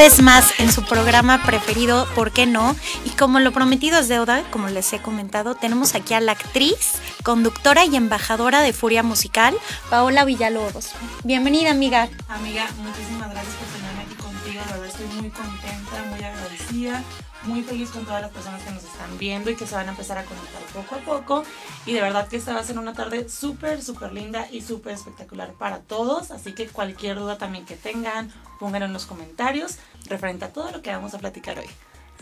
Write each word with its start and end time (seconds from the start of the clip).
vez 0.00 0.22
más 0.22 0.58
en 0.58 0.72
su 0.72 0.82
programa 0.82 1.44
preferido, 1.44 2.08
¿por 2.14 2.32
qué 2.32 2.46
no? 2.46 2.74
Y 3.04 3.10
como 3.10 3.38
lo 3.38 3.52
prometido 3.52 3.98
es 3.98 4.08
deuda, 4.08 4.42
como 4.50 4.68
les 4.68 4.90
he 4.94 4.98
comentado, 4.98 5.56
tenemos 5.56 5.94
aquí 5.94 6.14
a 6.14 6.20
la 6.20 6.32
actriz, 6.32 6.92
conductora 7.22 7.84
y 7.84 7.96
embajadora 7.96 8.62
de 8.62 8.72
Furia 8.72 9.02
Musical, 9.02 9.54
Paola 9.90 10.24
Villalobos. 10.24 10.92
Bienvenida, 11.22 11.72
amiga. 11.72 12.08
Amiga, 12.28 12.66
muchísimas 12.78 13.30
gracias 13.30 13.54
por 13.56 13.68
tenerme 13.68 14.02
aquí 14.04 14.14
contigo. 14.14 14.62
La 14.70 14.72
verdad 14.72 14.86
estoy 14.86 15.06
muy 15.20 15.28
contenta, 15.28 16.04
muy 16.08 16.24
agradecida 16.24 17.04
muy 17.44 17.62
feliz 17.62 17.90
con 17.90 18.04
todas 18.04 18.22
las 18.22 18.30
personas 18.30 18.62
que 18.62 18.70
nos 18.70 18.84
están 18.84 19.18
viendo 19.18 19.50
y 19.50 19.56
que 19.56 19.66
se 19.66 19.74
van 19.74 19.88
a 19.88 19.90
empezar 19.90 20.18
a 20.18 20.24
conectar 20.24 20.62
poco 20.74 20.94
a 20.94 20.98
poco. 20.98 21.44
Y 21.86 21.92
de 21.92 22.00
verdad 22.00 22.28
que 22.28 22.36
esta 22.36 22.54
va 22.54 22.60
a 22.60 22.64
ser 22.64 22.78
una 22.78 22.92
tarde 22.92 23.28
súper, 23.28 23.82
súper 23.82 24.12
linda 24.12 24.46
y 24.50 24.60
súper 24.60 24.94
espectacular 24.94 25.52
para 25.54 25.80
todos. 25.80 26.30
Así 26.30 26.52
que 26.52 26.68
cualquier 26.68 27.18
duda 27.18 27.38
también 27.38 27.64
que 27.64 27.76
tengan, 27.76 28.32
pónganlo 28.58 28.86
en 28.86 28.92
los 28.92 29.06
comentarios 29.06 29.76
referente 30.06 30.44
a 30.44 30.52
todo 30.52 30.70
lo 30.70 30.82
que 30.82 30.90
vamos 30.90 31.14
a 31.14 31.18
platicar 31.18 31.58
hoy. 31.58 31.68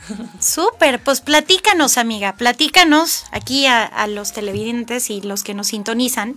Súper, 0.40 1.02
pues 1.02 1.20
platícanos 1.20 1.98
amiga, 1.98 2.34
platícanos 2.34 3.24
aquí 3.32 3.66
a, 3.66 3.84
a 3.84 4.06
los 4.06 4.32
televidentes 4.32 5.10
y 5.10 5.20
los 5.20 5.42
que 5.42 5.54
nos 5.54 5.68
sintonizan. 5.68 6.36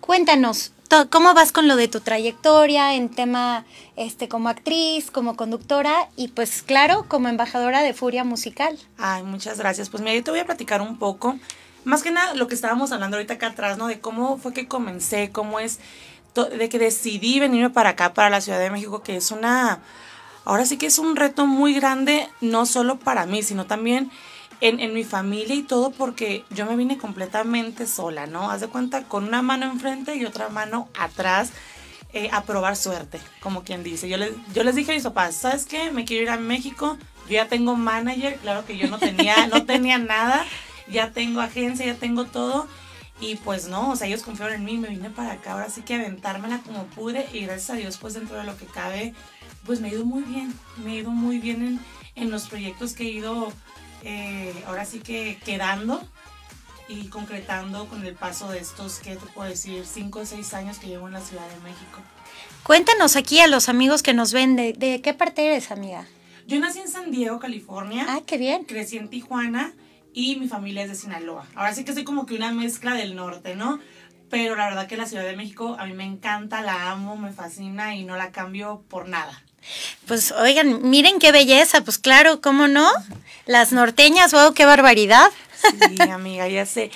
Cuéntanos, 0.00 0.72
¿Cómo 1.08 1.32
vas 1.32 1.52
con 1.52 1.68
lo 1.68 1.76
de 1.76 1.88
tu 1.88 2.00
trayectoria 2.00 2.94
en 2.94 3.08
tema 3.08 3.64
este 3.96 4.28
como 4.28 4.50
actriz, 4.50 5.10
como 5.10 5.36
conductora 5.36 6.10
y 6.16 6.28
pues 6.28 6.60
claro, 6.60 7.06
como 7.08 7.28
embajadora 7.28 7.80
de 7.80 7.94
Furia 7.94 8.24
Musical? 8.24 8.78
Ay, 8.98 9.22
muchas 9.22 9.58
gracias. 9.58 9.88
Pues 9.88 10.02
mira, 10.02 10.14
yo 10.14 10.22
te 10.22 10.30
voy 10.30 10.40
a 10.40 10.44
platicar 10.44 10.82
un 10.82 10.98
poco, 10.98 11.38
más 11.84 12.02
que 12.02 12.10
nada 12.10 12.34
lo 12.34 12.46
que 12.46 12.54
estábamos 12.54 12.92
hablando 12.92 13.16
ahorita 13.16 13.34
acá 13.34 13.46
atrás, 13.48 13.78
¿no? 13.78 13.86
De 13.86 14.00
cómo 14.00 14.36
fue 14.36 14.52
que 14.52 14.68
comencé, 14.68 15.30
cómo 15.32 15.60
es, 15.60 15.78
de 16.34 16.68
que 16.68 16.78
decidí 16.78 17.40
venirme 17.40 17.70
para 17.70 17.90
acá, 17.90 18.12
para 18.12 18.28
la 18.28 18.42
Ciudad 18.42 18.58
de 18.58 18.70
México, 18.70 19.02
que 19.02 19.16
es 19.16 19.30
una, 19.30 19.80
ahora 20.44 20.66
sí 20.66 20.76
que 20.76 20.86
es 20.86 20.98
un 20.98 21.16
reto 21.16 21.46
muy 21.46 21.72
grande, 21.72 22.28
no 22.42 22.66
solo 22.66 22.98
para 22.98 23.24
mí, 23.24 23.42
sino 23.42 23.64
también 23.64 24.10
en, 24.62 24.94
mi 24.94 25.02
familia 25.02 25.56
y 25.56 25.62
todo 25.62 25.90
porque 25.90 26.44
yo 26.50 26.66
me 26.66 26.76
vine 26.76 26.96
completamente 26.96 27.86
sola, 27.86 28.26
¿no? 28.26 28.48
Haz 28.48 28.60
de 28.60 28.68
cuenta 28.68 29.02
con 29.04 29.24
una 29.24 29.42
mano 29.42 29.66
enfrente 29.66 30.14
y 30.14 30.24
otra 30.24 30.48
mano 30.50 30.88
atrás 30.96 31.50
eh, 32.12 32.28
a 32.32 32.44
probar 32.44 32.76
suerte, 32.76 33.20
como 33.40 33.64
quien 33.64 33.82
dice. 33.82 34.08
Yo 34.08 34.16
les, 34.18 34.30
yo 34.54 34.62
les 34.62 34.76
dije 34.76 34.92
a 34.92 34.94
mis 34.94 35.02
papás, 35.02 35.34
¿sabes 35.34 35.66
qué? 35.66 35.90
Me 35.90 36.04
quiero 36.04 36.22
ir 36.22 36.30
a 36.30 36.36
México, 36.36 36.96
yo 37.26 37.34
ya 37.34 37.48
tengo 37.48 37.74
manager, 37.74 38.36
claro 38.36 38.64
que 38.64 38.78
yo 38.78 38.86
no 38.86 38.98
tenía, 38.98 39.48
no 39.48 39.64
tenía 39.66 39.98
nada, 39.98 40.46
ya 40.88 41.10
tengo 41.10 41.40
agencia, 41.40 41.84
ya 41.84 41.96
tengo 41.96 42.26
todo. 42.26 42.68
Y 43.20 43.36
pues 43.36 43.66
no, 43.66 43.90
o 43.90 43.96
sea, 43.96 44.06
ellos 44.06 44.22
confiaron 44.22 44.54
en 44.54 44.64
mí, 44.64 44.78
me 44.78 44.88
vine 44.88 45.10
para 45.10 45.32
acá, 45.32 45.52
ahora 45.52 45.70
sí 45.70 45.82
que 45.82 45.94
aventármela 45.94 46.58
como 46.58 46.84
pude 46.86 47.26
y 47.32 47.40
gracias 47.40 47.70
a 47.70 47.74
Dios, 47.74 47.96
pues 47.96 48.14
dentro 48.14 48.36
de 48.36 48.44
lo 48.44 48.56
que 48.56 48.66
cabe, 48.66 49.12
pues 49.66 49.80
me 49.80 49.88
ha 49.88 49.92
ido 49.92 50.04
muy 50.04 50.22
bien, 50.22 50.54
me 50.84 50.92
ha 50.92 50.94
ido 50.96 51.10
muy 51.10 51.38
bien 51.38 51.62
en, 51.62 51.80
en 52.14 52.30
los 52.30 52.48
proyectos 52.48 52.94
que 52.94 53.04
he 53.04 53.10
ido 53.10 53.52
eh, 54.02 54.52
ahora 54.66 54.84
sí 54.84 55.00
que 55.00 55.38
quedando 55.44 56.02
y 56.88 57.08
concretando 57.08 57.86
con 57.86 58.04
el 58.04 58.14
paso 58.14 58.50
de 58.50 58.58
estos, 58.58 58.98
¿qué 58.98 59.16
te 59.16 59.26
puedo 59.26 59.48
decir? 59.48 59.84
Cinco 59.86 60.20
o 60.20 60.26
seis 60.26 60.52
años 60.54 60.78
que 60.78 60.88
llevo 60.88 61.06
en 61.06 61.14
la 61.14 61.20
Ciudad 61.20 61.48
de 61.48 61.60
México. 61.60 62.00
Cuéntanos 62.64 63.16
aquí 63.16 63.40
a 63.40 63.46
los 63.46 63.68
amigos 63.68 64.02
que 64.02 64.14
nos 64.14 64.32
ven, 64.32 64.56
¿de, 64.56 65.00
qué 65.02 65.14
parte 65.14 65.46
eres, 65.46 65.70
amiga? 65.70 66.06
Yo 66.46 66.58
nací 66.60 66.80
en 66.80 66.88
San 66.88 67.10
Diego, 67.10 67.38
California. 67.38 68.06
Ah, 68.08 68.20
qué 68.26 68.36
bien. 68.38 68.64
Crecí 68.64 68.98
en 68.98 69.08
Tijuana 69.08 69.72
y 70.12 70.36
mi 70.36 70.48
familia 70.48 70.82
es 70.82 70.90
de 70.90 70.94
Sinaloa. 70.94 71.46
Ahora 71.54 71.74
sí 71.74 71.84
que 71.84 71.92
soy 71.92 72.04
como 72.04 72.26
que 72.26 72.34
una 72.34 72.52
mezcla 72.52 72.94
del 72.94 73.14
norte, 73.14 73.56
¿no? 73.56 73.80
Pero 74.28 74.56
la 74.56 74.66
verdad 74.66 74.86
que 74.86 74.96
la 74.96 75.06
Ciudad 75.06 75.24
de 75.24 75.36
México 75.36 75.76
a 75.78 75.86
mí 75.86 75.92
me 75.92 76.04
encanta, 76.04 76.62
la 76.62 76.90
amo, 76.90 77.16
me 77.16 77.32
fascina 77.32 77.94
y 77.94 78.04
no 78.04 78.16
la 78.16 78.32
cambio 78.32 78.84
por 78.88 79.08
nada. 79.08 79.42
Pues 80.06 80.32
oigan, 80.32 80.88
miren 80.88 81.18
qué 81.18 81.32
belleza, 81.32 81.82
pues 81.82 81.98
claro, 81.98 82.40
¿cómo 82.40 82.68
no? 82.68 82.88
Las 83.46 83.72
norteñas, 83.72 84.32
wow, 84.32 84.54
qué 84.54 84.64
barbaridad. 84.66 85.30
Sí, 85.88 86.00
amiga, 86.10 86.48
ya 86.48 86.66
sé. 86.66 86.90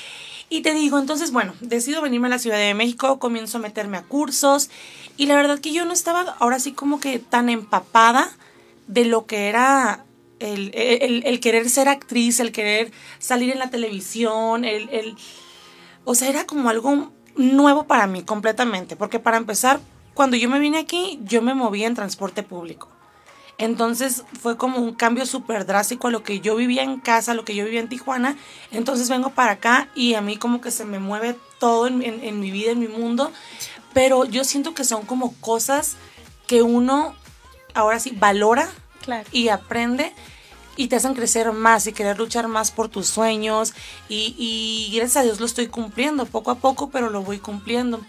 Y 0.49 0.63
te 0.63 0.75
digo, 0.75 0.99
entonces, 0.99 1.33
bueno, 1.33 1.55
decido 1.61 2.03
venirme 2.03 2.29
a 2.29 2.31
la 2.31 2.39
Ciudad 2.39 2.59
de 2.59 2.75
México, 2.75 3.19
comienzo 3.19 3.59
a 3.59 3.61
meterme 3.61 3.97
a 3.97 4.03
cursos 4.03 4.71
y 5.17 5.27
la 5.27 5.35
verdad 5.35 5.59
que 5.59 5.73
yo 5.73 5.85
no 5.85 5.93
estaba 5.93 6.37
ahora 6.39 6.61
sí 6.61 6.73
como 6.73 7.01
que 7.01 7.19
tan 7.19 7.49
empapada 7.49 8.31
de 8.87 9.05
lo 9.05 9.27
que 9.27 9.49
era 9.49 10.05
el, 10.39 10.71
el, 10.75 11.41
querer 11.41 11.69
ser 11.71 11.89
actriz, 11.89 12.41
el 12.41 12.53
querer 12.53 12.93
salir 13.19 13.51
en 13.51 13.59
la 13.59 13.71
televisión, 13.71 14.65
el, 14.65 14.89
el, 14.91 15.17
o 16.05 16.15
sea, 16.15 16.29
era 16.29 16.45
como 16.45 16.69
algo 16.69 17.11
nuevo 17.37 17.85
para 17.85 18.07
mí 18.07 18.23
completamente, 18.23 18.97
porque 18.97 19.19
para 19.19 19.37
empezar, 19.37 19.81
cuando 20.17 20.39
yo 20.39 20.49
me 20.49 20.59
vine 20.59 20.79
aquí, 20.79 21.21
yo 21.25 21.43
me 21.43 21.53
movía 21.53 21.87
en 21.87 21.95
transporte 21.95 22.43
público. 22.43 22.89
Entonces 23.59 24.25
fue 24.41 24.57
como 24.57 24.79
un 24.79 24.95
cambio 24.95 25.27
súper 25.27 25.67
drástico 25.67 26.09
a 26.09 26.11
lo 26.11 26.23
que 26.23 26.41
yo 26.41 26.57
vivía 26.57 26.83
en 26.83 27.01
casa, 27.01 27.33
a 27.33 27.35
lo 27.35 27.45
que 27.45 27.55
yo 27.55 27.67
vivía 27.67 27.81
en 27.81 27.91
Tijuana. 27.91 28.35
Entonces 28.71 29.11
vengo 29.11 29.31
para 29.31 29.53
acá 29.53 29.89
y 29.95 30.15
a 30.15 30.23
mí 30.23 30.39
como 30.39 30.63
que 30.63 30.71
se 30.71 30.87
me 30.87 30.99
mueve 30.99 31.37
todo 31.59 31.87
en, 31.87 32.41
mi 32.41 32.51
vida, 32.51 32.71
en 32.71 32.81
mi 32.81 32.89
mundo. 32.89 33.31
Pero 33.93 34.25
yo 34.25 34.43
siento 34.45 34.73
que 34.73 34.85
son 34.85 35.05
como 35.05 35.35
cosas 35.41 35.97
que 36.47 36.63
uno 36.63 37.15
ahora 37.75 38.01
sí 38.01 38.15
valora 38.19 38.71
y 39.33 39.49
aprende 39.49 40.15
y 40.77 40.89
te 40.89 40.97
hacen 40.97 41.13
crecer 41.13 41.53
más 41.53 41.87
y 41.87 41.93
querer 41.93 42.17
luchar 42.17 42.49
más 42.49 42.71
por 42.71 42.89
tus 42.89 43.07
sueños. 43.07 43.75
Y, 44.09 44.35
y 44.39 44.97
gracias 44.97 45.19
a 45.19 45.23
Dios 45.25 45.41
lo 45.41 45.47
estoy 45.47 45.67
cumpliendo 45.67 46.25
poco 46.25 46.53
a 46.53 46.55
poco, 46.55 46.89
pero 46.89 47.11
lo 47.11 47.21
voy 47.21 47.39
cumpliendo. 47.39 48.01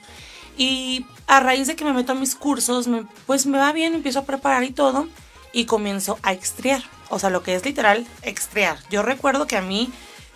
Y 0.57 1.05
a 1.27 1.39
raíz 1.39 1.67
de 1.67 1.75
que 1.75 1.85
me 1.85 1.93
meto 1.93 2.13
a 2.13 2.15
mis 2.15 2.35
cursos, 2.35 2.89
pues 3.25 3.45
me 3.45 3.57
va 3.57 3.71
bien, 3.71 3.93
empiezo 3.93 4.19
a 4.19 4.25
preparar 4.25 4.63
y 4.63 4.71
todo 4.71 5.07
y 5.53 5.65
comienzo 5.65 6.17
a 6.23 6.33
extriar. 6.33 6.83
O 7.09 7.19
sea, 7.19 7.29
lo 7.29 7.43
que 7.43 7.55
es 7.55 7.63
literal 7.63 8.05
extriar. 8.23 8.77
Yo 8.89 9.03
recuerdo 9.03 9.47
que 9.47 9.57
a 9.57 9.61
mí, 9.61 9.91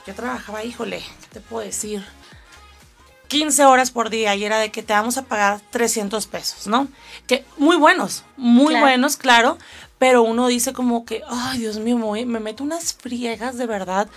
yo 0.05 0.13
trabajaba, 0.13 0.63
híjole, 0.63 0.99
¿qué 0.99 1.27
te 1.33 1.41
puedo 1.41 1.65
decir? 1.65 2.05
15 3.27 3.65
horas 3.65 3.91
por 3.91 4.09
día 4.09 4.35
y 4.35 4.43
era 4.43 4.59
de 4.59 4.71
que 4.71 4.83
te 4.83 4.93
vamos 4.93 5.17
a 5.17 5.23
pagar 5.23 5.61
300 5.69 6.27
pesos, 6.27 6.67
¿no? 6.67 6.88
Que 7.27 7.45
muy 7.57 7.77
buenos, 7.77 8.25
muy 8.35 8.75
buenos, 8.75 9.15
claro, 9.15 9.57
pero 9.97 10.21
uno 10.23 10.47
dice 10.47 10.73
como 10.73 11.05
que, 11.05 11.21
ay, 11.29 11.59
Dios 11.59 11.77
mío, 11.77 11.97
me 11.97 12.39
meto 12.39 12.63
unas 12.63 12.93
friegas 12.93 13.57
de 13.57 13.67
verdad 13.67 14.09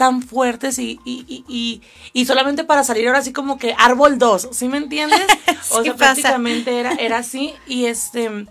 tan 0.00 0.22
fuertes 0.22 0.78
y, 0.78 0.98
y, 1.04 1.44
y, 1.46 1.82
y, 2.14 2.24
solamente 2.24 2.64
para 2.64 2.84
salir 2.84 3.06
ahora 3.06 3.18
así 3.18 3.34
como 3.34 3.58
que 3.58 3.74
árbol 3.76 4.16
2, 4.18 4.48
¿sí 4.50 4.66
me 4.66 4.78
entiendes? 4.78 5.20
o 5.72 5.82
sea, 5.82 5.94
prácticamente 5.94 6.80
era, 6.80 6.94
era 6.94 7.18
así 7.18 7.52
y 7.66 7.84
este... 7.84 8.46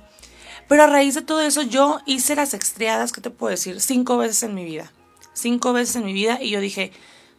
Pero 0.67 0.83
a 0.83 0.85
raíz 0.85 1.15
de 1.15 1.23
todo 1.23 1.41
eso 1.41 1.63
yo 1.63 2.01
hice 2.05 2.35
las 2.35 2.53
extriadas, 2.53 3.11
¿qué 3.11 3.21
te 3.21 3.31
puedo 3.31 3.49
decir? 3.49 3.81
Cinco 3.81 4.19
veces 4.19 4.43
en 4.43 4.53
mi 4.53 4.63
vida. 4.63 4.91
Cinco 5.33 5.73
veces 5.73 5.95
en 5.95 6.05
mi 6.05 6.13
vida 6.13 6.37
y 6.39 6.51
yo 6.51 6.59
dije, 6.59 6.91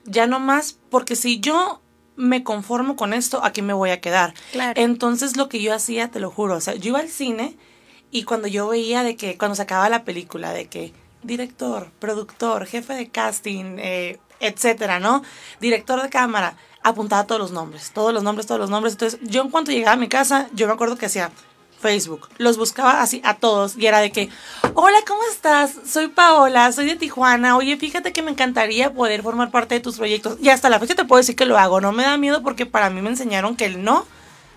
ya 0.04 0.26
no 0.26 0.40
más, 0.40 0.76
porque 0.90 1.14
si 1.14 1.38
yo 1.38 1.80
me 2.16 2.42
conformo 2.42 2.96
con 2.96 3.14
esto, 3.14 3.44
aquí 3.44 3.62
me 3.62 3.74
voy 3.74 3.90
a 3.90 4.00
quedar. 4.00 4.34
Claro. 4.50 4.72
Entonces 4.74 5.36
lo 5.36 5.48
que 5.48 5.62
yo 5.62 5.72
hacía, 5.72 6.10
te 6.10 6.18
lo 6.18 6.32
juro, 6.32 6.56
o 6.56 6.60
sea, 6.60 6.74
yo 6.74 6.88
iba 6.88 6.98
al 6.98 7.10
cine 7.10 7.56
y 8.10 8.24
cuando 8.24 8.48
yo 8.48 8.66
veía 8.66 9.04
de 9.04 9.14
que, 9.14 9.38
cuando 9.38 9.54
se 9.54 9.62
acababa 9.62 9.88
la 9.88 10.02
película, 10.02 10.52
de 10.52 10.66
que 10.66 10.92
director, 11.22 11.90
productor, 11.98 12.66
jefe 12.66 12.94
de 12.94 13.08
casting, 13.08 13.76
eh, 13.78 14.18
etcétera, 14.40 15.00
¿no? 15.00 15.22
Director 15.60 16.02
de 16.02 16.08
cámara, 16.08 16.56
apuntaba 16.82 17.26
todos 17.26 17.40
los 17.40 17.52
nombres, 17.52 17.92
todos 17.92 18.12
los 18.12 18.22
nombres, 18.22 18.46
todos 18.46 18.60
los 18.60 18.70
nombres. 18.70 18.94
Entonces, 18.94 19.20
yo 19.22 19.42
en 19.42 19.50
cuanto 19.50 19.70
llegaba 19.70 19.92
a 19.92 19.96
mi 19.96 20.08
casa, 20.08 20.48
yo 20.54 20.66
me 20.66 20.72
acuerdo 20.72 20.96
que 20.96 21.06
hacía 21.06 21.30
Facebook, 21.80 22.28
los 22.36 22.58
buscaba 22.58 23.00
así 23.00 23.22
a 23.24 23.34
todos 23.34 23.76
y 23.76 23.86
era 23.86 24.00
de 24.00 24.12
que, 24.12 24.28
hola, 24.74 24.98
¿cómo 25.06 25.22
estás? 25.30 25.72
Soy 25.86 26.08
Paola, 26.08 26.72
soy 26.72 26.86
de 26.86 26.96
Tijuana, 26.96 27.56
oye, 27.56 27.76
fíjate 27.78 28.12
que 28.12 28.22
me 28.22 28.30
encantaría 28.30 28.92
poder 28.92 29.22
formar 29.22 29.50
parte 29.50 29.76
de 29.76 29.80
tus 29.80 29.96
proyectos. 29.96 30.38
Y 30.42 30.50
hasta 30.50 30.68
la 30.68 30.78
fecha 30.78 30.94
te 30.94 31.04
puedo 31.04 31.18
decir 31.18 31.36
que 31.36 31.46
lo 31.46 31.58
hago, 31.58 31.80
no 31.80 31.92
me 31.92 32.02
da 32.02 32.16
miedo 32.18 32.42
porque 32.42 32.66
para 32.66 32.90
mí 32.90 33.00
me 33.00 33.08
enseñaron 33.08 33.56
que 33.56 33.64
el 33.64 33.82
no 33.82 34.06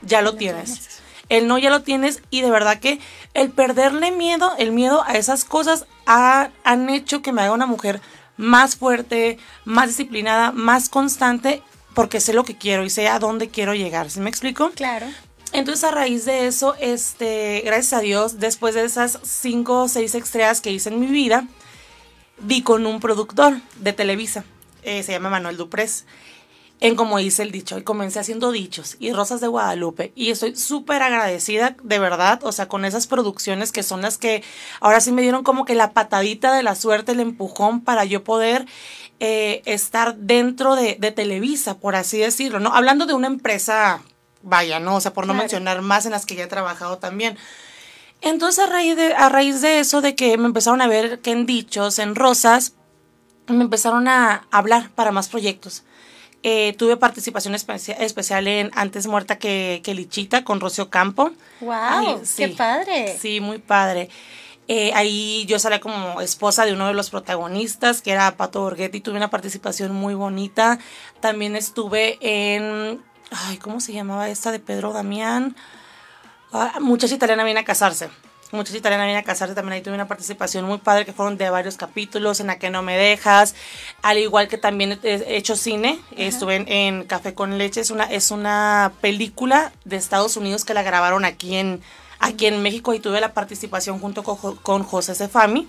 ya 0.01 0.21
lo 0.21 0.35
tienes 0.35 1.02
el 1.29 1.47
no 1.47 1.57
ya 1.57 1.69
lo 1.69 1.81
tienes 1.81 2.21
y 2.29 2.41
de 2.41 2.51
verdad 2.51 2.79
que 2.79 2.99
el 3.33 3.49
perderle 3.49 4.11
miedo, 4.11 4.53
el 4.57 4.71
miedo 4.71 5.03
a 5.05 5.13
esas 5.13 5.45
cosas 5.45 5.85
han 6.05 6.89
hecho 6.89 7.21
que 7.21 7.31
me 7.31 7.41
haga 7.41 7.53
una 7.53 7.65
mujer 7.65 8.01
más 8.37 8.75
fuerte, 8.75 9.37
más 9.65 9.87
disciplinada, 9.87 10.51
más 10.51 10.89
constante, 10.89 11.61
porque 11.93 12.19
sé 12.19 12.33
lo 12.33 12.43
que 12.43 12.57
quiero 12.57 12.83
y 12.83 12.89
sé 12.89 13.07
a 13.07 13.19
dónde 13.19 13.49
quiero 13.49 13.73
llegar. 13.73 14.09
¿Sí 14.09 14.19
me 14.19 14.29
explico? 14.29 14.71
Claro. 14.71 15.07
Entonces 15.53 15.83
a 15.83 15.91
raíz 15.91 16.25
de 16.25 16.47
eso, 16.47 16.75
este, 16.79 17.61
gracias 17.63 17.93
a 17.93 17.99
Dios, 17.99 18.39
después 18.39 18.73
de 18.73 18.83
esas 18.83 19.19
cinco 19.23 19.83
o 19.83 19.87
seis 19.87 20.15
estrellas 20.15 20.61
que 20.61 20.71
hice 20.71 20.89
en 20.89 20.99
mi 20.99 21.05
vida, 21.07 21.47
vi 22.39 22.63
con 22.63 22.87
un 22.87 22.99
productor 22.99 23.61
de 23.75 23.93
Televisa, 23.93 24.43
eh, 24.81 25.03
se 25.03 25.11
llama 25.11 25.29
Manuel 25.29 25.57
Duprés 25.57 26.05
en 26.83 26.97
como 26.97 27.17
dice 27.17 27.43
el 27.43 27.51
dicho. 27.51 27.77
Y 27.77 27.83
comencé 27.83 28.19
haciendo 28.19 28.51
dichos 28.51 28.97
y 28.99 29.13
Rosas 29.13 29.39
de 29.39 29.47
Guadalupe. 29.47 30.11
Y 30.15 30.31
estoy 30.31 30.57
súper 30.57 31.01
agradecida, 31.01 31.77
de 31.81 31.97
verdad, 31.97 32.41
o 32.43 32.51
sea, 32.51 32.67
con 32.67 32.83
esas 32.83 33.07
producciones 33.07 33.71
que 33.71 33.83
son 33.83 34.01
las 34.01 34.17
que 34.17 34.43
ahora 34.81 34.99
sí 34.99 35.13
me 35.13 35.21
dieron 35.21 35.43
como 35.43 35.63
que 35.63 35.75
la 35.75 35.93
patadita 35.93 36.53
de 36.53 36.61
la 36.61 36.75
suerte, 36.75 37.13
el 37.13 37.21
empujón 37.21 37.79
para 37.79 38.03
yo 38.03 38.25
poder 38.25 38.65
eh, 39.21 39.61
estar 39.63 40.17
dentro 40.17 40.75
de, 40.75 40.95
Televisa, 40.95 41.77
por 41.77 41.95
así 41.95 42.17
decirlo, 42.17 42.59
¿no? 42.59 42.75
Hablando 42.75 43.05
de 43.05 43.13
una 43.13 43.27
empresa, 43.27 44.01
vaya, 44.41 44.81
¿no? 44.81 44.97
O 44.97 44.99
sea, 44.99 45.13
por 45.13 45.25
no 45.25 45.33
mencionar 45.33 45.81
más 45.81 46.05
en 46.05 46.11
las 46.11 46.25
que 46.25 46.35
ya 46.35 46.43
he 46.43 46.47
trabajado 46.47 46.97
también. 46.97 47.37
Entonces 48.19 48.61
a 48.61 48.67
raíz, 48.67 48.97
de, 48.97 49.13
a 49.13 49.29
raíz 49.29 49.61
de 49.61 49.79
eso, 49.79 50.01
de 50.01 50.15
que 50.15 50.37
me 50.37 50.47
empezaron 50.47 50.81
a 50.81 50.87
ver 50.87 51.21
que 51.21 51.31
en 51.31 51.45
dichos, 51.45 51.97
en 51.97 52.13
rosas, 52.13 52.73
me 53.47 53.63
empezaron 53.63 54.09
a 54.09 54.47
hablar 54.51 54.89
para 54.95 55.13
más 55.13 55.29
proyectos. 55.29 55.83
Eh, 56.43 56.75
tuve 56.77 56.97
participación 56.97 57.55
especial 57.55 58.47
en 58.47 58.69
Antes 58.75 59.07
Muerta 59.07 59.37
que, 59.37 59.81
que 59.83 59.93
Lichita 59.93 60.43
con 60.43 60.59
Rocío 60.59 60.89
Campo. 60.89 61.31
¡Wow! 61.61 62.21
¡Qué 62.35 62.49
padre! 62.49 63.17
Sí, 63.17 63.39
muy 63.39 63.59
padre. 63.59 64.09
Eh, 64.67 64.91
ahí 64.93 65.45
yo 65.47 65.59
salí 65.59 65.79
como 65.79 66.21
esposa 66.21 66.65
de 66.65 66.73
uno 66.73 66.87
de 66.87 66.93
los 66.93 67.09
protagonistas, 67.09 68.01
que 68.01 68.11
era 68.11 68.35
Pato 68.37 68.61
Borghetti, 68.61 69.01
tuve 69.01 69.17
una 69.17 69.29
participación 69.29 69.93
muy 69.93 70.13
bonita. 70.13 70.79
También 71.19 71.55
estuve 71.55 72.17
en, 72.21 73.01
ay, 73.31 73.57
¿cómo 73.57 73.79
se 73.79 73.93
llamaba 73.93 74.29
esta 74.29 74.51
de 74.51 74.59
Pedro 74.59 74.93
Damián? 74.93 75.55
Ah, 76.51 76.77
muchacha 76.79 77.15
italiana 77.15 77.43
viene 77.43 77.61
a 77.61 77.65
casarse. 77.65 78.09
Muchacha 78.57 78.77
italiana 78.77 79.05
viene 79.05 79.19
a 79.19 79.23
casarse, 79.23 79.55
también 79.55 79.73
ahí 79.73 79.81
tuve 79.81 79.95
una 79.95 80.07
participación 80.07 80.65
muy 80.65 80.77
padre 80.77 81.05
que 81.05 81.13
fueron 81.13 81.37
de 81.37 81.49
varios 81.49 81.75
capítulos, 81.75 82.39
en 82.39 82.47
la 82.47 82.59
que 82.59 82.69
no 82.69 82.83
me 82.83 82.95
dejas, 82.95 83.55
al 84.01 84.19
igual 84.19 84.47
que 84.47 84.57
también 84.57 84.99
he 85.03 85.37
hecho 85.37 85.55
cine, 85.55 85.99
estuve 86.15 86.63
en, 86.67 87.03
Café 87.05 87.33
con 87.33 87.57
Leche, 87.57 87.81
es 87.81 87.89
una, 87.89 88.03
es 88.05 88.31
una 88.31 88.93
película 89.01 89.71
de 89.85 89.95
Estados 89.95 90.37
Unidos 90.37 90.65
que 90.65 90.73
la 90.73 90.83
grabaron 90.83 91.25
aquí 91.25 91.55
en, 91.55 91.81
aquí 92.19 92.45
en 92.45 92.61
México 92.61 92.93
y 92.93 92.99
tuve 92.99 93.19
la 93.19 93.33
participación 93.33 93.99
junto 93.99 94.23
con, 94.23 94.83
José 94.83 95.15
Cefami, 95.15 95.67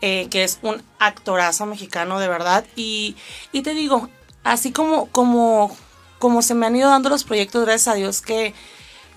eh, 0.00 0.28
que 0.30 0.44
es 0.44 0.58
un 0.62 0.82
actorazo 0.98 1.66
mexicano 1.66 2.18
de 2.18 2.28
verdad, 2.28 2.64
y, 2.74 3.16
y 3.52 3.62
te 3.62 3.74
digo, 3.74 4.08
así 4.44 4.72
como, 4.72 5.06
como, 5.06 5.76
como 6.18 6.42
se 6.42 6.54
me 6.54 6.66
han 6.66 6.76
ido 6.76 6.88
dando 6.88 7.10
los 7.10 7.24
proyectos, 7.24 7.64
gracias 7.64 7.88
a 7.88 7.96
Dios 7.96 8.22
que 8.22 8.54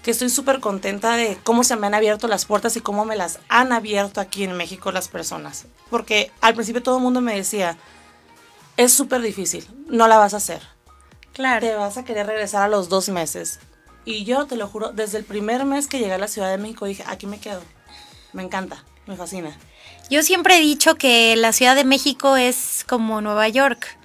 que 0.04 0.12
estoy 0.12 0.30
súper 0.30 0.60
contenta 0.60 1.16
de 1.16 1.38
cómo 1.44 1.64
se 1.64 1.76
me 1.76 1.88
han 1.88 1.94
abierto 1.94 2.28
las 2.28 2.46
puertas 2.46 2.76
y 2.76 2.82
cómo 2.82 3.06
me 3.06 3.16
las 3.16 3.40
han 3.50 3.72
abierto 3.72 4.20
aquí 4.20 4.44
en 4.44 4.54
México 4.54 4.92
las 4.92 5.08
personas. 5.08 5.66
Porque 5.90 6.32
al 6.42 6.56
principio 6.56 6.82
todo 6.82 6.98
el 6.98 7.04
mundo 7.04 7.22
me 7.22 7.36
decía, 7.36 7.78
es 8.78 8.94
súper 8.94 9.22
difícil, 9.22 9.68
no 9.88 10.08
la 10.08 10.18
vas 10.18 10.34
a 10.34 10.38
hacer. 10.38 10.62
Claro. 11.34 11.66
Te 11.66 11.76
vas 11.76 11.98
a 11.98 12.04
querer 12.04 12.28
regresar 12.28 12.64
a 12.64 12.68
los 12.68 12.90
dos 12.90 13.10
meses. 13.10 13.60
Y 14.04 14.24
yo 14.26 14.48
te 14.48 14.56
lo 14.56 14.68
juro, 14.68 14.92
desde 14.92 15.20
el 15.20 15.24
primer 15.24 15.66
mes 15.66 15.88
que 15.88 16.00
llegué 16.00 16.14
a 16.14 16.18
la 16.18 16.28
Ciudad 16.28 16.50
de 16.50 16.58
México 16.58 16.86
dije, 16.86 17.04
aquí 17.08 17.28
me 17.28 17.40
quedo. 17.40 17.62
Me 18.34 18.42
encanta, 18.44 18.84
me 19.06 19.16
fascina. 19.16 19.56
Yo 20.10 20.24
siempre 20.24 20.58
he 20.58 20.62
dicho 20.62 20.96
que 20.96 21.36
la 21.36 21.54
Ciudad 21.54 21.76
de 21.76 21.84
México 21.84 22.36
es 22.36 22.84
como 22.88 23.22
Nueva 23.22 23.48
York. 23.48 23.98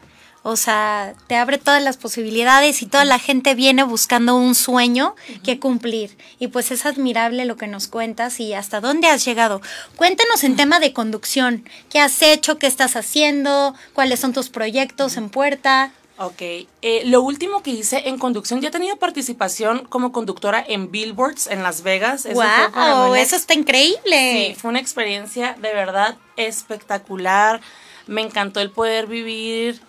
O 0.49 0.55
sea, 0.55 1.15
te 1.27 1.35
abre 1.35 1.59
todas 1.59 1.83
las 1.83 1.97
posibilidades 1.97 2.81
y 2.81 2.87
toda 2.87 3.05
la 3.05 3.19
gente 3.19 3.57
viene 3.57 3.83
buscando 3.83 4.37
un 4.37 4.55
sueño 4.55 5.17
que 5.43 5.59
cumplir. 5.59 6.17
Y 6.39 6.47
pues 6.47 6.71
es 6.71 6.87
admirable 6.87 7.47
lo 7.47 7.57
que 7.57 7.67
nos 7.67 7.89
cuentas 7.89 8.39
y 8.39 8.55
hasta 8.55 8.81
dónde 8.81 9.09
has 9.09 9.25
llegado. 9.25 9.61
Cuéntanos 9.97 10.45
en 10.45 10.55
tema 10.55 10.79
de 10.79 10.93
conducción. 10.93 11.69
¿Qué 11.91 11.99
has 11.99 12.23
hecho? 12.23 12.59
¿Qué 12.59 12.69
estás 12.69 12.95
haciendo? 12.95 13.75
¿Cuáles 13.93 14.21
son 14.21 14.33
tus 14.33 14.49
proyectos 14.49 15.17
en 15.17 15.31
puerta? 15.31 15.91
Ok, 16.17 16.41
eh, 16.41 17.03
lo 17.07 17.23
último 17.23 17.65
que 17.65 17.73
hice 17.73 18.09
en 18.09 18.17
conducción, 18.17 18.61
ya 18.61 18.69
he 18.69 18.71
tenido 18.71 18.95
participación 18.99 19.85
como 19.87 20.13
conductora 20.13 20.65
en 20.65 20.93
Billboards 20.93 21.49
en 21.49 21.65
Las 21.65 21.83
Vegas. 21.83 22.25
¡Wow! 22.33 23.17
Eso 23.17 23.35
está 23.35 23.53
increíble. 23.55 24.53
Sí, 24.53 24.55
fue 24.57 24.71
una 24.71 24.79
experiencia 24.79 25.57
de 25.61 25.75
verdad 25.75 26.17
espectacular. 26.37 27.61
Me 28.07 28.23
encantó 28.23 28.61
el 28.61 28.71
poder 28.71 29.09
vivir 29.09 29.81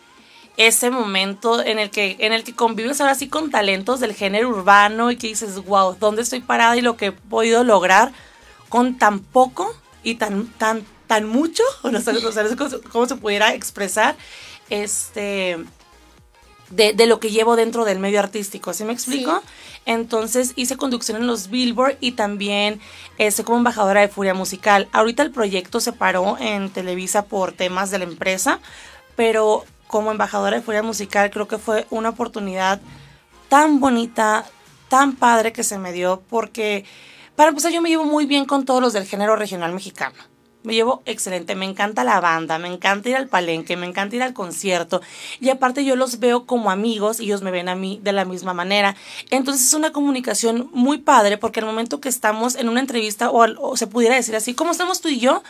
ese 0.57 0.89
momento 0.89 1.63
en 1.63 1.77
el 1.77 1.92
que 1.92 2.18
en 2.19 2.33
el 2.33 2.44
que 2.44 2.56
convives 2.56 3.00
ahora 3.00 3.15
sí 3.15 3.30
con 3.30 3.51
talentos 3.51 4.00
del 4.00 4.13
género 4.13 4.50
urbano 4.50 5.12
y 5.12 5.15
que 5.15 5.27
dices, 5.27 5.63
wow, 5.65 5.95
¿dónde 6.00 6.24
estoy 6.24 6.42
parada 6.42 6.75
y 6.75 6.81
lo 6.81 6.98
que 6.98 7.07
he 7.07 7.12
podido 7.12 7.63
lograr 7.63 8.12
con 8.68 8.98
tan 8.98 9.19
poco 9.19 9.74
y 10.04 10.15
tan 10.15 10.48
tan 10.57 10.83
tan 11.06 11.27
mucho? 11.27 11.63
No 11.83 12.01
sé, 12.01 12.13
cómo 12.92 13.06
se 13.06 13.15
pudiera 13.15 13.54
expresar 13.54 14.18
este 14.69 15.57
de, 16.69 17.06
lo 17.06 17.19
que 17.19 17.31
llevo 17.31 17.56
dentro 17.56 17.86
del 17.86 18.00
medio 18.00 18.19
artístico, 18.19 18.74
¿sí 18.74 18.83
me 18.83 18.94
explico? 18.94 19.42
Entonces 19.86 20.51
hice 20.56 20.75
conducción 20.75 21.18
en 21.18 21.27
los 21.27 21.50
Billboard 21.50 21.98
y 22.01 22.12
también 22.13 22.81
este, 23.18 23.44
como 23.44 23.60
embajadora 23.60 24.01
de 24.01 24.10
Furia 24.10 24.33
Musical. 24.33 24.89
Ahorita 24.92 25.24
el 25.24 25.31
proyecto 25.31 25.80
se 25.80 25.94
paró 25.94 26.38
en 26.39 26.69
Televisa 26.69 27.25
por 27.25 27.53
temas 27.53 27.89
de 27.89 28.00
la 28.00 28.03
empresa, 28.03 28.60
pero 29.15 29.63
como 29.88 30.12
embajadora 30.12 30.57
de 30.57 30.63
Furia 30.63 30.84
Musical, 30.84 31.31
creo 31.31 31.48
que 31.48 31.57
fue 31.57 31.88
una 31.89 32.10
oportunidad 32.10 32.80
tan 33.50 33.80
bonita, 33.80 34.45
tan 34.89 35.16
padre 35.16 35.54
que 35.54 35.63
se 35.63 35.78
me 35.78 35.94
dio, 35.94 36.22
porque 36.30 36.86
para 37.36 37.50
empezar 37.50 37.72
yo 37.72 37.81
me 37.81 37.89
llevo 37.89 38.06
muy 38.06 38.25
bien 38.25 38.45
con 38.45 38.66
todos 38.66 38.81
los 38.81 38.94
del 38.94 39.06
género 39.06 39.36
regional 39.36 39.74
mexicano. 39.74 40.16
Me 40.63 40.74
llevo 40.74 41.01
excelente, 41.06 41.56
me 41.56 41.66
encanta 41.66 42.04
la 42.04 42.19
banda, 42.19 42.57
me 42.57 42.68
encanta 42.68 43.07
ir 43.07 43.16
al 43.16 43.28
palenque, 43.28 43.78
me 43.78 43.86
encanta 43.86 44.18
ir 44.18 44.24
al 44.24 44.34
concierto 44.34 45.01
y 45.39 45.50
aparte 45.50 45.86
yo 45.86 45.95
los 45.95 46.19
veo 46.19 46.45
como 46.45 46.72
amigos 46.72 47.22
y 47.22 47.25
ellos 47.25 47.42
me 47.42 47.51
ven 47.51 47.69
a 47.69 47.75
mí 47.75 48.01
de 48.04 48.12
la 48.12 48.25
misma 48.25 48.54
manera. 48.54 48.95
Entonces 49.30 49.66
es 49.66 49.74
una 49.74 49.94
comunicación 49.94 50.69
muy 50.74 50.98
padre 50.98 51.38
porque 51.38 51.62
al 51.62 51.68
momento 51.68 52.01
que 52.01 52.10
estamos 52.10 52.56
en 52.56 52.68
una 52.68 52.81
entrevista 52.81 53.30
o, 53.30 53.45
o 53.62 53.78
se 53.78 53.88
pudiera 53.88 54.16
decir 54.16 54.36
así, 54.36 54.56
como 54.56 54.72
estamos 54.72 55.00
tú 55.00 55.07
y 55.07 55.19
yo, 55.19 55.42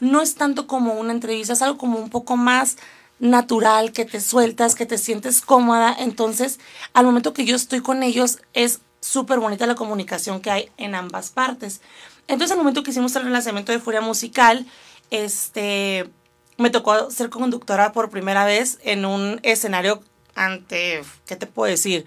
no 0.00 0.20
es 0.20 0.34
tanto 0.34 0.66
como 0.66 0.94
una 0.94 1.12
entrevista, 1.12 1.54
es 1.54 1.62
algo 1.62 1.78
como 1.78 1.98
un 1.98 2.10
poco 2.10 2.36
más 2.36 2.76
natural, 3.18 3.92
que 3.92 4.04
te 4.04 4.20
sueltas, 4.20 4.74
que 4.74 4.86
te 4.86 4.98
sientes 4.98 5.40
cómoda. 5.40 5.94
Entonces, 5.98 6.58
al 6.92 7.06
momento 7.06 7.32
que 7.32 7.44
yo 7.44 7.56
estoy 7.56 7.80
con 7.80 8.02
ellos, 8.02 8.38
es 8.54 8.80
súper 9.00 9.38
bonita 9.38 9.66
la 9.66 9.74
comunicación 9.74 10.40
que 10.40 10.50
hay 10.50 10.70
en 10.76 10.94
ambas 10.94 11.30
partes. 11.30 11.80
Entonces, 12.26 12.52
al 12.52 12.58
momento 12.58 12.82
que 12.82 12.90
hicimos 12.90 13.14
el 13.16 13.32
lanzamiento 13.32 13.72
de 13.72 13.78
Furia 13.78 14.00
Musical, 14.00 14.66
este, 15.10 16.08
me 16.56 16.70
tocó 16.70 17.10
ser 17.10 17.30
conductora 17.30 17.92
por 17.92 18.10
primera 18.10 18.44
vez 18.44 18.78
en 18.82 19.04
un 19.04 19.40
escenario 19.42 20.02
ante, 20.34 21.02
¿qué 21.26 21.36
te 21.36 21.46
puedo 21.46 21.70
decir? 21.70 22.04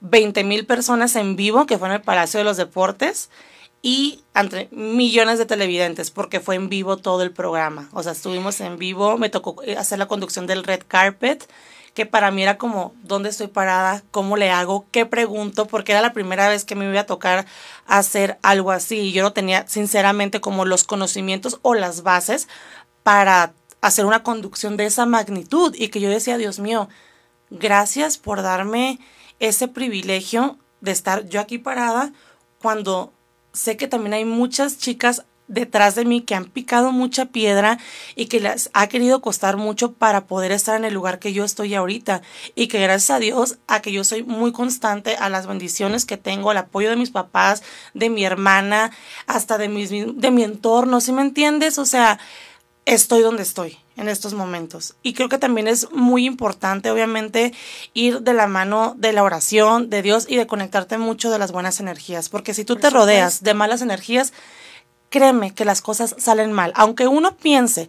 20 0.00 0.44
mil 0.44 0.66
personas 0.66 1.16
en 1.16 1.36
vivo, 1.36 1.66
que 1.66 1.78
fue 1.78 1.88
en 1.88 1.94
el 1.94 2.02
Palacio 2.02 2.38
de 2.38 2.44
los 2.44 2.56
Deportes 2.56 3.30
y 3.82 4.24
entre 4.34 4.68
millones 4.72 5.38
de 5.38 5.46
televidentes 5.46 6.10
porque 6.10 6.40
fue 6.40 6.56
en 6.56 6.68
vivo 6.68 6.96
todo 6.96 7.22
el 7.22 7.32
programa. 7.32 7.88
O 7.92 8.02
sea, 8.02 8.12
estuvimos 8.12 8.60
en 8.60 8.78
vivo, 8.78 9.18
me 9.18 9.30
tocó 9.30 9.62
eh, 9.62 9.76
hacer 9.76 9.98
la 9.98 10.08
conducción 10.08 10.46
del 10.46 10.64
red 10.64 10.82
carpet, 10.86 11.48
que 11.94 12.04
para 12.04 12.30
mí 12.30 12.42
era 12.42 12.58
como, 12.58 12.94
¿dónde 13.02 13.30
estoy 13.30 13.46
parada? 13.46 14.02
¿Cómo 14.10 14.36
le 14.36 14.50
hago? 14.50 14.86
¿Qué 14.90 15.06
pregunto? 15.06 15.66
Porque 15.66 15.92
era 15.92 16.02
la 16.02 16.12
primera 16.12 16.48
vez 16.48 16.64
que 16.64 16.74
me 16.74 16.88
iba 16.88 17.00
a 17.00 17.06
tocar 17.06 17.46
hacer 17.86 18.38
algo 18.42 18.70
así 18.70 18.98
y 18.98 19.12
yo 19.12 19.22
no 19.22 19.32
tenía 19.32 19.66
sinceramente 19.66 20.40
como 20.40 20.64
los 20.66 20.84
conocimientos 20.84 21.58
o 21.62 21.74
las 21.74 22.02
bases 22.02 22.48
para 23.02 23.54
hacer 23.80 24.04
una 24.04 24.22
conducción 24.22 24.76
de 24.76 24.86
esa 24.86 25.06
magnitud 25.06 25.74
y 25.74 25.88
que 25.88 26.00
yo 26.00 26.10
decía, 26.10 26.36
Dios 26.36 26.58
mío, 26.58 26.88
gracias 27.50 28.18
por 28.18 28.42
darme 28.42 28.98
ese 29.38 29.68
privilegio 29.68 30.58
de 30.80 30.90
estar 30.90 31.26
yo 31.28 31.40
aquí 31.40 31.58
parada 31.58 32.12
cuando 32.60 33.12
sé 33.56 33.76
que 33.76 33.88
también 33.88 34.14
hay 34.14 34.24
muchas 34.24 34.78
chicas 34.78 35.24
detrás 35.48 35.94
de 35.94 36.04
mí 36.04 36.22
que 36.22 36.34
han 36.34 36.46
picado 36.46 36.92
mucha 36.92 37.26
piedra 37.26 37.78
y 38.14 38.26
que 38.26 38.40
les 38.40 38.70
ha 38.72 38.88
querido 38.88 39.20
costar 39.20 39.56
mucho 39.56 39.92
para 39.92 40.26
poder 40.26 40.52
estar 40.52 40.76
en 40.76 40.84
el 40.84 40.94
lugar 40.94 41.18
que 41.18 41.32
yo 41.32 41.44
estoy 41.44 41.74
ahorita 41.74 42.22
y 42.54 42.66
que 42.66 42.80
gracias 42.80 43.10
a 43.10 43.18
Dios 43.20 43.58
a 43.66 43.80
que 43.80 43.92
yo 43.92 44.04
soy 44.04 44.22
muy 44.22 44.52
constante 44.52 45.16
a 45.16 45.28
las 45.28 45.46
bendiciones 45.46 46.04
que 46.04 46.16
tengo, 46.16 46.50
al 46.50 46.58
apoyo 46.58 46.90
de 46.90 46.96
mis 46.96 47.10
papás, 47.10 47.62
de 47.94 48.10
mi 48.10 48.24
hermana, 48.24 48.90
hasta 49.26 49.58
de 49.58 49.68
mi, 49.68 49.86
de 49.86 50.30
mi 50.30 50.42
entorno, 50.42 51.00
¿sí 51.00 51.12
me 51.12 51.22
entiendes? 51.22 51.78
O 51.78 51.86
sea, 51.86 52.18
estoy 52.86 53.20
donde 53.20 53.42
estoy 53.42 53.78
en 53.96 54.08
estos 54.08 54.32
momentos. 54.32 54.94
Y 55.02 55.12
creo 55.12 55.28
que 55.28 55.38
también 55.38 55.68
es 55.68 55.90
muy 55.90 56.24
importante, 56.24 56.90
obviamente, 56.90 57.52
ir 57.92 58.20
de 58.20 58.32
la 58.32 58.46
mano 58.46 58.94
de 58.96 59.12
la 59.12 59.22
oración, 59.22 59.90
de 59.90 60.02
Dios 60.02 60.26
y 60.28 60.36
de 60.36 60.46
conectarte 60.46 60.96
mucho 60.96 61.30
de 61.30 61.38
las 61.38 61.52
buenas 61.52 61.80
energías. 61.80 62.28
Porque 62.28 62.54
si 62.54 62.64
tú 62.64 62.76
te 62.76 62.88
rodeas 62.88 63.42
de 63.42 63.54
malas 63.54 63.82
energías, 63.82 64.32
créeme 65.10 65.52
que 65.52 65.64
las 65.64 65.82
cosas 65.82 66.14
salen 66.18 66.52
mal. 66.52 66.72
Aunque 66.76 67.08
uno 67.08 67.36
piense, 67.36 67.88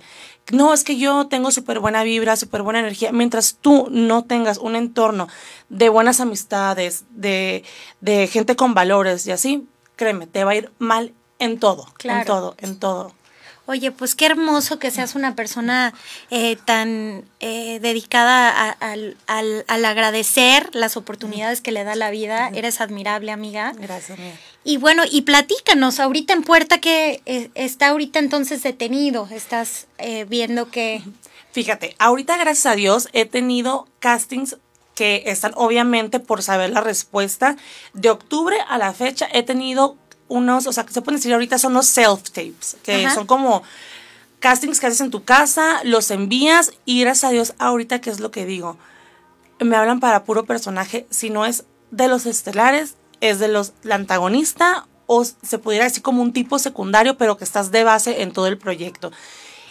no, 0.52 0.74
es 0.74 0.84
que 0.84 0.98
yo 0.98 1.28
tengo 1.28 1.52
súper 1.52 1.80
buena 1.80 2.04
vibra, 2.04 2.36
súper 2.36 2.64
buena 2.64 2.80
energía, 2.80 3.12
mientras 3.12 3.58
tú 3.60 3.88
no 3.92 4.24
tengas 4.24 4.58
un 4.58 4.76
entorno 4.76 5.28
de 5.70 5.90
buenas 5.90 6.20
amistades, 6.22 7.04
de, 7.12 7.64
de 8.02 8.28
gente 8.28 8.56
con 8.56 8.74
valores 8.74 9.28
y 9.28 9.32
así, 9.32 9.68
créeme, 9.96 10.26
te 10.26 10.44
va 10.44 10.52
a 10.52 10.56
ir 10.56 10.72
mal 10.80 11.14
en 11.40 11.60
todo, 11.60 11.88
en 12.04 12.26
todo, 12.26 12.56
en 12.60 12.80
todo. 12.80 13.17
Oye, 13.70 13.92
pues 13.92 14.16
qué 14.16 14.26
hermoso 14.26 14.80
que 14.80 14.92
seas 14.92 15.14
una 15.14 15.36
persona 15.36 15.94
eh, 16.32 16.56
tan 16.64 17.26
eh, 17.42 17.80
dedicada 17.82 18.70
al, 18.72 19.18
agradecer 19.68 20.70
las 20.74 20.96
oportunidades 20.96 21.60
que 21.60 21.74
le 21.74 21.84
da 21.84 21.96
la 21.96 22.10
vida. 22.10 22.50
Eres 22.54 22.80
admirable, 22.80 23.30
amiga. 23.34 23.74
Gracias, 23.78 24.18
amiga. 24.18 24.36
Y 24.64 24.78
bueno, 24.78 25.04
y 25.12 25.24
platícanos, 25.24 26.00
ahorita 26.00 26.32
en 26.32 26.44
Puerta 26.44 26.80
que 26.80 27.22
eh, 27.26 27.50
está 27.56 27.90
ahorita 27.90 28.20
entonces 28.20 28.64
detenido, 28.64 29.28
estás 29.32 29.88
viendo 30.30 30.72
que... 30.72 31.02
Fíjate, 31.52 31.96
ahorita 32.00 32.38
gracias 32.38 32.68
a 32.68 32.76
Dios 32.76 33.10
he 33.12 33.26
tenido 33.26 33.88
castings 34.00 34.58
que 34.96 35.24
están 35.26 35.52
obviamente 35.56 36.20
por 36.20 36.42
saber 36.42 36.70
la 36.70 36.82
respuesta. 36.82 37.58
De 37.94 38.10
octubre 38.10 38.56
a 38.70 38.78
la 38.78 38.94
fecha 38.94 39.28
he 39.34 39.44
tenido 39.44 39.98
unos, 40.28 40.68
o 40.68 40.74
sea, 40.74 40.86
que 40.86 40.94
se 40.94 41.02
pueden 41.02 41.18
decir 41.20 41.34
ahorita 41.34 41.58
son 41.58 41.74
los 41.74 41.88
self-tapes, 41.88 42.78
que 42.84 43.10
son 43.10 43.28
como 43.28 43.64
castings 44.40 44.80
que 44.80 44.88
haces 44.88 45.02
en 45.02 45.12
tu 45.12 45.24
casa, 45.24 45.82
los 45.84 46.12
envías 46.12 46.72
y 46.86 47.02
gracias 47.02 47.24
a 47.26 47.34
Dios, 47.34 47.54
ahorita, 47.60 48.02
¿qué 48.02 48.10
es 48.10 48.20
lo 48.20 48.32
que 48.32 48.46
digo? 48.46 48.78
Me 49.60 49.76
hablan 49.76 50.00
para 50.00 50.24
puro 50.24 50.46
personaje, 50.46 51.08
si 51.10 51.30
no 51.30 51.46
es 51.46 51.66
de 51.92 52.08
los 52.08 52.26
estelares, 52.26 52.96
es 53.22 53.40
de 53.40 53.48
los, 53.48 53.74
la 53.84 53.96
antagonista 53.96 54.88
o 55.08 55.24
se 55.24 55.58
pudiera 55.58 55.86
decir 55.86 56.04
como 56.04 56.22
un 56.22 56.34
tipo 56.34 56.60
secundario, 56.60 57.18
pero 57.18 57.38
que 57.38 57.44
estás 57.44 57.72
de 57.72 57.84
base 57.84 58.22
en 58.22 58.32
todo 58.32 58.48
el 58.48 58.58
proyecto. 58.58 59.12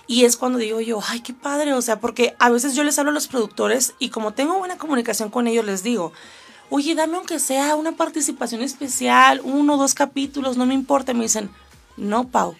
Y 0.08 0.24
es 0.24 0.36
cuando 0.36 0.58
digo 0.58 0.80
yo, 0.80 1.00
ay, 1.08 1.20
qué 1.20 1.34
padre, 1.34 1.74
o 1.74 1.82
sea, 1.82 2.00
porque 2.00 2.34
a 2.38 2.48
veces 2.48 2.74
yo 2.74 2.84
les 2.84 2.98
hablo 2.98 3.10
a 3.10 3.14
los 3.14 3.28
productores 3.28 3.94
y 3.98 4.10
como 4.10 4.34
tengo 4.34 4.58
buena 4.58 4.78
comunicación 4.78 5.30
con 5.30 5.46
ellos, 5.46 5.64
les 5.64 5.82
digo, 5.82 6.12
oye, 6.70 6.94
dame 6.94 7.16
aunque 7.16 7.38
sea 7.38 7.76
una 7.76 7.92
participación 7.92 8.62
especial, 8.62 9.40
uno 9.44 9.74
o 9.74 9.78
dos 9.78 9.94
capítulos, 9.94 10.56
no 10.56 10.66
me 10.66 10.74
importa. 10.74 11.14
Me 11.14 11.22
dicen, 11.22 11.50
no, 11.96 12.28
Pau, 12.28 12.56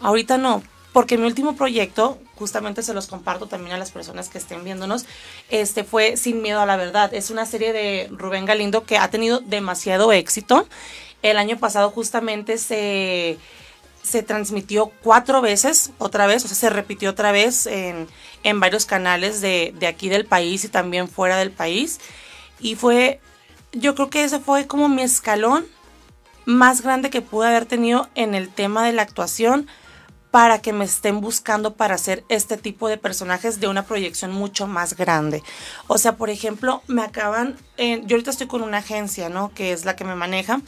ahorita 0.00 0.38
no, 0.38 0.62
porque 0.92 1.18
mi 1.18 1.26
último 1.26 1.56
proyecto, 1.56 2.18
justamente 2.36 2.82
se 2.82 2.94
los 2.94 3.06
comparto 3.06 3.46
también 3.46 3.74
a 3.74 3.78
las 3.78 3.90
personas 3.90 4.28
que 4.28 4.38
estén 4.38 4.64
viéndonos, 4.64 5.06
este 5.48 5.84
fue 5.84 6.16
Sin 6.16 6.42
Miedo 6.42 6.60
a 6.60 6.66
la 6.66 6.76
Verdad. 6.76 7.14
Es 7.14 7.30
una 7.30 7.46
serie 7.46 7.72
de 7.72 8.08
Rubén 8.10 8.44
Galindo 8.44 8.84
que 8.84 8.98
ha 8.98 9.10
tenido 9.10 9.40
demasiado 9.40 10.12
éxito. 10.12 10.66
El 11.22 11.38
año 11.38 11.56
pasado 11.56 11.90
justamente 11.90 12.58
se, 12.58 13.38
se 14.02 14.22
transmitió 14.24 14.90
cuatro 15.02 15.40
veces, 15.40 15.92
otra 15.98 16.26
vez, 16.26 16.44
o 16.44 16.48
sea, 16.48 16.56
se 16.56 16.68
repitió 16.70 17.10
otra 17.10 17.30
vez 17.30 17.66
en, 17.66 18.08
en 18.42 18.60
varios 18.60 18.86
canales 18.86 19.40
de, 19.40 19.72
de 19.78 19.86
aquí 19.86 20.08
del 20.08 20.26
país 20.26 20.64
y 20.64 20.68
también 20.68 21.08
fuera 21.08 21.36
del 21.36 21.52
país. 21.52 22.00
Y 22.58 22.74
fue, 22.74 23.20
yo 23.72 23.94
creo 23.94 24.10
que 24.10 24.24
ese 24.24 24.40
fue 24.40 24.66
como 24.66 24.88
mi 24.88 25.02
escalón 25.02 25.66
más 26.44 26.82
grande 26.82 27.10
que 27.10 27.22
pude 27.22 27.48
haber 27.48 27.66
tenido 27.66 28.08
en 28.14 28.34
el 28.34 28.48
tema 28.48 28.84
de 28.84 28.92
la 28.92 29.02
actuación 29.02 29.66
para 30.30 30.60
que 30.60 30.72
me 30.72 30.86
estén 30.86 31.20
buscando 31.20 31.74
para 31.74 31.94
hacer 31.94 32.24
este 32.30 32.56
tipo 32.56 32.88
de 32.88 32.96
personajes 32.96 33.60
de 33.60 33.68
una 33.68 33.84
proyección 33.84 34.32
mucho 34.32 34.66
más 34.66 34.96
grande. 34.96 35.42
O 35.88 35.98
sea, 35.98 36.16
por 36.16 36.30
ejemplo, 36.30 36.82
me 36.86 37.02
acaban, 37.02 37.56
yo 37.76 38.16
ahorita 38.16 38.30
estoy 38.30 38.46
con 38.46 38.62
una 38.62 38.78
agencia, 38.78 39.28
¿no? 39.28 39.52
Que 39.52 39.72
es 39.72 39.84
la 39.84 39.94
que 39.94 40.04
me 40.04 40.14
maneja. 40.14 40.62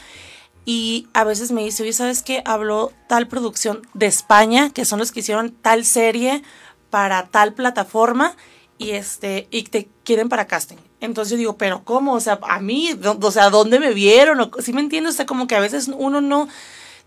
Y 0.67 1.09
a 1.15 1.25
veces 1.25 1.51
me 1.51 1.65
dice, 1.65 1.83
oye, 1.83 1.95
¿sabes 1.95 2.23
qué? 2.23 2.43
Habló 2.45 2.93
tal 3.09 3.27
producción 3.27 3.87
de 3.95 4.07
España, 4.07 4.71
que 4.71 4.85
son 4.85 4.99
los 4.99 5.13
que 5.13 5.21
hicieron 5.21 5.51
tal 5.51 5.87
serie 5.87 6.43
para 6.91 7.27
tal 7.27 7.55
plataforma 7.55 8.37
y 8.77 8.91
este 8.91 9.49
y 9.51 9.65
te 9.65 9.89
quieren 10.05 10.29
para 10.29 10.47
casting. 10.47 10.77
Entonces 11.05 11.33
yo 11.33 11.39
digo, 11.39 11.57
pero 11.57 11.85
¿cómo? 11.85 12.15
O 12.15 12.21
sea, 12.21 12.39
a 12.43 12.61
mí, 12.61 12.99
o 13.05 13.31
sea, 13.31 13.51
¿dónde 13.51 13.79
me 13.79 13.93
vieron? 13.93 14.41
O, 14.41 14.51
¿Sí 14.61 14.73
me 14.73 14.81
entiendes? 14.81 15.21
O 15.21 15.27
como 15.27 15.47
que 15.47 15.55
a 15.55 15.61
veces 15.61 15.91
uno 15.95 16.21
no 16.21 16.49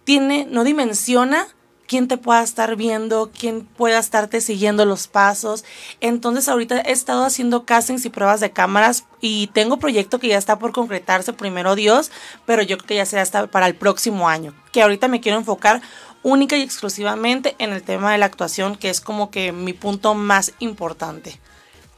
tiene, 0.03 0.47
no 0.49 0.63
dimensiona 0.63 1.47
quién 1.87 2.07
te 2.07 2.17
pueda 2.17 2.43
estar 2.43 2.75
viendo, 2.75 3.31
quién 3.37 3.65
pueda 3.65 3.97
estarte 3.97 4.41
siguiendo 4.41 4.85
los 4.85 5.07
pasos. 5.07 5.65
Entonces 5.99 6.47
ahorita 6.47 6.81
he 6.81 6.91
estado 6.91 7.25
haciendo 7.25 7.65
castings 7.65 8.05
y 8.05 8.09
pruebas 8.09 8.39
de 8.39 8.51
cámaras 8.51 9.05
y 9.19 9.47
tengo 9.47 9.77
proyecto 9.77 10.19
que 10.19 10.27
ya 10.27 10.37
está 10.37 10.59
por 10.59 10.73
concretarse, 10.73 11.33
primero 11.33 11.75
Dios, 11.75 12.11
pero 12.45 12.61
yo 12.61 12.77
creo 12.77 12.87
que 12.87 12.95
ya 12.95 13.05
será 13.05 13.23
hasta 13.23 13.47
para 13.47 13.67
el 13.67 13.75
próximo 13.75 14.29
año, 14.29 14.53
que 14.71 14.83
ahorita 14.83 15.07
me 15.07 15.21
quiero 15.21 15.39
enfocar 15.39 15.81
única 16.23 16.57
y 16.57 16.61
exclusivamente 16.61 17.55
en 17.57 17.71
el 17.71 17.81
tema 17.81 18.11
de 18.11 18.17
la 18.17 18.25
actuación, 18.25 18.75
que 18.75 18.89
es 18.89 19.01
como 19.01 19.31
que 19.31 19.51
mi 19.51 19.73
punto 19.73 20.13
más 20.13 20.53
importante. 20.59 21.39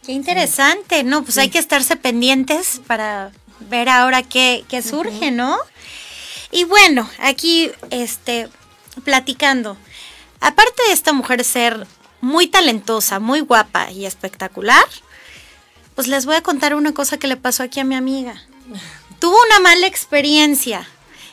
Qué 0.09 0.13
interesante, 0.13 1.03
¿no? 1.03 1.23
Pues 1.23 1.37
hay 1.37 1.51
que 1.51 1.59
estarse 1.59 1.95
pendientes 1.95 2.81
para 2.87 3.31
ver 3.69 3.89
ahora 3.89 4.23
qué, 4.23 4.65
qué 4.67 4.81
surge, 4.81 5.29
¿no? 5.29 5.55
Y 6.49 6.63
bueno, 6.63 7.07
aquí 7.19 7.69
este 7.91 8.49
platicando. 9.03 9.77
Aparte 10.39 10.81
de 10.87 10.93
esta 10.93 11.13
mujer 11.13 11.43
ser 11.43 11.85
muy 12.21 12.47
talentosa, 12.47 13.19
muy 13.19 13.41
guapa 13.41 13.91
y 13.91 14.07
espectacular, 14.07 14.83
pues 15.93 16.07
les 16.07 16.25
voy 16.25 16.37
a 16.37 16.41
contar 16.41 16.73
una 16.73 16.91
cosa 16.91 17.19
que 17.19 17.27
le 17.27 17.37
pasó 17.37 17.61
aquí 17.61 17.79
a 17.79 17.83
mi 17.83 17.93
amiga. 17.93 18.33
Tuvo 19.19 19.37
una 19.45 19.59
mala 19.59 19.85
experiencia. 19.85 20.89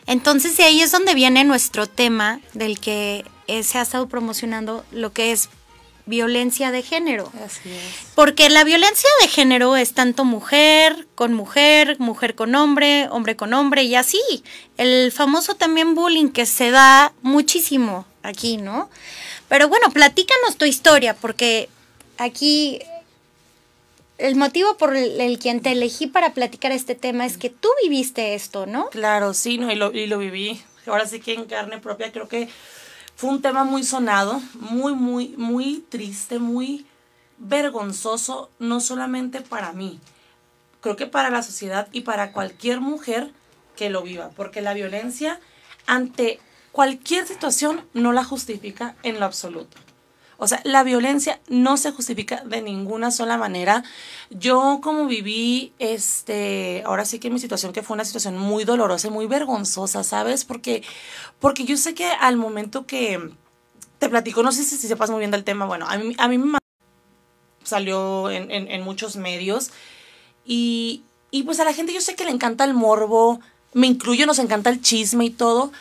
Entonces 0.07 0.55
de 0.59 0.65
ahí 0.65 0.83
es 0.83 0.93
donde 0.93 1.15
viene 1.15 1.45
nuestro 1.45 1.87
tema 1.87 2.41
del 2.53 2.79
que 2.79 3.25
eh, 3.47 3.63
se 3.63 3.79
ha 3.79 3.81
estado 3.81 4.07
promocionando 4.07 4.85
lo 4.91 5.15
que 5.15 5.33
es 5.33 5.49
violencia 6.07 6.71
de 6.71 6.83
género. 6.83 7.31
Así 7.45 7.69
es. 7.71 8.13
Porque 8.15 8.49
la 8.49 8.65
violencia 8.65 9.11
de 9.21 9.29
género 9.29 9.77
es 9.77 9.93
tanto 9.93 10.25
mujer 10.25 11.07
con 11.15 11.35
mujer, 11.35 11.99
mujer 11.99 12.35
con 12.35 12.55
hombre, 12.55 13.09
hombre 13.11 13.37
con 13.37 13.53
hombre 13.53 13.83
y 13.83 13.97
así. 13.97 14.21
El 14.77 15.13
famoso 15.13 15.57
también 15.57 15.95
bullying 15.95 16.31
que 16.31 16.47
se 16.47 16.71
da 16.71 17.13
muchísimo 17.23 18.07
aquí, 18.23 18.57
¿no? 18.57 18.89
Pero 19.49 19.69
bueno, 19.69 19.91
platícanos 19.91 20.57
tu 20.57 20.65
historia 20.65 21.15
porque 21.15 21.69
aquí 22.19 22.81
el 24.19 24.37
motivo 24.37 24.77
por 24.77 24.97
el, 24.97 25.21
el 25.21 25.39
quien 25.39 25.61
te 25.61 25.73
elegí 25.73 26.07
para 26.07 26.33
platicar 26.33 26.73
este 26.73 26.95
tema 26.95 27.27
es 27.27 27.37
que 27.37 27.51
tú 27.51 27.69
viviste 27.83 28.35
esto, 28.35 28.67
¿no? 28.67 28.89
Claro, 28.91 29.35
sí, 29.35 29.59
no, 29.59 29.71
y 29.71 29.75
lo, 29.75 29.93
y 29.93 30.07
lo 30.07 30.19
viví. 30.19 30.63
Ahora 30.87 31.07
sí 31.07 31.21
que 31.21 31.35
en 31.35 31.45
carne 31.47 31.79
propia 31.79 32.13
creo 32.13 32.29
que 32.29 32.49
fue 33.17 33.31
un 33.31 33.43
tema 33.43 33.65
muy 33.65 33.83
sonado, 33.83 34.41
muy, 34.55 34.95
muy, 34.95 35.29
muy 35.39 35.85
triste, 35.89 36.39
muy 36.39 36.87
vergonzoso, 37.39 38.51
no 38.59 38.81
solamente 38.81 39.41
para 39.41 39.73
mí, 39.73 39.99
creo 40.81 40.97
que 40.97 41.07
para 41.07 41.31
la 41.31 41.43
sociedad 41.43 41.89
y 41.93 42.03
para 42.03 42.33
cualquier 42.33 42.81
mujer 42.81 43.33
que 43.75 43.91
lo 43.91 44.03
viva, 44.03 44.31
porque 44.37 44.61
la 44.61 44.75
violencia 44.75 45.41
ante 45.87 46.41
cualquier 46.73 47.27
situación 47.27 47.85
no 47.95 48.13
la 48.13 48.23
justifica 48.23 48.97
en 49.03 49.19
lo 49.19 49.25
absoluto. 49.25 49.79
O 50.39 50.47
sea, 50.47 50.61
la 50.65 50.83
violencia 50.83 51.41
no 51.49 51.77
se 51.77 51.93
justifica 51.93 52.43
de 52.45 52.61
ninguna 52.61 53.11
sola 53.11 53.39
manera. 53.39 53.85
Yo 54.31 54.81
como 54.83 55.07
viví, 55.07 55.73
este, 55.79 56.83
ahora 56.85 57.05
sí 57.05 57.19
que 57.19 57.31
mi 57.31 57.39
situación 57.39 57.73
que 57.73 57.83
fue 57.83 57.95
una 57.95 58.05
situación 58.05 58.37
muy 58.37 58.65
dolorosa 58.65 59.09
y 59.09 59.11
muy 59.11 59.27
vergonzosa, 59.27 60.05
¿sabes? 60.05 60.45
Porque, 60.45 60.83
porque 61.41 61.65
yo 61.65 61.77
sé 61.77 61.95
que 61.95 62.07
al 62.07 62.37
momento 62.37 62.87
que 62.87 63.31
te 63.99 64.09
platico, 64.09 64.43
no 64.43 64.53
sé 64.53 64.63
si, 64.65 64.77
si 64.77 64.89
sepas 64.89 65.11
muy 65.11 65.21
bien 65.21 65.31
del 65.31 65.45
tema, 65.45 65.65
bueno, 65.65 65.87
a 65.89 65.97
mí, 65.97 66.15
a 66.19 66.29
mí 66.29 66.39
me 66.39 66.59
salió 67.63 68.31
en, 68.31 68.51
en, 68.51 68.83
muchos 68.83 69.17
medios 69.17 69.71
y, 70.45 71.03
y 71.31 71.43
pues 71.43 71.59
a 71.59 71.65
la 71.65 71.73
gente 71.73 71.93
yo 71.93 72.01
sé 72.01 72.15
que 72.15 72.25
le 72.25 72.31
encanta 72.31 72.65
el 72.65 72.75
morbo, 72.75 73.41
me 73.73 73.87
incluyo, 73.87 74.27
nos 74.27 74.39
encanta 74.39 74.71
el 74.71 74.81
chisme 74.81 75.25
y 75.25 75.31
todo, 75.31 75.73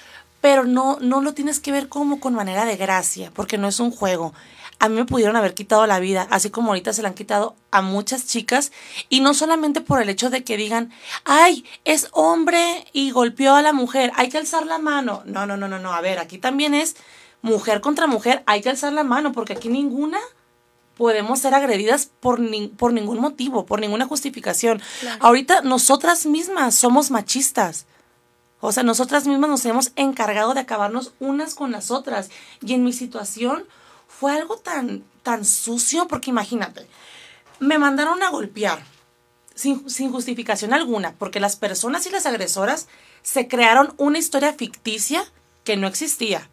pero 0.45 0.63
no, 0.63 0.99
no 1.01 1.21
lo 1.21 1.33
tienes 1.33 1.59
que 1.59 1.71
ver 1.71 1.89
como 1.89 2.19
con 2.19 2.35
manera 2.35 2.65
de 2.65 2.77
gracia, 2.77 3.31
porque 3.33 3.57
no 3.57 3.67
es 3.67 3.79
un 3.79 3.89
juego. 3.89 4.31
A 4.77 4.89
mí 4.89 4.95
me 4.95 5.05
pudieron 5.05 5.35
haber 5.35 5.55
quitado 5.55 5.87
la 5.87 5.97
vida, 5.97 6.27
así 6.29 6.51
como 6.51 6.67
ahorita 6.67 6.93
se 6.93 7.01
la 7.01 7.07
han 7.07 7.15
quitado 7.15 7.55
a 7.71 7.81
muchas 7.81 8.27
chicas, 8.27 8.71
y 9.09 9.21
no 9.21 9.33
solamente 9.33 9.81
por 9.81 10.03
el 10.03 10.07
hecho 10.07 10.29
de 10.29 10.43
que 10.43 10.55
digan, 10.55 10.91
ay, 11.23 11.65
es 11.83 12.09
hombre 12.11 12.85
y 12.93 13.09
golpeó 13.09 13.55
a 13.55 13.63
la 13.63 13.73
mujer, 13.73 14.11
hay 14.17 14.29
que 14.29 14.37
alzar 14.37 14.67
la 14.67 14.77
mano. 14.77 15.23
No, 15.25 15.47
no, 15.47 15.57
no, 15.57 15.67
no, 15.67 15.79
no, 15.79 15.93
a 15.93 16.01
ver, 16.01 16.19
aquí 16.19 16.37
también 16.37 16.75
es 16.75 16.95
mujer 17.41 17.81
contra 17.81 18.05
mujer, 18.05 18.43
hay 18.45 18.61
que 18.61 18.69
alzar 18.69 18.93
la 18.93 19.03
mano, 19.03 19.31
porque 19.31 19.53
aquí 19.53 19.69
ninguna 19.69 20.19
podemos 20.95 21.39
ser 21.39 21.55
agredidas 21.55 22.11
por, 22.19 22.39
por 22.77 22.93
ningún 22.93 23.17
motivo, 23.17 23.65
por 23.65 23.79
ninguna 23.79 24.05
justificación. 24.05 24.79
Ahorita 25.21 25.63
nosotras 25.63 26.27
mismas 26.27 26.75
somos 26.75 27.09
machistas. 27.09 27.87
O 28.65 28.72
sea, 28.72 28.84
nosotras 28.84 29.27
mismas 29.27 29.50
nos 29.50 29.65
hemos 29.65 29.91
encargado 29.95 30.53
de 30.53 30.62
acabarnos 30.62 31.13
unas 31.19 31.55
con 31.55 31.72
las 31.72 31.91
otras. 31.91 32.29
Y 32.62 32.74
en 32.74 32.84
mi 32.84 32.93
situación 32.93 33.65
fue 34.07 34.34
algo 34.34 34.57
tan, 34.57 35.03
tan 35.24 35.45
sucio, 35.45 36.07
porque 36.07 36.29
imagínate, 36.29 36.88
me 37.60 37.77
mandaron 37.77 38.24
a 38.24 38.29
golpear 38.29 38.84
sin, 39.53 39.89
sin 39.89 40.12
justificación 40.12 40.74
alguna, 40.74 41.13
porque 41.13 41.39
las 41.39 41.55
personas 41.55 42.05
y 42.05 42.10
las 42.10 42.25
agresoras 42.25 42.88
se 43.24 43.48
crearon 43.48 43.93
una 43.98 44.19
historia 44.19 44.53
ficticia 44.53 45.24
que 45.63 45.77
no 45.77 45.88
existía 45.88 46.50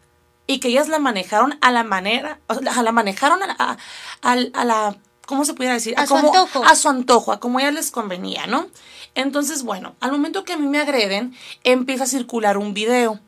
y 0.47 0.59
que 0.59 0.69
ellas 0.69 0.89
la 0.89 0.99
manejaron 0.99 1.57
a 1.61 1.71
la 1.71 1.83
manera, 1.83 2.39
a 2.47 2.83
la 2.83 2.91
manejaron 2.91 3.39
a, 3.43 3.77
a 4.21 4.65
la 4.65 4.97
¿cómo 5.25 5.45
se 5.45 5.53
pudiera 5.53 5.73
decir? 5.73 5.93
A, 5.97 6.07
su 6.07 6.15
antojo. 6.15 6.63
A 6.65 6.75
su 6.75 6.89
antojo, 6.89 7.31
a 7.31 7.39
como 7.39 7.59
a 7.59 7.63
ellas 7.63 7.73
les 7.73 7.91
convenía, 7.91 8.47
¿no? 8.47 8.67
Entonces, 9.15 9.63
bueno, 9.63 9.95
al 9.99 10.11
momento 10.11 10.43
que 10.43 10.53
a 10.53 10.57
mí 10.57 10.67
me 10.67 10.79
agreden, 10.79 11.35
empieza 11.63 12.05
a 12.05 12.07
circular 12.07 12.57
un 12.57 12.73
video 12.73 13.19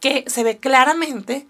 que 0.00 0.24
se 0.28 0.44
ve 0.44 0.58
claramente 0.58 1.46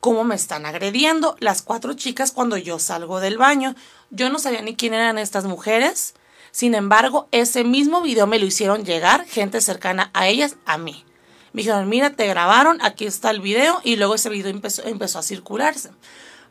cómo 0.00 0.24
me 0.24 0.34
están 0.34 0.66
agrediendo 0.66 1.36
las 1.38 1.62
cuatro 1.62 1.94
chicas 1.94 2.32
cuando 2.32 2.56
yo 2.56 2.78
salgo 2.78 3.20
del 3.20 3.38
baño. 3.38 3.74
Yo 4.10 4.30
no 4.30 4.38
sabía 4.38 4.62
ni 4.62 4.74
quién 4.74 4.94
eran 4.94 5.18
estas 5.18 5.44
mujeres. 5.44 6.14
Sin 6.50 6.74
embargo, 6.74 7.28
ese 7.30 7.64
mismo 7.64 8.02
video 8.02 8.26
me 8.26 8.38
lo 8.38 8.46
hicieron 8.46 8.84
llegar 8.84 9.24
gente 9.26 9.60
cercana 9.60 10.10
a 10.12 10.28
ellas, 10.28 10.56
a 10.66 10.76
mí. 10.76 11.04
Me 11.52 11.62
dijeron, 11.62 11.88
mira, 11.88 12.10
te 12.10 12.26
grabaron, 12.26 12.82
aquí 12.82 13.04
está 13.04 13.30
el 13.30 13.40
video 13.40 13.80
y 13.84 13.96
luego 13.96 14.14
ese 14.14 14.28
video 14.28 14.50
empezó, 14.50 14.82
empezó 14.84 15.18
a 15.18 15.22
circularse. 15.22 15.90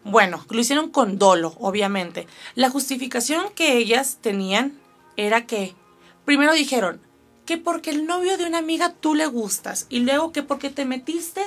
Bueno, 0.03 0.43
lo 0.49 0.59
hicieron 0.59 0.89
con 0.89 1.19
dolo, 1.19 1.53
obviamente. 1.59 2.27
La 2.55 2.69
justificación 2.69 3.45
que 3.55 3.77
ellas 3.77 4.17
tenían 4.21 4.79
era 5.15 5.45
que, 5.45 5.75
primero 6.25 6.53
dijeron, 6.53 7.01
que 7.45 7.57
porque 7.57 7.91
el 7.91 8.05
novio 8.05 8.37
de 8.37 8.45
una 8.45 8.59
amiga 8.59 8.93
tú 8.93 9.13
le 9.15 9.25
gustas 9.27 9.85
y 9.89 9.99
luego 9.99 10.31
que 10.31 10.43
porque 10.43 10.69
te 10.69 10.85
metiste 10.85 11.41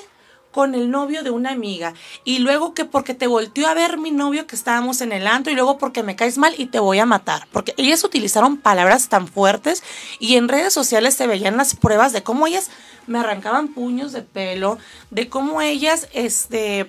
con 0.54 0.76
el 0.76 0.88
novio 0.88 1.24
de 1.24 1.30
una 1.30 1.50
amiga 1.50 1.94
y 2.22 2.38
luego 2.38 2.74
que 2.74 2.84
porque 2.84 3.12
te 3.12 3.26
volteó 3.26 3.66
a 3.66 3.74
ver 3.74 3.98
mi 3.98 4.12
novio 4.12 4.46
que 4.46 4.54
estábamos 4.54 5.00
en 5.00 5.10
el 5.10 5.26
antro 5.26 5.52
y 5.52 5.56
luego 5.56 5.78
porque 5.78 6.04
me 6.04 6.14
caes 6.14 6.38
mal 6.38 6.54
y 6.56 6.66
te 6.66 6.78
voy 6.78 7.00
a 7.00 7.06
matar. 7.06 7.48
Porque 7.50 7.74
ellas 7.76 8.04
utilizaron 8.04 8.56
palabras 8.56 9.08
tan 9.08 9.26
fuertes 9.26 9.82
y 10.20 10.36
en 10.36 10.48
redes 10.48 10.72
sociales 10.72 11.14
se 11.14 11.26
veían 11.26 11.56
las 11.56 11.74
pruebas 11.74 12.12
de 12.12 12.22
cómo 12.22 12.46
ellas 12.46 12.70
me 13.08 13.18
arrancaban 13.18 13.68
puños 13.68 14.12
de 14.12 14.22
pelo, 14.22 14.78
de 15.10 15.28
cómo 15.28 15.60
ellas 15.60 16.08
este 16.12 16.88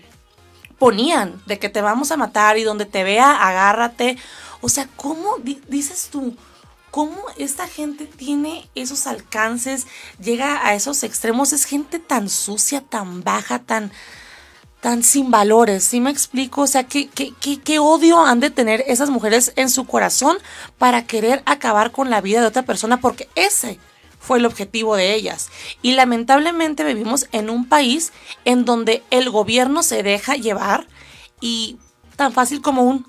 ponían 0.78 1.42
de 1.46 1.60
que 1.60 1.70
te 1.70 1.82
vamos 1.82 2.12
a 2.12 2.18
matar 2.18 2.58
y 2.58 2.64
donde 2.64 2.86
te 2.86 3.04
vea 3.04 3.48
agárrate. 3.48 4.18
O 4.62 4.70
sea, 4.70 4.88
¿cómo 4.96 5.38
dices 5.68 6.10
tú? 6.12 6.36
cómo 6.96 7.18
esta 7.36 7.68
gente 7.68 8.06
tiene 8.06 8.70
esos 8.74 9.06
alcances, 9.06 9.86
llega 10.18 10.66
a 10.66 10.76
esos 10.76 11.04
extremos, 11.04 11.52
es 11.52 11.66
gente 11.66 12.00
tan 12.00 12.30
sucia, 12.30 12.80
tan 12.80 13.22
baja, 13.22 13.60
tan, 13.60 13.92
tan 14.80 15.04
sin 15.04 15.30
valores, 15.30 15.84
¿sí 15.84 16.00
me 16.00 16.10
explico? 16.10 16.62
O 16.62 16.68
sea, 16.68 16.86
¿qué, 16.86 17.10
qué, 17.10 17.34
qué, 17.42 17.80
odio 17.80 18.26
han 18.26 18.40
de 18.40 18.50
tener 18.50 18.82
esas 18.88 19.10
mujeres 19.10 19.52
en 19.58 19.70
su 19.70 19.86
corazón 19.86 20.38
para 20.78 21.06
querer 21.06 21.44
acabar 21.46 21.92
con 21.92 22.10
la 22.10 22.22
vida 22.22 22.40
de 22.40 22.48
otra 22.48 22.64
persona, 22.64 23.02
porque 23.02 23.28
ese 23.36 23.78
fue 24.26 24.40
el 24.40 24.46
objetivo 24.46 24.96
de 24.96 25.14
ellas. 25.14 25.50
Y 25.82 25.94
lamentablemente 25.94 26.84
vivimos 26.84 27.28
en 27.32 27.50
un 27.50 27.68
país 27.68 28.12
en 28.44 28.66
donde 28.66 29.04
el 29.12 29.30
gobierno 29.30 29.84
se 29.84 30.04
deja 30.04 30.36
llevar 30.36 30.88
y 31.40 31.78
tan 32.16 32.34
fácil 32.34 32.62
como 32.62 32.84
un 32.84 33.06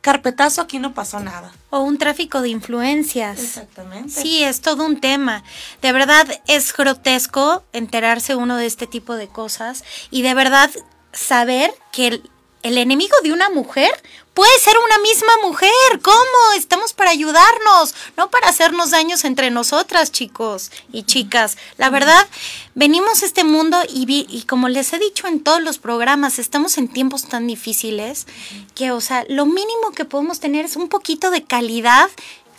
carpetazo, 0.00 0.62
aquí 0.62 0.78
no 0.78 0.94
pasó 0.94 1.18
nada. 1.20 1.52
O 1.70 1.80
un 1.80 1.98
tráfico 1.98 2.40
de 2.40 2.48
influencias. 2.50 3.40
Exactamente. 3.40 4.10
Sí, 4.10 4.44
es 4.44 4.60
todo 4.60 4.84
un 4.84 5.00
tema. 5.00 5.42
De 5.82 5.92
verdad 5.92 6.26
es 6.46 6.72
grotesco 6.72 7.64
enterarse 7.72 8.36
uno 8.36 8.56
de 8.56 8.66
este 8.66 8.86
tipo 8.86 9.14
de 9.14 9.26
cosas 9.26 9.84
y 10.10 10.22
de 10.22 10.34
verdad 10.34 10.70
saber 11.12 11.74
que 11.90 12.22
el, 12.68 12.78
enemigo 12.78 13.14
de 13.22 13.32
una 13.32 13.50
mujer 13.50 13.90
puede 14.34 14.58
ser 14.58 14.74
una 14.78 14.98
misma 14.98 15.32
mujer. 15.42 15.70
¿Cómo? 16.02 16.52
Estamos 16.56 16.92
para 16.92 17.10
ayudarnos, 17.10 17.94
no 18.16 18.30
para 18.30 18.48
hacernos 18.48 18.90
daños 18.90 19.24
entre 19.24 19.50
nosotras, 19.50 20.12
chicos 20.12 20.70
y 20.92 21.04
chicas. 21.04 21.56
La 21.78 21.90
verdad, 21.90 22.26
venimos 22.74 23.22
a 23.22 23.26
este 23.26 23.44
mundo 23.44 23.78
y, 23.88 24.26
y 24.28 24.42
como 24.42 24.68
les 24.68 24.92
he 24.92 24.98
dicho 24.98 25.26
en 25.26 25.40
todos 25.42 25.62
los 25.62 25.78
programas, 25.78 26.38
estamos 26.38 26.78
en 26.78 26.88
tiempos 26.88 27.28
tan 27.28 27.46
difíciles 27.46 28.26
que, 28.74 28.90
o 28.90 29.00
sea, 29.00 29.24
lo 29.28 29.46
mínimo 29.46 29.92
que 29.94 30.04
podemos 30.04 30.40
tener 30.40 30.64
es 30.64 30.76
un 30.76 30.88
poquito 30.88 31.30
de 31.30 31.44
calidad 31.44 32.08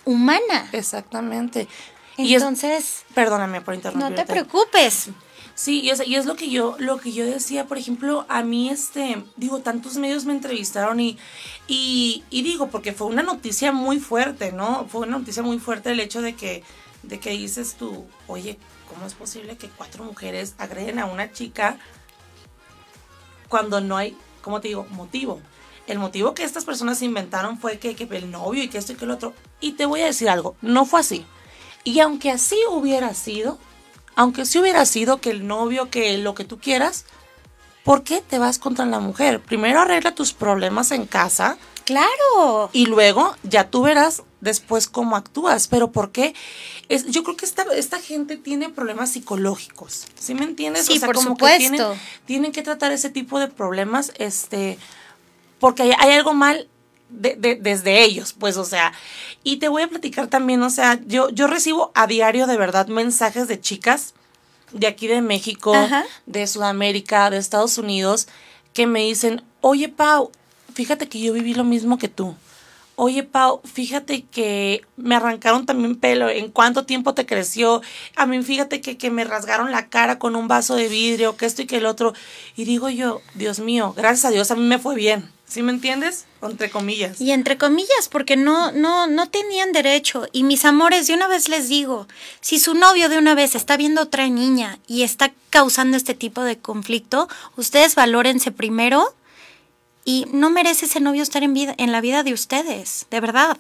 humana. 0.05 0.69
Exactamente. 0.71 1.67
Entonces, 2.17 3.03
perdóname 3.13 3.61
por 3.61 3.75
interrumpirte. 3.75 4.09
No 4.09 4.15
te 4.15 4.25
preocupes. 4.25 5.09
Sí, 5.57 5.81
y, 5.81 5.87
y, 5.87 6.15
es 6.15 6.27
lo 6.27 6.35
que 6.35 6.51
yo, 6.51 6.75
lo 6.77 6.99
que 6.99 7.11
yo 7.11 7.25
decía, 7.25 7.65
por 7.65 7.79
ejemplo, 7.79 8.27
a 8.29 8.43
mí, 8.43 8.69
este, 8.69 9.23
digo, 9.37 9.61
tantos 9.61 9.97
medios 9.97 10.23
me 10.25 10.33
entrevistaron 10.33 10.99
y, 10.99 11.17
y, 11.67 12.23
y, 12.29 12.43
digo, 12.43 12.67
porque 12.67 12.93
fue 12.93 13.07
una 13.07 13.23
noticia 13.23 13.71
muy 13.71 13.99
fuerte, 13.99 14.51
¿no? 14.51 14.85
Fue 14.87 15.01
una 15.07 15.17
noticia 15.17 15.41
muy 15.41 15.57
fuerte 15.57 15.89
el 15.89 15.99
hecho 15.99 16.21
de 16.21 16.35
que, 16.35 16.63
de 17.01 17.19
que 17.19 17.31
dices 17.31 17.73
tú, 17.73 18.05
oye, 18.27 18.59
¿cómo 18.87 19.07
es 19.07 19.15
posible 19.15 19.57
que 19.57 19.67
cuatro 19.67 20.03
mujeres 20.03 20.53
agreden 20.59 20.99
a 20.99 21.07
una 21.07 21.31
chica 21.31 21.79
cuando 23.49 23.81
no 23.81 23.97
hay, 23.97 24.15
¿cómo 24.43 24.61
te 24.61 24.67
digo, 24.67 24.85
motivo? 24.91 25.41
El 25.87 25.97
motivo 25.97 26.35
que 26.35 26.43
estas 26.43 26.65
personas 26.65 27.01
inventaron 27.01 27.57
fue 27.57 27.79
que, 27.79 27.95
que 27.95 28.03
el 28.15 28.29
novio 28.29 28.61
y 28.61 28.69
que 28.69 28.77
esto 28.77 28.93
y 28.93 28.95
que 28.95 29.05
el 29.05 29.11
otro. 29.11 29.33
Y 29.59 29.71
te 29.71 29.87
voy 29.87 30.01
a 30.01 30.05
decir 30.05 30.29
algo, 30.29 30.55
no 30.61 30.85
fue 30.85 30.99
así. 30.99 31.25
Y 31.83 31.99
aunque 31.99 32.29
así 32.29 32.57
hubiera 32.69 33.11
sido, 33.15 33.57
aunque 34.17 34.45
si 34.45 34.57
hubiera 34.57 34.83
sido 34.87 35.21
que 35.21 35.29
el 35.29 35.47
novio, 35.47 35.91
que 35.91 36.17
lo 36.17 36.33
que 36.33 36.43
tú 36.43 36.59
quieras, 36.59 37.05
¿por 37.83 38.03
qué 38.03 38.23
te 38.27 38.39
vas 38.39 38.57
contra 38.57 38.83
la 38.87 38.99
mujer? 38.99 39.39
Primero 39.39 39.79
arregla 39.79 40.15
tus 40.15 40.33
problemas 40.33 40.91
en 40.91 41.05
casa. 41.05 41.57
Claro. 41.85 42.71
Y 42.73 42.87
luego 42.87 43.35
ya 43.43 43.69
tú 43.69 43.83
verás 43.83 44.23
después 44.41 44.87
cómo 44.87 45.15
actúas. 45.15 45.67
Pero 45.67 45.91
¿por 45.91 46.11
qué? 46.11 46.33
Es, 46.89 47.05
yo 47.05 47.23
creo 47.23 47.37
que 47.37 47.45
esta, 47.45 47.61
esta 47.75 47.99
gente 47.99 48.37
tiene 48.37 48.69
problemas 48.69 49.11
psicológicos. 49.11 50.07
¿Sí 50.19 50.33
me 50.33 50.45
entiendes? 50.45 50.87
Sí, 50.87 50.99
por 50.99 51.19
supuesto. 51.19 51.95
tienen, 52.25 52.51
que 52.51 52.63
tratar 52.63 52.91
ese 52.91 53.11
tipo 53.11 53.39
de 53.39 53.49
problemas, 53.49 54.13
este, 54.17 54.79
porque 55.59 55.83
hay, 55.83 55.91
hay 55.99 56.13
algo 56.13 56.33
mal 56.33 56.67
de, 57.09 57.57
desde 57.61 58.03
ellos, 58.03 58.33
pues, 58.33 58.57
o 58.57 58.65
sea, 58.65 58.93
y 59.43 59.57
te 59.57 59.69
voy 59.69 59.83
a 59.83 59.87
platicar 59.87 60.27
también, 60.27 60.61
o 60.63 60.69
sea, 60.69 60.99
yo, 61.05 61.29
yo 61.29 61.47
recibo 61.47 61.91
a 61.95 62.07
diario 62.07 62.47
de 62.47 62.57
verdad 62.57 62.87
mensajes 62.87 63.47
de 63.47 63.59
chicas 63.59 64.13
de 64.73 64.87
aquí 64.87 65.07
de 65.07 65.21
México, 65.21 65.73
de 66.25 66.47
Sudamérica, 66.47 67.29
de 67.29 67.37
Estados 67.37 67.77
Unidos, 67.77 68.27
que 68.73 68.85
me 68.87 69.01
dicen, 69.01 69.41
oye 69.61 69.89
Pau, 69.89 70.31
fíjate 70.73 71.07
que 71.07 71.19
yo 71.19 71.33
viví 71.33 71.53
lo 71.53 71.63
mismo 71.63 71.97
que 71.97 72.09
tú. 72.09 72.35
Oye, 72.99 73.21
Pau, 73.21 73.61
fíjate 73.63 74.23
que 74.23 74.83
me 74.95 75.13
arrancaron 75.13 75.67
también 75.67 75.97
pelo. 75.97 76.29
¿En 76.29 76.49
cuánto 76.49 76.83
tiempo 76.83 77.13
te 77.13 77.27
creció? 77.27 77.83
A 78.15 78.25
mí, 78.25 78.41
fíjate 78.41 78.81
que, 78.81 78.97
que 78.97 79.11
me 79.11 79.23
rasgaron 79.23 79.71
la 79.71 79.87
cara 79.87 80.17
con 80.17 80.35
un 80.35 80.47
vaso 80.47 80.73
de 80.73 80.87
vidrio, 80.87 81.37
que 81.37 81.45
esto 81.45 81.61
y 81.61 81.67
que 81.67 81.77
el 81.77 81.85
otro. 81.85 82.15
Y 82.55 82.65
digo 82.65 82.89
yo, 82.89 83.21
Dios 83.35 83.59
mío, 83.59 83.93
gracias 83.95 84.25
a 84.25 84.31
Dios, 84.31 84.49
a 84.49 84.55
mí 84.55 84.63
me 84.63 84.79
fue 84.79 84.95
bien. 84.95 85.29
¿Sí 85.47 85.63
me 85.63 85.71
entiendes? 85.71 86.25
Entre 86.41 86.69
comillas. 86.69 87.21
Y 87.21 87.31
entre 87.31 87.57
comillas, 87.57 88.09
porque 88.11 88.35
no, 88.35 88.73
no, 88.73 89.07
no 89.07 89.29
tenían 89.29 89.71
derecho. 89.71 90.27
Y 90.33 90.43
mis 90.43 90.65
amores, 90.65 91.07
de 91.07 91.13
una 91.13 91.29
vez 91.29 91.47
les 91.47 91.69
digo, 91.69 92.05
si 92.41 92.59
su 92.59 92.73
novio 92.73 93.07
de 93.07 93.17
una 93.17 93.33
vez 93.33 93.55
está 93.55 93.77
viendo 93.77 94.01
otra 94.01 94.27
niña 94.27 94.77
y 94.87 95.03
está 95.03 95.31
causando 95.49 95.95
este 95.95 96.13
tipo 96.13 96.43
de 96.43 96.57
conflicto, 96.57 97.29
ustedes 97.55 97.95
valórense 97.95 98.51
primero 98.51 99.15
y 100.03 100.25
no 100.33 100.49
merece 100.49 100.85
ese 100.85 100.99
novio 100.99 101.23
estar 101.23 101.43
en, 101.43 101.53
vida, 101.53 101.73
en 101.77 101.93
la 101.93 102.01
vida 102.01 102.23
de 102.23 102.33
ustedes, 102.33 103.07
de 103.09 103.21
verdad. 103.21 103.57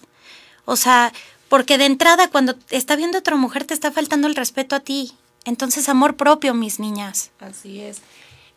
O 0.65 0.75
sea, 0.75 1.13
porque 1.47 1.77
de 1.77 1.85
entrada 1.85 2.29
cuando 2.29 2.55
está 2.69 2.97
viendo 2.97 3.19
otra 3.19 3.37
mujer 3.37 3.63
te 3.63 3.73
está 3.73 3.93
faltando 3.93 4.27
el 4.27 4.35
respeto 4.35 4.75
a 4.75 4.81
ti. 4.81 5.13
Entonces, 5.45 5.87
amor 5.87 6.17
propio, 6.17 6.53
mis 6.53 6.79
niñas. 6.81 7.31
Así 7.39 7.79
es. 7.79 8.01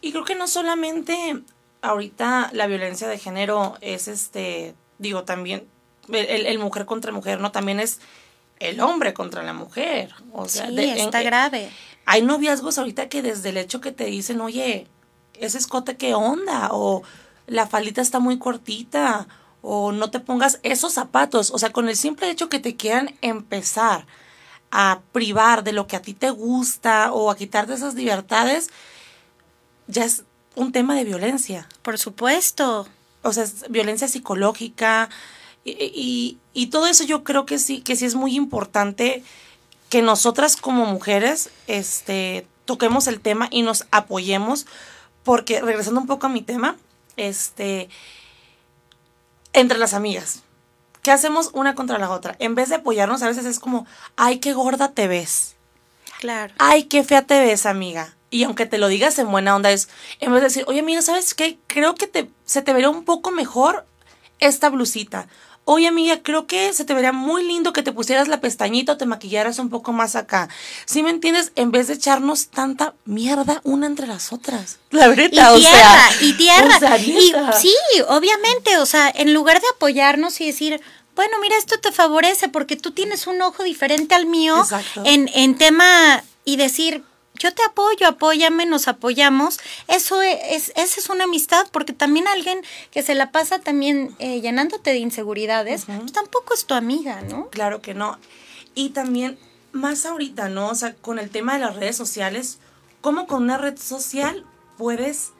Y 0.01 0.11
creo 0.11 0.25
que 0.25 0.35
no 0.35 0.49
solamente 0.49 1.41
ahorita 1.83 2.51
la 2.53 2.67
violencia 2.67 3.09
de 3.09 3.19
género 3.19 3.77
es 3.81 4.09
este, 4.09 4.75
digo, 4.99 5.25
también 5.25 5.67
el, 6.09 6.59
mujer 6.59 6.87
contra 6.87 7.13
mujer, 7.13 7.41
¿no? 7.41 7.53
También 7.53 7.81
es 7.81 8.01
el 8.59 8.81
hombre 8.81 9.15
contra 9.15 9.43
la 9.43 9.53
mujer. 9.53 10.15
O 10.33 10.49
sea, 10.49 10.69
sí, 10.69 10.79
está 10.97 11.23
grave. 11.23 11.71
Hay 12.07 12.23
noviazgos 12.23 12.79
ahorita 12.79 13.09
que 13.09 13.23
desde 13.23 13.51
el 13.51 13.57
hecho 13.57 13.81
que 13.81 13.93
te 13.93 14.07
dicen, 14.07 14.41
oye, 14.41 14.87
ese 15.35 15.59
escote, 15.59 15.97
¿qué 15.97 16.15
onda? 16.15 16.69
O 16.73 17.03
la 17.47 17.67
falita 17.67 18.03
está 18.03 18.19
muy 18.19 18.39
cortita. 18.39 19.29
O 19.63 19.93
no 19.93 20.11
te 20.11 20.21
pongas 20.21 20.59
esos 20.63 20.95
zapatos. 20.95 21.51
O 21.51 21.59
sea, 21.59 21.71
con 21.71 21.89
el 21.89 21.97
simple 21.97 22.31
hecho 22.31 22.49
que 22.49 22.61
te 22.61 22.77
quieran 22.77 23.15
empezar 23.21 24.07
a 24.71 25.01
privar 25.13 25.65
de 25.65 25.73
lo 25.73 25.87
que 25.87 25.97
a 25.97 26.03
ti 26.03 26.15
te 26.15 26.31
gusta 26.31 27.13
o 27.13 27.31
a 27.31 27.37
quitarte 27.37 27.75
esas 27.75 27.95
libertades, 27.95 28.71
ya 29.87 30.05
es 30.05 30.25
un 30.61 30.73
tema 30.73 30.95
de 30.95 31.05
violencia. 31.05 31.67
Por 31.83 31.99
supuesto. 31.99 32.87
O 33.23 33.33
sea, 33.33 33.45
es 33.45 33.65
violencia 33.69 34.09
psicológica 34.09 35.09
y, 35.65 36.39
y, 36.55 36.67
todo 36.69 36.87
eso 36.87 37.05
yo 37.05 37.23
creo 37.23 37.45
que 37.45 37.59
sí, 37.59 37.83
que 37.83 37.97
sí 37.97 38.07
es 38.07 38.15
muy 38.15 38.35
importante 38.35 39.23
que 39.91 40.01
nosotras 40.01 40.57
como 40.57 40.87
mujeres 40.87 41.51
este, 41.67 42.47
toquemos 42.65 43.07
el 43.09 43.21
tema 43.21 43.49
y 43.51 43.61
nos 43.61 43.87
apoyemos, 43.91 44.67
porque 45.23 45.61
regresando 45.61 46.01
un 46.01 46.07
poco 46.07 46.27
a 46.27 46.31
mi 46.31 46.41
tema, 46.41 46.77
este, 47.19 47.91
entre 49.53 49.77
las 49.77 49.93
amigas, 49.93 50.43
¿qué 51.03 51.11
hacemos 51.11 51.51
una 51.53 51.75
contra 51.75 51.99
la 51.99 52.11
otra? 52.11 52.37
En 52.39 52.55
vez 52.55 52.71
de 52.71 52.77
apoyarnos, 52.77 53.23
a 53.23 53.29
veces 53.29 53.45
es 53.45 53.59
como, 53.59 53.87
ay, 54.17 54.39
qué 54.39 54.55
gorda 54.55 54.93
te 54.93 55.09
ves. 55.09 55.57
Claro. 56.21 56.55
Ay, 56.57 56.85
qué 56.85 57.05
fea 57.05 57.27
te 57.27 57.39
ves, 57.39 57.67
amiga 57.67 58.15
y 58.31 58.45
aunque 58.45 58.67
te 58.67 58.79
lo 58.79 58.89
digas 58.89 59.19
en 59.19 59.31
buena 59.31 59.57
onda, 59.57 59.71
es 59.71 59.89
en 60.21 60.33
vez 60.33 60.41
de 60.41 60.49
decir, 60.49 60.65
oye, 60.67 60.81
amiga, 60.81 61.03
¿sabes 61.03 61.35
qué? 61.35 61.59
Creo 61.67 61.95
que 61.95 62.07
te, 62.07 62.31
se 62.47 62.63
te 62.63 62.73
vería 62.73 62.89
un 62.89 63.05
poco 63.05 63.31
mejor 63.31 63.85
esta 64.39 64.71
blusita. 64.71 65.29
Oye, 65.65 65.87
amiga, 65.87 66.21
creo 66.23 66.47
que 66.47 66.73
se 66.73 66.85
te 66.85 66.95
vería 66.95 67.13
muy 67.13 67.45
lindo 67.45 67.73
que 67.73 67.83
te 67.83 67.93
pusieras 67.93 68.29
la 68.29 68.41
pestañita 68.41 68.93
o 68.93 68.97
te 68.97 69.07
maquillaras 69.07 69.59
un 69.59 69.69
poco 69.69 69.93
más 69.93 70.17
acá. 70.17 70.49
¿Sí 70.87 71.03
me 71.03 71.11
entiendes? 71.11 71.53
En 71.55 71.71
vez 71.71 71.87
de 71.87 71.95
echarnos 71.95 72.49
tanta 72.49 72.95
mierda 73.05 73.61
una 73.63 73.87
entre 73.87 74.07
las 74.07 74.33
otras. 74.33 74.79
La 74.91 75.07
verdad, 75.07 75.27
y 75.27 75.61
tierra, 75.61 76.09
y 76.21 76.33
tierra. 76.33 76.99
y 76.99 77.33
sí, 77.61 77.75
obviamente, 78.09 78.79
o 78.79 78.87
sea, 78.87 79.13
en 79.15 79.35
lugar 79.35 79.61
de 79.61 79.67
apoyarnos 79.75 80.41
y 80.41 80.47
decir, 80.47 80.81
bueno, 81.15 81.37
mira, 81.41 81.57
esto 81.59 81.79
te 81.79 81.93
favorece 81.93 82.49
porque 82.49 82.77
tú 82.77 82.93
tienes 82.93 83.27
un 83.27 83.43
ojo 83.43 83.63
diferente 83.63 84.15
al 84.15 84.27
mío 84.27 84.67
en, 85.05 85.31
en 85.35 85.57
tema 85.57 86.25
y 86.45 86.57
decir, 86.57 87.05
yo 87.41 87.53
te 87.55 87.65
apoyo, 87.65 88.07
apóyame, 88.07 88.67
nos 88.67 88.87
apoyamos. 88.87 89.59
Eso 89.89 90.21
es, 90.23 90.73
esa 90.77 91.01
es 91.01 91.09
una 91.09 91.25
amistad, 91.25 91.67
porque 91.73 91.95
también 91.95 92.29
alguien 92.29 92.61
que 92.93 93.03
se 93.03 93.15
la 93.15 93.33
pasa 93.33 93.59
también 93.59 94.15
eh, 94.19 94.41
llenándote 94.41 94.91
de 94.91 94.99
inseguridades, 94.99 95.87
pues 95.87 96.13
tampoco 96.13 96.55
es 96.55 96.67
tu 96.67 96.75
amiga, 96.75 97.23
¿no? 97.23 97.49
Claro 97.49 97.81
que 97.81 97.95
no. 97.95 98.19
Y 98.75 98.91
también 98.91 99.39
más 99.73 100.05
ahorita, 100.05 100.51
¿no? 100.51 100.69
O 100.69 100.75
sea, 100.75 100.95
con 100.95 101.19
el 101.19 101.31
tema 101.31 101.55
de 101.55 101.61
las 101.61 101.77
redes 101.77 101.97
sociales, 101.97 102.59
¿cómo 103.01 103.27
con 103.27 103.45
una 103.45 103.57
red 103.57 103.79
social 103.79 104.45
puedes 104.77 105.33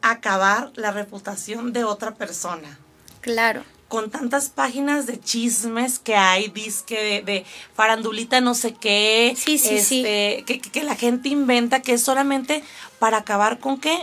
acabar 0.00 0.72
la 0.76 0.92
reputación 0.92 1.74
de 1.74 1.84
otra 1.84 2.14
persona? 2.14 2.78
Claro. 3.20 3.64
Con 3.92 4.08
tantas 4.10 4.48
páginas 4.48 5.04
de 5.06 5.20
chismes 5.20 5.98
que 5.98 6.16
hay, 6.16 6.48
disque 6.48 6.98
de, 6.98 7.22
de 7.30 7.44
farandulita 7.74 8.40
no 8.40 8.54
sé 8.54 8.72
qué, 8.72 9.34
Sí, 9.36 9.58
sí, 9.58 9.80
sí. 9.80 9.98
este, 10.00 10.44
Que, 10.46 10.60
que 10.62 10.82
la 10.82 10.96
gente 10.96 11.28
inventa 11.28 11.82
que 11.82 11.92
es 11.92 12.02
solamente 12.02 12.64
para 12.98 13.18
acabar 13.18 13.58
con 13.58 13.78
qué, 13.78 13.94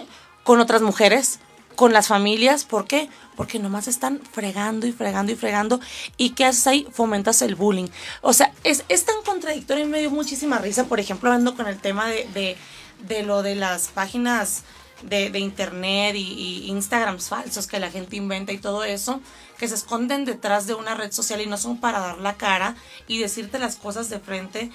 con 0.43 0.59
otras 0.59 0.83
mujeres, 0.83 1.39
con 1.75 1.91
las 1.91 2.07
familias, 2.07 2.65
¿por 2.65 2.85
qué? 2.85 3.09
Porque 3.35 3.57
nomás 3.57 3.87
están 3.87 4.21
fregando 4.31 4.85
y 4.85 4.91
fregando 4.91 5.31
y 5.31 5.35
fregando. 5.35 5.79
¿Y 6.17 6.31
qué 6.35 6.45
haces 6.45 6.67
ahí? 6.67 6.87
Fomentas 6.91 7.41
el 7.41 7.55
bullying. 7.55 7.87
O 8.21 8.31
sea, 8.33 8.53
es, 8.63 8.83
es 8.89 9.05
tan 9.05 9.15
contradictorio 9.25 9.85
y 9.85 9.87
me 9.87 10.01
dio 10.01 10.11
muchísima 10.11 10.59
risa, 10.59 10.83
por 10.83 10.99
ejemplo, 10.99 11.31
hablando 11.31 11.55
con 11.55 11.65
el 11.67 11.79
tema 11.79 12.05
de, 12.09 12.27
de, 12.35 12.57
de 13.07 13.23
lo 13.23 13.41
de 13.41 13.55
las 13.55 13.87
páginas 13.87 14.61
de, 15.03 15.37
internet 15.39 16.15
y, 16.15 16.65
y 16.65 16.69
Instagrams 16.69 17.29
falsos 17.29 17.67
que 17.67 17.79
la 17.79 17.91
gente 17.91 18.15
inventa 18.15 18.51
y 18.51 18.57
todo 18.57 18.83
eso, 18.83 19.21
que 19.57 19.67
se 19.67 19.75
esconden 19.75 20.25
detrás 20.25 20.67
de 20.67 20.73
una 20.73 20.95
red 20.95 21.11
social 21.11 21.41
y 21.41 21.45
no 21.47 21.57
son 21.57 21.79
para 21.79 21.99
dar 21.99 22.17
la 22.19 22.35
cara 22.35 22.75
y 23.07 23.19
decirte 23.19 23.59
las 23.59 23.75
cosas 23.75 24.09
de 24.09 24.19
frente. 24.19 24.71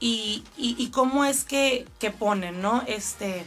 Y, 0.00 0.44
y, 0.56 0.76
y 0.78 0.90
cómo 0.90 1.24
es 1.24 1.44
que, 1.44 1.84
que 1.98 2.10
ponen, 2.12 2.62
¿no? 2.62 2.84
Este 2.86 3.44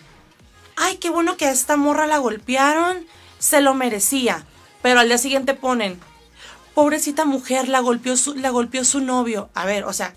ay, 0.81 0.97
qué 0.97 1.09
bueno 1.09 1.37
que 1.37 1.45
a 1.45 1.51
esta 1.51 1.77
morra 1.77 2.07
la 2.07 2.17
golpearon, 2.17 3.05
se 3.39 3.61
lo 3.61 3.73
merecía. 3.73 4.45
Pero 4.81 4.99
al 4.99 5.07
día 5.07 5.17
siguiente 5.17 5.53
ponen, 5.53 5.99
pobrecita 6.73 7.25
mujer, 7.25 7.67
la 7.69 7.79
golpeó 7.79 8.17
su, 8.17 8.35
la 8.35 8.49
golpeó 8.49 8.83
su 8.83 8.99
novio. 8.99 9.49
A 9.53 9.65
ver, 9.65 9.83
o 9.83 9.93
sea, 9.93 10.15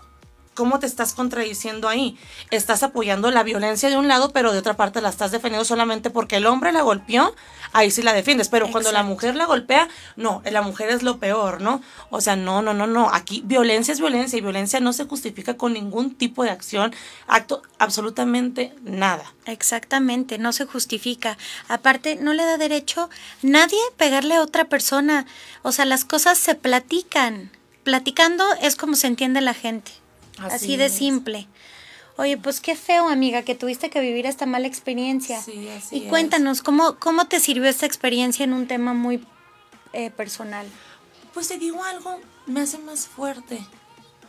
¿cómo 0.55 0.79
te 0.79 0.87
estás 0.87 1.13
contradiciendo 1.13 1.89
ahí? 1.89 2.17
Estás 2.51 2.83
apoyando 2.83 3.31
la 3.31 3.43
violencia 3.43 3.91
de 3.91 3.97
un 3.97 4.09
lado, 4.09 4.31
pero 4.31 4.53
de 4.53 4.59
otra 4.59 4.75
parte 4.75 5.01
la 5.01 5.09
estás 5.09 5.33
defendiendo 5.33 5.65
solamente 5.65 6.11
porque 6.11 6.37
el 6.37 6.47
hombre 6.47 6.73
la 6.73 6.83
golpeó, 6.83 7.35
ahí 7.73 7.91
sí 7.91 8.03
la 8.03 8.13
defiendes. 8.13 8.49
Pero 8.49 8.71
cuando 8.71 8.93
la 8.93 9.03
mujer 9.03 9.35
la 9.37 9.47
golpea, 9.47 9.89
no, 10.17 10.43
la 10.51 10.63
mujer 10.63 10.91
es 10.91 11.03
lo 11.03 11.19
peor, 11.19 11.61
¿no? 11.61 11.83
O 12.11 12.21
sea, 12.21 12.37
no, 12.37 12.63
no, 12.63 12.73
no, 12.73 12.87
no. 12.87 13.11
Aquí 13.13 13.43
violencia 13.45 13.93
es 13.93 14.01
violencia 14.01 14.39
y 14.39 14.43
violencia 14.43 14.81
no 14.81 14.93
se 14.93 15.05
justifica 15.05 15.57
con 15.57 15.73
ningún 15.73 16.15
tipo 16.15 16.45
de 16.45 16.51
acción, 16.51 16.95
acto, 17.27 17.63
absolutamente 17.79 18.75
nada. 18.83 19.25
Exactamente, 19.47 20.39
no 20.39 20.53
se 20.53 20.65
justifica. 20.65 21.37
Aparte, 21.69 22.17
no 22.17 22.33
le 22.33 22.45
da 22.45 22.57
derecho 22.57 23.11
nadie 23.43 23.79
pegarle 23.97 24.37
a 24.37 24.43
otra 24.43 24.65
persona. 24.67 25.27
O 25.63 25.73
sea, 25.73 25.85
las 25.85 26.05
cosas 26.05 26.39
se 26.39 26.55
platican. 26.55 27.51
Platicando 27.83 28.45
es 28.63 28.77
como 28.77 28.97
se 28.97 29.07
entiende 29.07 29.43
la 29.43 29.53
gente. 29.53 29.93
Así, 30.39 30.55
Así 30.55 30.77
de 30.77 30.87
es. 30.87 30.93
simple. 30.93 31.49
Oye, 32.17 32.37
pues 32.39 32.61
qué 32.61 32.77
feo, 32.77 33.09
amiga, 33.09 33.43
que 33.43 33.55
tuviste 33.55 33.91
que 33.91 34.01
vivir 34.01 34.27
esta 34.27 34.47
mala 34.47 34.67
experiencia. 34.69 35.41
Sí, 35.43 35.69
así 35.69 35.97
y 35.97 36.03
es. 36.05 36.09
cuéntanos, 36.09 36.63
¿cómo, 36.63 36.97
¿cómo 36.99 37.27
te 37.27 37.41
sirvió 37.41 37.69
esta 37.69 37.87
experiencia 37.87 38.45
en 38.45 38.53
un 38.53 38.67
tema 38.69 38.95
muy 38.95 39.25
eh, 39.93 40.11
personal? 40.11 40.67
Pues 41.33 41.49
te 41.49 41.59
digo 41.59 41.83
algo, 41.83 42.21
me 42.47 42.61
hace 42.61 42.79
más 42.79 43.09
fuerte, 43.09 43.59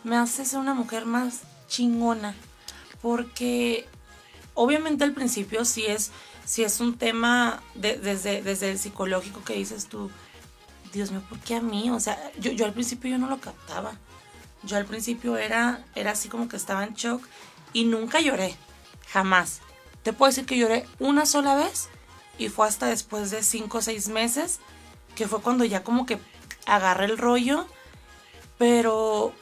me 0.03 0.15
hace 0.15 0.45
ser 0.45 0.59
una 0.59 0.73
mujer 0.73 1.05
más 1.05 1.41
chingona, 1.67 2.33
porque 3.03 3.85
obviamente 4.55 5.03
al 5.03 5.13
principio 5.13 5.63
sí 5.65 5.85
es, 5.85 6.11
sí 6.43 6.63
es 6.63 6.79
un 6.79 6.97
tema 6.97 7.61
de- 7.75 7.97
desde, 7.99 8.41
desde 8.41 8.71
el 8.71 8.79
psicológico 8.79 9.43
que 9.43 9.53
dices 9.53 9.85
tú, 9.85 10.09
Dios 10.91 11.11
mío, 11.11 11.21
¿por 11.29 11.39
qué 11.39 11.55
a 11.55 11.61
mí? 11.61 11.91
O 11.91 11.99
sea, 11.99 12.17
yo, 12.39 12.51
yo 12.51 12.65
al 12.65 12.73
principio 12.73 13.11
yo 13.11 13.17
no 13.19 13.27
lo 13.29 13.39
captaba, 13.39 13.93
yo 14.65 14.78
al 14.78 14.86
principio 14.86 15.38
era, 15.38 15.84
era 15.95 16.12
así 16.12 16.30
como 16.30 16.47
que 16.47 16.58
estaba 16.58 16.84
en 16.84 16.93
shock 16.93 17.23
y 17.73 17.86
nunca 17.86 18.19
lloré, 18.19 18.56
jamás. 19.08 19.62
Te 20.04 20.13
puedo 20.13 20.30
decir 20.30 20.45
que 20.45 20.58
lloré 20.58 20.86
una 20.99 21.25
sola 21.25 21.56
vez 21.56 21.89
y 22.38 22.49
fue 22.49 22.67
hasta 22.67 22.88
después 22.88 23.32
de 23.32 23.43
cinco 23.43 23.80
o 23.80 23.82
seis 23.82 24.10
meses 24.10 24.60
que 25.15 25.28
fue 25.28 25.41
cuando 25.41 25.65
ya 25.65 25.84
como 25.84 26.06
que 26.06 26.19
agarré 26.65 27.06
el 27.06 27.17
rollo, 27.17 27.67
pero, 28.58 29.34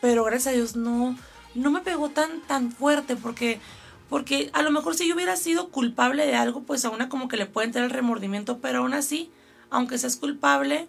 pero 0.00 0.24
gracias 0.24 0.52
a 0.52 0.56
Dios 0.56 0.76
no, 0.76 1.16
no 1.54 1.70
me 1.70 1.80
pegó 1.80 2.10
tan, 2.10 2.40
tan 2.42 2.72
fuerte 2.72 3.16
porque, 3.16 3.60
porque 4.08 4.50
a 4.52 4.62
lo 4.62 4.70
mejor 4.70 4.94
si 4.94 5.08
yo 5.08 5.14
hubiera 5.14 5.36
sido 5.36 5.70
culpable 5.70 6.26
de 6.26 6.34
algo, 6.34 6.62
pues 6.62 6.84
a 6.84 6.90
una 6.90 7.08
como 7.08 7.28
que 7.28 7.36
le 7.36 7.46
puede 7.46 7.66
entrar 7.66 7.84
el 7.84 7.90
remordimiento, 7.90 8.58
pero 8.58 8.80
aún 8.80 8.94
así, 8.94 9.30
aunque 9.70 9.98
seas 9.98 10.16
culpable, 10.16 10.88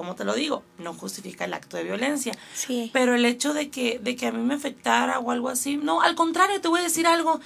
como 0.00 0.14
te 0.14 0.24
lo 0.24 0.32
digo, 0.32 0.62
no 0.78 0.94
justifica 0.94 1.44
el 1.44 1.52
acto 1.52 1.76
de 1.76 1.84
violencia. 1.84 2.32
Sí. 2.54 2.88
Pero 2.94 3.14
el 3.14 3.26
hecho 3.26 3.52
de 3.52 3.68
que, 3.68 3.98
de 3.98 4.16
que 4.16 4.28
a 4.28 4.32
mí 4.32 4.42
me 4.42 4.54
afectara 4.54 5.18
o 5.18 5.30
algo 5.30 5.50
así, 5.50 5.76
no, 5.76 6.00
al 6.00 6.14
contrario, 6.14 6.58
te 6.62 6.68
voy 6.68 6.80
a 6.80 6.84
decir 6.84 7.06
algo. 7.06 7.38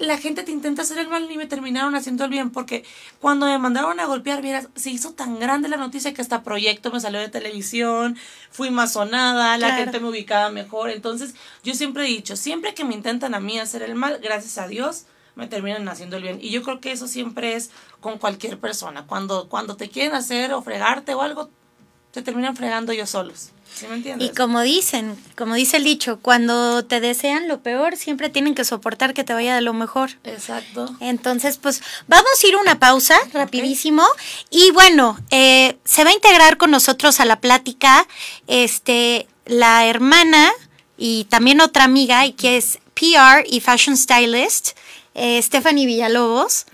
La 0.00 0.18
gente 0.18 0.42
te 0.42 0.50
intenta 0.50 0.82
hacer 0.82 0.98
el 0.98 1.06
mal 1.06 1.30
y 1.30 1.36
me 1.36 1.46
terminaron 1.46 1.94
haciendo 1.94 2.24
el 2.24 2.30
bien, 2.30 2.50
porque 2.50 2.84
cuando 3.20 3.46
me 3.46 3.56
mandaron 3.58 4.00
a 4.00 4.06
golpear, 4.06 4.42
vieras, 4.42 4.66
se 4.74 4.90
hizo 4.90 5.12
tan 5.12 5.38
grande 5.38 5.68
la 5.68 5.76
noticia 5.76 6.12
que 6.12 6.22
hasta 6.22 6.42
proyecto 6.42 6.90
me 6.90 6.98
salió 6.98 7.20
de 7.20 7.28
televisión, 7.28 8.16
fui 8.50 8.70
más 8.70 8.94
sonada, 8.94 9.56
la 9.56 9.68
Claro. 9.68 9.84
gente 9.84 10.00
me 10.00 10.08
ubicaba 10.08 10.50
mejor. 10.50 10.90
Entonces, 10.90 11.36
yo 11.62 11.72
siempre 11.74 12.02
he 12.04 12.08
dicho, 12.08 12.34
siempre 12.34 12.74
que 12.74 12.84
me 12.84 12.94
intentan 12.94 13.32
a 13.36 13.38
mí 13.38 13.60
hacer 13.60 13.82
el 13.82 13.94
mal, 13.94 14.18
gracias 14.20 14.58
a 14.58 14.66
Dios, 14.66 15.04
me 15.36 15.46
terminan 15.46 15.86
haciendo 15.90 16.16
el 16.16 16.22
bien. 16.22 16.38
Y 16.40 16.48
yo 16.48 16.62
creo 16.62 16.80
que 16.80 16.90
eso 16.92 17.06
siempre 17.06 17.54
es 17.54 17.70
con 18.00 18.16
cualquier 18.18 18.58
persona. 18.58 19.06
Cuando, 19.06 19.50
cuando 19.50 19.76
te 19.76 19.90
quieren 19.90 20.14
hacer 20.14 20.54
o 20.54 20.62
fregarte 20.62 21.12
o 21.14 21.20
algo, 21.20 21.50
te 22.16 22.22
terminan 22.22 22.56
fregando 22.56 22.92
ellos 22.92 23.10
solos. 23.10 23.50
¿Sí 23.74 23.86
me 23.88 23.96
entiendes? 23.96 24.26
Y 24.26 24.34
como 24.34 24.62
dicen, 24.62 25.22
como 25.36 25.54
dice 25.54 25.76
el 25.76 25.84
dicho, 25.84 26.18
cuando 26.22 26.82
te 26.82 26.98
desean 26.98 27.46
lo 27.46 27.60
peor, 27.60 27.98
siempre 27.98 28.30
tienen 28.30 28.54
que 28.54 28.64
soportar 28.64 29.12
que 29.12 29.22
te 29.22 29.34
vaya 29.34 29.54
de 29.54 29.60
lo 29.60 29.74
mejor. 29.74 30.12
Exacto. 30.24 30.96
Entonces, 31.00 31.58
pues 31.58 31.82
vamos 32.08 32.30
a 32.42 32.46
ir 32.46 32.54
a 32.54 32.58
una 32.58 32.78
pausa 32.78 33.18
rapidísimo. 33.34 34.02
Y 34.48 34.70
bueno, 34.70 35.18
eh, 35.28 35.76
se 35.84 36.04
va 36.04 36.10
a 36.10 36.14
integrar 36.14 36.56
con 36.56 36.70
nosotros 36.70 37.20
a 37.20 37.26
la 37.26 37.38
plática 37.38 38.08
este, 38.46 39.28
la 39.44 39.84
hermana 39.84 40.50
y 40.96 41.24
también 41.24 41.60
otra 41.60 41.84
amiga, 41.84 42.22
que 42.32 42.56
es 42.56 42.78
PR 42.94 43.44
y 43.46 43.60
Fashion 43.60 43.98
Stylist, 43.98 44.70
eh, 45.16 45.40
Stephanie 45.42 45.86
Villalobos, 45.86 46.66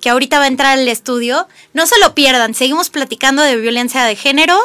que 0.00 0.10
ahorita 0.10 0.38
va 0.38 0.44
a 0.44 0.48
entrar 0.48 0.78
al 0.78 0.86
estudio. 0.86 1.48
No 1.72 1.86
se 1.86 1.98
lo 1.98 2.14
pierdan, 2.14 2.54
seguimos 2.54 2.90
platicando 2.90 3.42
de 3.42 3.56
violencia 3.56 4.04
de 4.04 4.14
género 4.14 4.58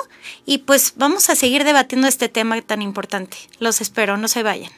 y 0.46 0.60
pues 0.60 0.94
vamos 0.96 1.30
a 1.30 1.36
seguir 1.36 1.64
debatiendo 1.64 2.08
este 2.08 2.30
tema 2.30 2.62
tan 2.62 2.82
importante. 2.82 3.38
Los 3.60 3.82
espero, 3.82 4.18
no 4.18 4.28
se 4.28 4.44
vayan. 4.44 4.72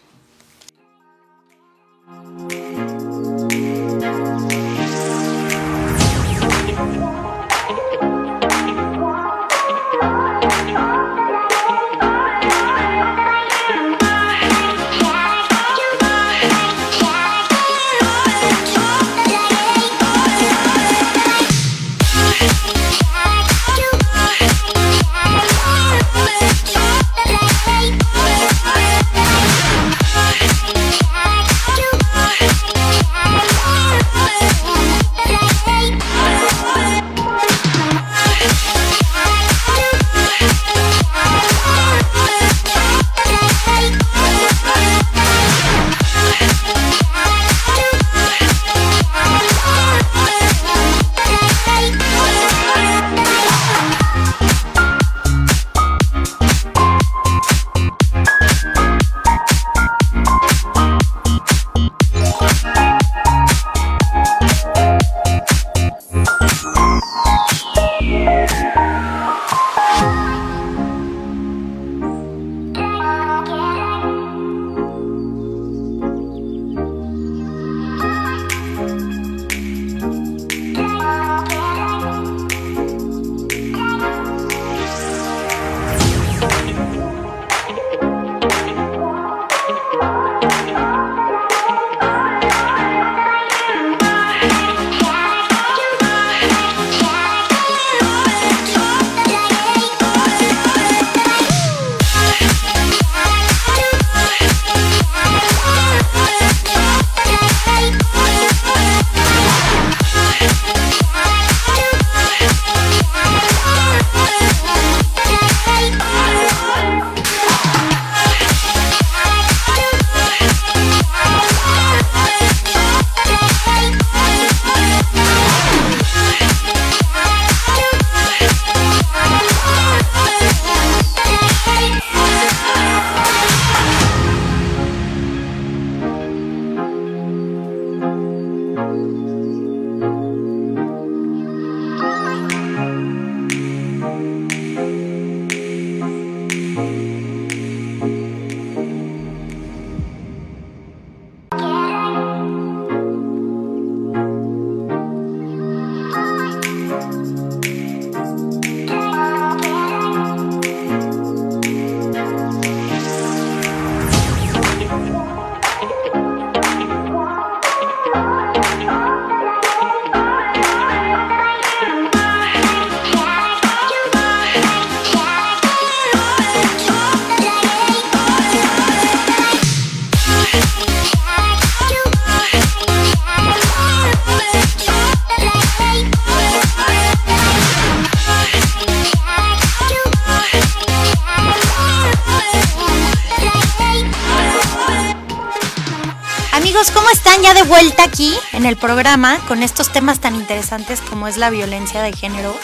Vuelta 197.70 198.04
aquí 198.04 198.34
en 198.54 198.66
el 198.66 198.78
programa 198.78 199.38
con 199.48 199.62
estos 199.62 199.92
temas 199.92 200.20
tan 200.20 200.36
interesantes 200.36 201.02
como 201.02 201.28
es 201.28 201.38
la 201.38 201.52
violencia 201.52 202.02
de 202.02 202.12
género? 202.12 202.56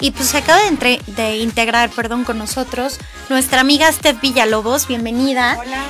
Y 0.00 0.12
pues 0.12 0.30
se 0.30 0.38
acaba 0.38 0.58
de, 0.62 1.02
de 1.06 1.36
integrar, 1.36 1.90
perdón, 1.90 2.24
con 2.24 2.38
nosotros 2.38 2.98
nuestra 3.28 3.60
amiga 3.60 3.92
Steph 3.92 4.20
Villalobos, 4.22 4.88
bienvenida. 4.88 5.58
Hola. 5.60 5.84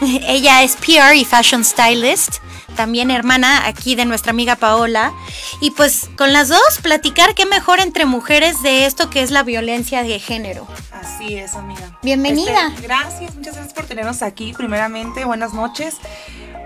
Ella 0.26 0.62
es 0.62 0.76
PR 0.76 1.14
y 1.14 1.26
fashion 1.26 1.62
stylist, 1.62 2.38
también 2.74 3.10
hermana 3.10 3.66
aquí 3.66 3.94
de 3.94 4.06
nuestra 4.06 4.30
amiga 4.30 4.56
Paola. 4.56 5.12
Y 5.60 5.70
pues 5.72 6.08
con 6.16 6.32
las 6.32 6.48
dos 6.48 6.78
platicar 6.82 7.34
qué 7.34 7.44
mejor 7.44 7.80
entre 7.80 8.06
mujeres 8.06 8.62
de 8.62 8.86
esto 8.86 9.10
que 9.10 9.22
es 9.22 9.30
la 9.30 9.42
violencia 9.42 10.02
de 10.02 10.18
género. 10.18 10.66
Así 10.90 11.34
es, 11.34 11.54
amiga. 11.54 11.98
Bienvenida. 12.02 12.68
Este, 12.68 12.82
gracias, 12.82 13.34
muchas 13.34 13.54
gracias 13.54 13.74
por 13.74 13.84
tenernos 13.84 14.22
aquí. 14.22 14.54
Primeramente, 14.56 15.26
buenas 15.26 15.52
noches. 15.52 15.96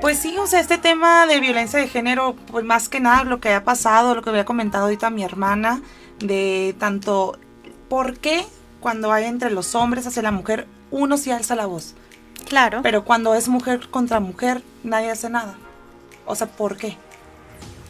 Pues 0.00 0.18
sí, 0.18 0.36
o 0.38 0.46
sea, 0.46 0.60
este 0.60 0.78
tema 0.78 1.26
de 1.26 1.40
violencia 1.40 1.78
de 1.80 1.88
género, 1.88 2.36
pues 2.52 2.64
más 2.64 2.88
que 2.88 3.00
nada 3.00 3.24
lo 3.24 3.40
que 3.40 3.52
ha 3.52 3.64
pasado, 3.64 4.14
lo 4.14 4.22
que 4.22 4.30
había 4.30 4.44
comentado 4.44 4.84
ahorita 4.84 5.10
mi 5.10 5.24
hermana, 5.24 5.82
de 6.20 6.76
tanto, 6.78 7.36
¿por 7.88 8.18
qué 8.18 8.46
cuando 8.80 9.12
hay 9.12 9.24
entre 9.24 9.50
los 9.50 9.74
hombres 9.74 10.06
hacia 10.06 10.22
la 10.22 10.30
mujer, 10.30 10.68
uno 10.92 11.16
sí 11.18 11.32
alza 11.32 11.56
la 11.56 11.66
voz? 11.66 11.94
Claro. 12.48 12.80
Pero 12.82 13.04
cuando 13.04 13.34
es 13.34 13.48
mujer 13.48 13.88
contra 13.90 14.20
mujer, 14.20 14.62
nadie 14.84 15.10
hace 15.10 15.30
nada. 15.30 15.56
O 16.26 16.36
sea, 16.36 16.46
¿por 16.46 16.76
qué? 16.76 16.96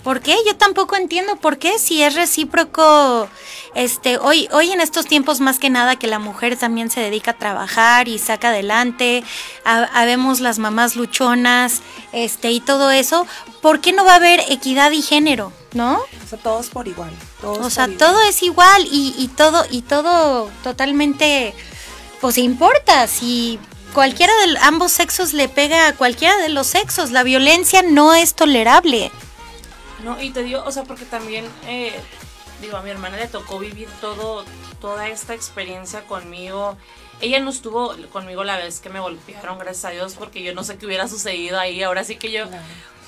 ¿Por 0.09 0.23
qué? 0.23 0.35
Yo 0.47 0.57
tampoco 0.57 0.97
entiendo 0.97 1.37
por 1.37 1.59
qué 1.59 1.79
si 1.79 2.03
es 2.03 2.15
recíproco 2.15 3.29
este 3.75 4.17
hoy 4.17 4.49
hoy 4.53 4.73
en 4.73 4.81
estos 4.81 5.05
tiempos 5.05 5.39
más 5.41 5.59
que 5.59 5.69
nada 5.69 5.97
que 5.97 6.07
la 6.07 6.19
mujer 6.19 6.57
también 6.57 6.91
se 6.91 7.01
dedica 7.01 7.33
a 7.33 7.37
trabajar 7.37 8.09
y 8.09 8.19
saca 8.19 8.49
adelante, 8.49 9.23
habemos 9.65 10.41
las 10.41 10.59
mamás 10.59 10.97
luchonas, 10.97 11.83
este 12.13 12.51
y 12.53 12.61
todo 12.61 12.91
eso, 12.91 13.27
¿por 13.61 13.81
qué 13.83 13.93
no 13.93 14.07
va 14.07 14.13
a 14.13 14.17
haber 14.17 14.41
equidad 14.49 14.93
y 14.93 15.03
género, 15.03 15.53
no? 15.75 15.97
O 15.99 16.27
sea, 16.27 16.39
todos 16.39 16.71
por 16.71 16.89
igual. 16.89 17.11
Todos 17.43 17.59
o 17.59 17.69
sea, 17.69 17.87
todo 17.99 18.19
es 18.23 18.43
igual 18.43 18.89
y, 18.91 19.15
y 19.19 19.29
todo 19.29 19.67
y 19.71 19.83
todo 19.83 20.51
totalmente 20.65 21.53
pues 22.23 22.39
importa 22.39 23.07
si 23.09 23.59
cualquiera 23.93 24.33
de 24.47 24.57
ambos 24.63 24.91
sexos 24.91 25.35
le 25.35 25.51
pega 25.51 25.87
a 25.87 25.95
cualquiera 25.95 26.39
de 26.39 26.49
los 26.49 26.67
sexos. 26.67 27.11
La 27.11 27.25
violencia 27.25 27.83
no 27.83 28.15
es 28.15 28.33
tolerable. 28.33 29.13
No, 30.05 30.21
y 30.21 30.31
te 30.31 30.43
digo, 30.43 30.63
o 30.65 30.71
sea, 30.71 30.85
porque 30.85 31.05
también, 31.05 31.47
eh, 31.67 31.93
digo, 32.61 32.77
a 32.77 32.83
mi 32.83 32.91
hermana 32.91 33.17
le 33.17 33.27
tocó 33.27 33.59
vivir 33.59 33.89
todo, 34.01 34.45
toda 34.81 35.09
esta 35.09 35.35
experiencia 35.35 36.03
conmigo. 36.03 36.77
Ella 37.21 37.41
no 37.41 37.51
estuvo 37.51 37.95
conmigo 38.13 38.45
la 38.45 38.57
vez 38.57 38.81
que 38.81 38.91
me 38.91 39.01
golpearon, 39.01 39.59
gracias 39.59 39.85
a 39.87 39.91
Dios, 39.91 40.15
porque 40.15 40.43
yo 40.43 40.55
no 40.55 40.63
sé 40.63 40.79
qué 40.79 40.87
hubiera 40.87 41.09
sucedido 41.09 41.59
ahí. 41.59 41.83
Ahora 41.83 42.05
sí 42.05 42.15
que 42.15 42.31
yo, 42.31 42.45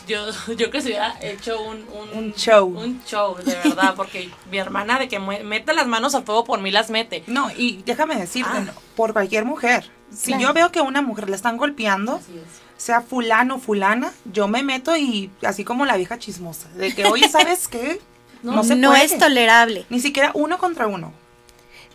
yo, 0.08 0.26
yo 0.56 0.70
que 0.70 0.80
se 0.80 0.88
hubiera 0.88 1.16
hecho 1.22 1.62
un, 1.62 1.86
un, 2.12 2.34
show. 2.34 2.66
Un 2.66 3.02
show, 3.04 3.36
de 3.36 3.54
verdad, 3.54 3.94
porque 3.94 4.28
mi 4.50 4.58
hermana 4.58 4.98
de 4.98 5.08
que 5.08 5.20
mete 5.20 5.72
las 5.74 5.86
manos 5.86 6.16
al 6.16 6.24
fuego 6.24 6.44
por 6.44 6.60
mí 6.60 6.72
las 6.72 6.90
mete. 6.90 7.22
No, 7.28 7.50
y 7.56 7.82
déjame 7.86 8.16
decirte, 8.16 8.50
ah. 8.52 8.72
por 8.96 9.12
cualquier 9.12 9.44
mujer. 9.44 9.90
Si 10.12 10.36
yo 10.40 10.52
veo 10.52 10.72
que 10.72 10.80
una 10.80 11.02
mujer 11.02 11.30
le 11.30 11.36
están 11.36 11.56
golpeando, 11.56 12.20
sea 12.80 13.02
fulano 13.02 13.56
o 13.56 13.58
fulana, 13.58 14.10
yo 14.24 14.48
me 14.48 14.62
meto 14.62 14.96
y 14.96 15.30
así 15.42 15.64
como 15.64 15.84
la 15.84 15.98
vieja 15.98 16.18
chismosa, 16.18 16.66
de 16.70 16.94
que, 16.94 17.04
oye, 17.04 17.28
¿sabes 17.30 17.68
qué? 17.68 18.00
No, 18.42 18.64
se 18.64 18.74
no 18.74 18.96
es 18.96 19.18
tolerable. 19.18 19.84
Ni 19.90 20.00
siquiera 20.00 20.30
uno 20.32 20.56
contra 20.56 20.86
uno. 20.86 21.12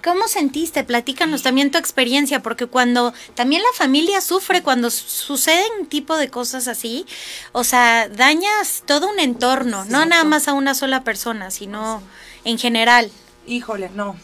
¿Cómo 0.04 0.28
sentiste? 0.28 0.84
Platícanos 0.84 1.41
también 1.41 1.71
tu 1.71 1.80
experiencia, 1.80 2.43
porque 2.43 2.67
cuando 2.67 3.15
también 3.34 3.63
la 3.63 3.76
familia 3.76 4.21
sufre 4.21 4.62
cuando 4.62 4.91
suceden 4.91 5.88
tipo 5.89 6.15
de 6.17 6.30
cosas 6.30 6.67
así, 6.67 7.08
o 7.52 7.63
sea, 7.63 8.08
dañas 8.08 8.84
todo 8.86 9.10
un 9.10 9.19
entorno, 9.19 9.86
no 9.86 10.06
nada 10.06 10.24
más 10.24 10.48
a 10.48 10.54
una 10.54 10.76
sola 10.76 11.04
persona, 11.04 11.50
sino 11.50 12.04
en 12.43 12.60
general. 12.60 13.10
Híjole, 13.48 13.89
no. 13.95 14.15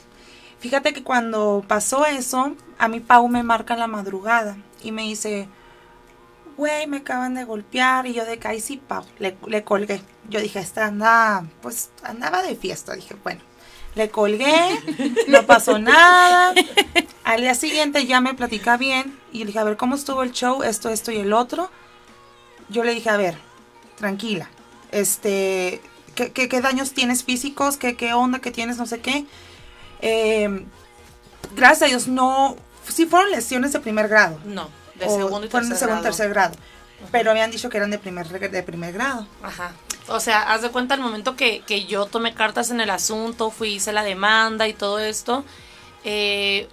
Fíjate 0.60 0.94
que 0.94 1.02
cuando 1.02 1.66
pasó 1.68 2.06
eso, 2.06 2.56
a 2.78 2.88
mi 2.88 3.00
Pau 3.00 3.28
me 3.28 3.42
marca 3.42 3.76
la 3.76 3.88
madrugada 3.88 4.58
y 4.84 4.92
me 4.92 5.02
dice, 5.02 5.48
güey, 6.62 6.86
me 6.86 6.98
acaban 6.98 7.34
de 7.34 7.44
golpear. 7.44 8.06
Y 8.06 8.14
yo 8.14 8.24
de 8.24 8.38
que, 8.38 8.62
sí, 8.62 8.78
Pau, 8.78 9.04
le, 9.18 9.36
le 9.48 9.64
colgué. 9.64 10.00
Yo 10.30 10.40
dije, 10.40 10.60
esta 10.60 10.86
anda, 10.86 11.44
pues 11.64 11.90
andaba 12.04 12.44
de 12.44 12.56
fiesta. 12.56 12.94
Dije, 12.94 13.16
bueno, 13.24 13.42
le 13.96 14.12
colgué, 14.12 14.80
no 15.28 15.44
pasó 15.48 15.80
nada. 15.80 16.54
Al 17.24 17.42
día 17.42 17.56
siguiente 17.56 18.06
ya 18.06 18.22
me 18.22 18.36
platica 18.36 18.78
bien 18.78 19.18
y 19.32 19.40
le 19.40 19.46
dije, 19.48 19.58
a 19.58 19.64
ver, 19.64 19.76
¿cómo 19.76 19.96
estuvo 19.96 20.22
el 20.22 20.34
show? 20.34 20.62
Esto, 20.62 20.90
esto 20.90 21.12
y 21.12 21.18
el 21.18 21.34
otro. 21.34 21.72
Yo 22.70 22.84
le 22.84 22.94
dije, 22.94 23.10
a 23.10 23.18
ver, 23.18 23.38
tranquila, 23.98 24.48
este, 24.92 25.82
¿qué, 26.14 26.32
qué, 26.32 26.62
daños 26.62 26.94
tienes 26.94 27.24
físicos? 27.24 27.78
¿Qué, 27.78 27.98
¿Qué 27.98 28.14
onda 28.14 28.40
que 28.40 28.52
tienes? 28.52 28.78
No 28.78 28.86
sé 28.86 29.00
qué. 29.00 29.26
Eh, 30.02 30.64
gracias 31.56 31.82
a 31.82 31.86
Dios, 31.88 32.08
no, 32.08 32.56
sí 32.88 33.08
fueron 33.08 33.32
lesiones 33.32 33.74
de 33.74 33.80
primer 33.80 34.08
grado. 34.08 34.40
No, 34.46 34.70
de 35.02 35.10
segundo 35.10 35.46
y 35.46 35.50
de 35.50 35.76
segundo 35.76 36.02
tercer 36.02 36.30
grado. 36.30 36.56
Pero 37.12 37.32
habían 37.32 37.52
dicho 37.52 37.70
que 37.70 37.78
eran 37.78 37.90
de 37.90 37.98
primer, 37.98 38.28
de 38.28 38.64
primer 38.64 38.94
grado. 38.94 39.28
Ajá. 39.42 39.74
O 40.08 40.20
sea, 40.20 40.54
haz 40.54 40.62
de 40.62 40.70
cuenta 40.70 40.96
el 40.96 41.02
momento 41.02 41.36
que, 41.36 41.86
yo 41.88 42.06
tomé 42.06 42.34
cartas 42.34 42.70
en 42.70 42.82
el 42.82 42.90
asunto, 42.90 43.50
fui, 43.50 43.76
hice 43.76 43.94
la 43.94 44.04
demanda 44.04 44.68
y 44.68 44.74
todo 44.74 45.00
esto, 45.00 45.44
eh, 46.04 46.68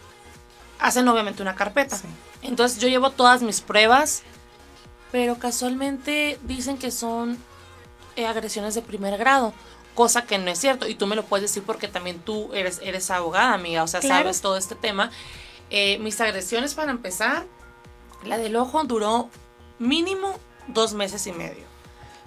hacen 0.79 1.07
obviamente 1.09 1.43
una 1.43 1.55
carpeta. 1.55 1.99
Entonces 2.43 2.81
yo 2.81 2.88
llevo 2.88 3.11
todas 3.11 3.43
mis 3.43 3.61
pruebas, 3.61 4.23
pero 5.12 5.38
casualmente 5.38 6.38
dicen 6.43 6.79
que 6.79 6.91
son 6.91 7.38
eh, 8.17 8.27
agresiones 8.27 8.75
de 8.75 8.83
primer 8.83 9.17
grado, 9.17 9.53
cosa 9.95 10.23
que 10.23 10.38
no 10.38 10.51
es 10.51 10.59
cierto. 10.59 10.88
Y 10.88 10.95
tú 10.95 11.07
me 11.07 11.17
lo 11.17 11.25
puedes 11.25 11.51
decir 11.51 11.62
porque 11.64 11.88
también 11.88 12.19
tú 12.21 12.53
eres, 12.55 12.81
eres 12.83 13.11
abogada, 13.11 13.55
amiga, 13.55 13.83
o 13.83 13.88
sea, 13.88 14.03
sabes 14.03 14.41
todo 14.41 14.57
este 14.57 14.75
tema. 14.75 15.11
Eh, 15.71 15.99
mis 15.99 16.21
agresiones 16.21 16.75
para 16.75 16.91
empezar, 16.91 17.45
la 18.24 18.38
del 18.38 18.57
ojo 18.57 18.85
duró 18.85 19.28
mínimo 19.78 20.38
dos 20.68 20.94
meses 20.94 21.26
y 21.26 21.33
medio. 21.33 21.68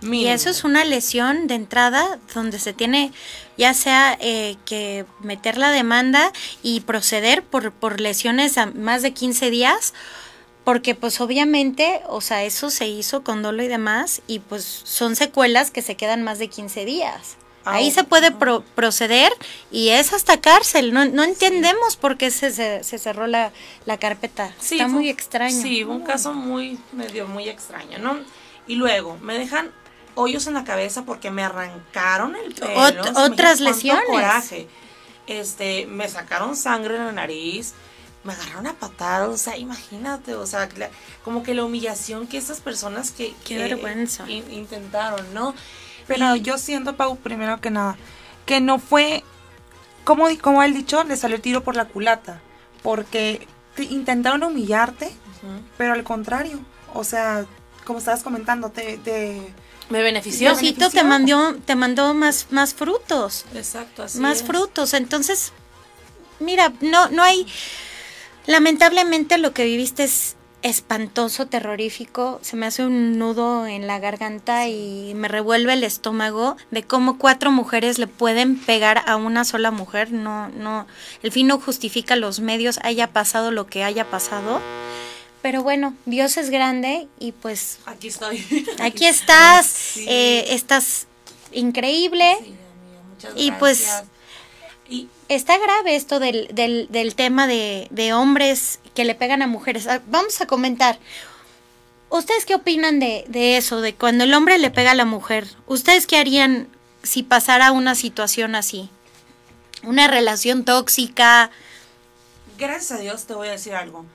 Y 0.01 0.25
eso 0.25 0.49
es 0.49 0.63
una 0.63 0.84
lesión 0.84 1.45
de 1.45 1.54
entrada 1.54 2.17
donde 2.34 2.58
se 2.58 2.73
tiene 2.73 3.12
ya 3.56 3.75
sea 3.75 4.17
eh, 4.19 4.58
que 4.65 5.06
meter 5.19 5.58
la 5.58 5.69
demanda 5.69 6.34
y 6.63 6.82
proceder 6.82 7.43
por, 7.43 7.71
por 7.71 8.01
lesiones 8.01 8.58
a 8.58 8.65
más 8.65 9.04
de 9.04 9.13
15 9.13 9.51
días, 9.51 9.93
porque 10.63 10.95
pues 10.95 11.21
obviamente, 11.21 12.01
o 12.08 12.21
sea, 12.21 12.43
eso 12.43 12.71
se 12.71 12.88
hizo 12.88 13.23
con 13.23 13.43
dolo 13.43 13.62
y 13.62 13.67
demás, 13.67 14.23
y 14.25 14.39
pues 14.39 14.63
son 14.63 15.15
secuelas 15.15 15.69
que 15.69 15.84
se 15.84 15.95
quedan 15.95 16.23
más 16.23 16.39
de 16.39 16.47
15 16.47 16.86
días. 16.86 17.38
Ahí 17.65 17.91
se 17.91 18.04
puede 18.04 18.32
proceder 18.32 19.32
y 19.71 19.89
es 19.89 20.13
hasta 20.13 20.41
cárcel. 20.41 20.93
No, 20.93 21.06
no 21.06 21.24
entendemos 21.24 21.95
por 21.95 22.17
qué 22.17 22.32
se, 22.32 22.52
se, 22.52 22.97
cerró 22.97 23.28
la, 23.28 23.52
la 23.86 23.97
carpeta. 23.97 24.54
Está 24.62 24.88
muy 24.88 25.10
extraño. 25.10 25.62
Sí, 25.62 25.84
un 25.84 26.02
caso 26.02 26.34
muy, 26.34 26.80
medio 26.91 27.28
muy 27.28 27.50
extraño, 27.50 28.00
¿no? 28.00 28.19
Y 28.67 28.76
luego 28.76 29.17
me 29.21 29.38
dejan 29.38 29.71
hoyos 30.15 30.47
en 30.47 30.54
la 30.54 30.63
cabeza 30.63 31.04
porque 31.06 31.32
me 31.32 31.43
arrancaron 31.43 32.36
el 32.36 32.54
pelo. 32.54 33.21
otras 33.26 33.60
lesiones. 33.60 34.06
Coraje. 34.08 34.67
Este, 35.28 35.86
me 35.86 36.10
sacaron 36.10 36.56
sangre 36.56 36.95
en 36.95 37.06
la 37.06 37.12
nariz, 37.12 37.74
me 38.24 38.34
agarraron 38.34 38.67
a 38.67 38.74
patadas, 38.74 39.30
o 39.30 39.38
sea, 39.38 39.56
imagínate, 39.56 40.36
o 40.36 40.45
sea, 40.45 40.67
como 41.24 41.43
que 41.43 41.54
la 41.54 41.63
humillación 41.63 42.28
que 42.28 42.38
esas 42.38 42.60
personas 42.60 43.12
que, 43.12 43.34
Qué 43.45 43.58
vergüenza. 43.58 44.30
intentaron, 44.30 45.34
¿no? 45.34 45.54
Pero 46.08 46.36
yo 46.36 46.58
siento, 46.58 46.96
Pau, 46.96 47.16
primero 47.18 47.60
que 47.62 47.70
nada, 47.70 47.98
que 48.46 48.60
no 48.62 48.80
fue, 48.80 49.24
como, 50.04 50.28
como 50.42 50.64
él 50.64 50.74
dicho, 50.74 51.04
le 51.04 51.18
salió 51.18 51.36
el 51.36 51.42
tiro 51.42 51.64
por 51.64 51.76
la 51.76 51.86
culata, 51.86 52.42
porque 52.84 53.48
intentaron 53.78 54.44
humillarte, 54.44 55.12
pero 55.78 55.94
al 55.94 56.04
contrario, 56.04 56.60
o 56.94 57.04
sea, 57.04 57.46
como 57.86 58.00
estabas 58.00 58.24
comentando, 58.24 58.70
te, 58.70 58.98
te 58.98 59.54
me 59.92 60.02
benefició. 60.02 60.52
Diosito 60.52 60.90
te 60.90 61.04
mandó, 61.04 61.56
te 61.66 61.76
mandó 61.76 62.14
más, 62.14 62.48
más 62.50 62.74
frutos. 62.74 63.46
Exacto, 63.54 64.04
así 64.04 64.20
Más 64.20 64.42
frutos. 64.42 64.94
Entonces, 64.94 65.52
mira, 66.40 66.72
no, 66.80 67.10
no 67.10 67.22
hay. 67.24 67.46
Lamentablemente 68.46 69.38
lo 69.38 69.54
que 69.54 69.66
viviste 69.66 70.06
es 70.06 70.38
espantoso, 70.62 71.47
terrorífico. 71.47 72.39
Se 72.41 72.56
me 72.56 72.65
hace 72.65 72.86
un 72.86 73.17
nudo 73.17 73.67
en 73.67 73.88
la 73.88 74.00
garganta 74.00 74.67
y 74.67 75.13
me 75.15 75.28
revuelve 75.28 75.74
el 75.74 75.84
estómago 75.84 76.58
de 76.71 76.84
cómo 76.84 77.17
cuatro 77.17 77.52
mujeres 77.52 77.97
le 77.97 78.08
pueden 78.08 78.58
pegar 78.60 79.04
a 79.08 79.15
una 79.15 79.45
sola 79.45 79.71
mujer. 79.71 80.12
No, 80.12 80.50
no. 80.50 80.88
El 81.24 81.32
fin 81.32 81.47
no 81.47 81.60
justifica 81.60 82.15
los 82.15 82.39
medios, 82.39 82.80
haya 82.84 83.08
pasado 83.08 83.52
lo 83.52 83.67
que 83.67 83.84
haya 83.84 84.10
pasado. 84.10 84.62
Pero 85.41 85.63
bueno, 85.63 85.95
Dios 86.06 86.38
es 86.38 86.50
grande 86.50 87.08
y 87.19 87.32
pues... 87.32 87.80
Aquí 87.86 88.10
estoy. 88.10 88.65
Aquí 88.80 89.06
estás, 89.08 89.97
eh, 89.97 90.45
estás 90.50 91.08
increíble. 91.52 92.36
muchas 93.10 93.34
y 93.36 93.52
pues 93.54 94.04
y 94.91 95.08
está 95.30 95.58
grave 95.58 95.95
esto 95.95 96.19
del, 96.19 96.49
del, 96.51 97.15
tema 97.15 97.47
de, 97.47 97.88
de, 97.91 98.13
hombres 98.13 98.80
que 98.93 99.06
le 99.06 99.15
pegan 99.15 99.41
a 99.41 99.47
mujeres. 99.47 99.88
Ah, 99.88 100.01
vamos 100.08 100.41
a 100.41 100.47
comentar. 100.47 100.99
¿Ustedes 102.10 102.45
qué 102.45 102.56
opinan 102.56 102.99
de, 102.99 103.23
de 103.30 103.56
eso, 103.56 103.80
de 103.80 103.95
cuando 103.95 104.25
el 104.25 104.34
hombre 104.34 104.60
le 104.60 104.69
pega 104.69 104.91
a 104.91 104.95
la 104.95 105.06
mujer? 105.06 105.47
¿Ustedes 105.65 106.08
qué 106.08 106.17
harían 106.17 106.67
si 107.04 107.23
pasara 107.23 107.71
una 107.71 107.95
situación 107.95 108.54
así? 108.54 108.89
Una 109.84 110.08
relación 110.10 110.65
tóxica. 110.65 111.51
Gracias 112.58 112.91
a 112.91 113.01
Dios 113.01 113.25
te 113.25 113.34
voy 113.34 113.47
a 113.47 113.51
decir 113.51 113.73
algo. 113.73 114.06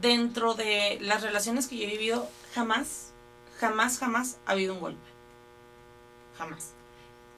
Dentro 0.00 0.54
de 0.54 0.96
las 1.02 1.22
relaciones 1.22 1.68
que 1.68 1.76
yo 1.76 1.84
he 1.84 1.90
vivido, 1.90 2.30
jamás, 2.54 3.10
jamás, 3.60 3.98
jamás 3.98 4.38
ha 4.46 4.52
habido 4.52 4.72
un 4.72 4.80
golpe. 4.80 5.06
Jamás. 6.38 6.70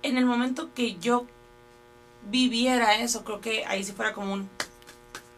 En 0.02 0.18
el 0.18 0.24
momento 0.24 0.72
que 0.72 0.96
yo 1.00 1.26
viviera 2.26 2.96
eso, 2.96 3.24
creo 3.24 3.40
que 3.40 3.64
ahí 3.66 3.82
sí 3.84 3.92
fuera 3.92 4.12
como 4.12 4.32
un 4.32 4.48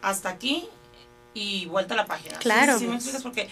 hasta 0.01 0.29
aquí 0.29 0.67
y 1.33 1.65
vuelta 1.67 1.93
a 1.93 1.97
la 1.97 2.05
página. 2.05 2.35
¿Sí- 2.35 2.41
Claro. 2.41 2.79
¿Sí, 2.79 2.87
me 2.87 2.95
explicas? 2.95 3.21
Porque, 3.23 3.49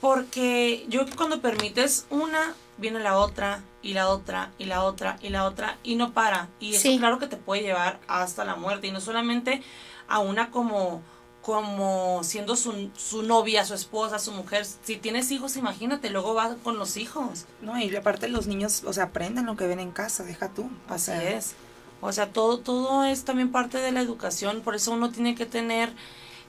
porque 0.00 0.84
yo 0.88 1.00
creo 1.00 1.10
que 1.10 1.16
cuando 1.16 1.40
permites 1.40 2.06
una, 2.10 2.54
viene 2.78 3.00
la 3.00 3.18
otra, 3.18 3.62
y 3.82 3.94
la 3.94 4.08
otra, 4.08 4.50
y 4.58 4.64
la 4.64 4.82
otra, 4.84 5.16
y 5.22 5.28
la 5.28 5.44
otra, 5.44 5.78
y 5.82 5.94
no 5.96 6.12
para. 6.12 6.48
Y 6.60 6.74
eso 6.74 6.82
Sí. 6.82 6.98
claro 6.98 7.18
que 7.18 7.26
te 7.26 7.36
puede 7.36 7.62
llevar 7.62 7.98
hasta 8.08 8.44
la 8.44 8.56
muerte. 8.56 8.86
Y 8.88 8.92
no 8.92 9.00
solamente 9.00 9.62
a 10.08 10.18
una 10.18 10.50
como 10.50 11.02
como 11.42 12.22
siendo 12.22 12.54
su, 12.54 12.88
su 12.96 13.24
novia, 13.24 13.64
su 13.64 13.74
esposa, 13.74 14.20
su 14.20 14.30
mujer. 14.30 14.64
Si 14.84 14.96
tienes 14.96 15.28
hijos, 15.32 15.56
imagínate, 15.56 16.08
luego 16.08 16.34
va 16.34 16.54
con 16.62 16.78
los 16.78 16.96
hijos. 16.96 17.46
No, 17.60 17.76
y 17.80 17.92
aparte 17.96 18.28
los 18.28 18.46
niños, 18.46 18.84
o 18.86 18.92
sea, 18.92 19.04
aprenden 19.06 19.46
lo 19.46 19.56
que 19.56 19.66
ven 19.66 19.80
en 19.80 19.90
casa, 19.90 20.22
deja 20.22 20.50
tú. 20.50 20.70
O 20.88 20.94
Así 20.94 21.06
sea, 21.06 21.30
es. 21.32 21.54
O 22.02 22.12
sea, 22.12 22.32
todo, 22.32 22.58
todo 22.58 23.04
es 23.04 23.24
también 23.24 23.52
parte 23.52 23.78
de 23.78 23.92
la 23.92 24.00
educación, 24.00 24.60
por 24.62 24.74
eso 24.74 24.90
uno 24.90 25.10
tiene 25.10 25.36
que 25.36 25.46
tener, 25.46 25.92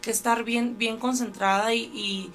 que 0.01 0.09
estar 0.09 0.43
bien, 0.43 0.79
bien 0.79 0.97
concentrada 0.97 1.75
y, 1.75 2.31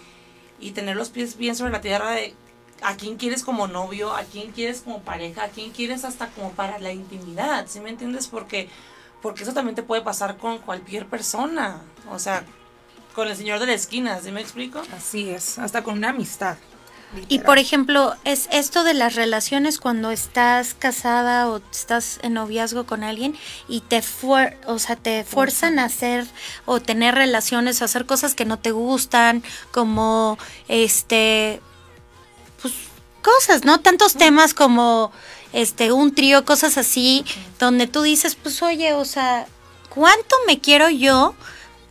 y, 0.60 0.70
tener 0.70 0.94
los 0.94 1.08
pies 1.10 1.36
bien 1.36 1.56
sobre 1.56 1.72
la 1.72 1.80
tierra 1.80 2.12
de 2.12 2.34
a 2.80 2.96
quién 2.96 3.16
quieres 3.16 3.42
como 3.42 3.66
novio, 3.66 4.14
a 4.14 4.22
quién 4.22 4.52
quieres 4.52 4.82
como 4.82 5.00
pareja, 5.00 5.42
a 5.42 5.48
quién 5.48 5.72
quieres 5.72 6.04
hasta 6.04 6.28
como 6.28 6.52
para 6.52 6.78
la 6.78 6.92
intimidad, 6.92 7.66
¿sí 7.66 7.80
me 7.80 7.90
entiendes? 7.90 8.28
Porque, 8.28 8.68
porque 9.20 9.42
eso 9.42 9.52
también 9.52 9.74
te 9.74 9.82
puede 9.82 10.02
pasar 10.02 10.36
con 10.36 10.58
cualquier 10.58 11.08
persona, 11.08 11.82
o 12.12 12.20
sea, 12.20 12.44
con 13.16 13.26
el 13.26 13.36
señor 13.36 13.58
de 13.58 13.66
la 13.66 13.74
esquina, 13.74 14.20
¿sí 14.20 14.30
me 14.30 14.40
explico? 14.40 14.80
Así 14.96 15.28
es, 15.28 15.58
hasta 15.58 15.82
con 15.82 15.98
una 15.98 16.10
amistad. 16.10 16.56
Y 17.28 17.38
por 17.38 17.58
ejemplo, 17.58 18.14
es 18.24 18.48
esto 18.52 18.84
de 18.84 18.92
las 18.92 19.14
relaciones 19.14 19.78
cuando 19.78 20.10
estás 20.10 20.74
casada 20.74 21.48
o 21.48 21.60
estás 21.72 22.18
en 22.22 22.34
noviazgo 22.34 22.84
con 22.84 23.02
alguien 23.02 23.36
y 23.66 23.80
te 23.80 24.02
fuer 24.02 24.58
o 24.66 24.78
sea, 24.78 24.96
te 24.96 25.24
fuerzan 25.24 25.78
a 25.78 25.84
hacer 25.84 26.26
o 26.66 26.80
tener 26.80 27.14
relaciones 27.14 27.80
o 27.80 27.86
hacer 27.86 28.04
cosas 28.04 28.34
que 28.34 28.44
no 28.44 28.58
te 28.58 28.72
gustan, 28.72 29.42
como 29.70 30.38
este 30.68 31.62
pues 32.60 32.74
cosas, 33.22 33.64
¿no? 33.64 33.80
Tantos 33.80 34.14
temas 34.14 34.52
como 34.52 35.10
este 35.54 35.92
un 35.92 36.14
trío, 36.14 36.44
cosas 36.44 36.76
así, 36.76 37.24
donde 37.58 37.86
tú 37.86 38.02
dices, 38.02 38.34
pues 38.34 38.62
oye, 38.62 38.92
o 38.92 39.06
sea, 39.06 39.46
¿cuánto 39.88 40.36
me 40.46 40.60
quiero 40.60 40.90
yo 40.90 41.34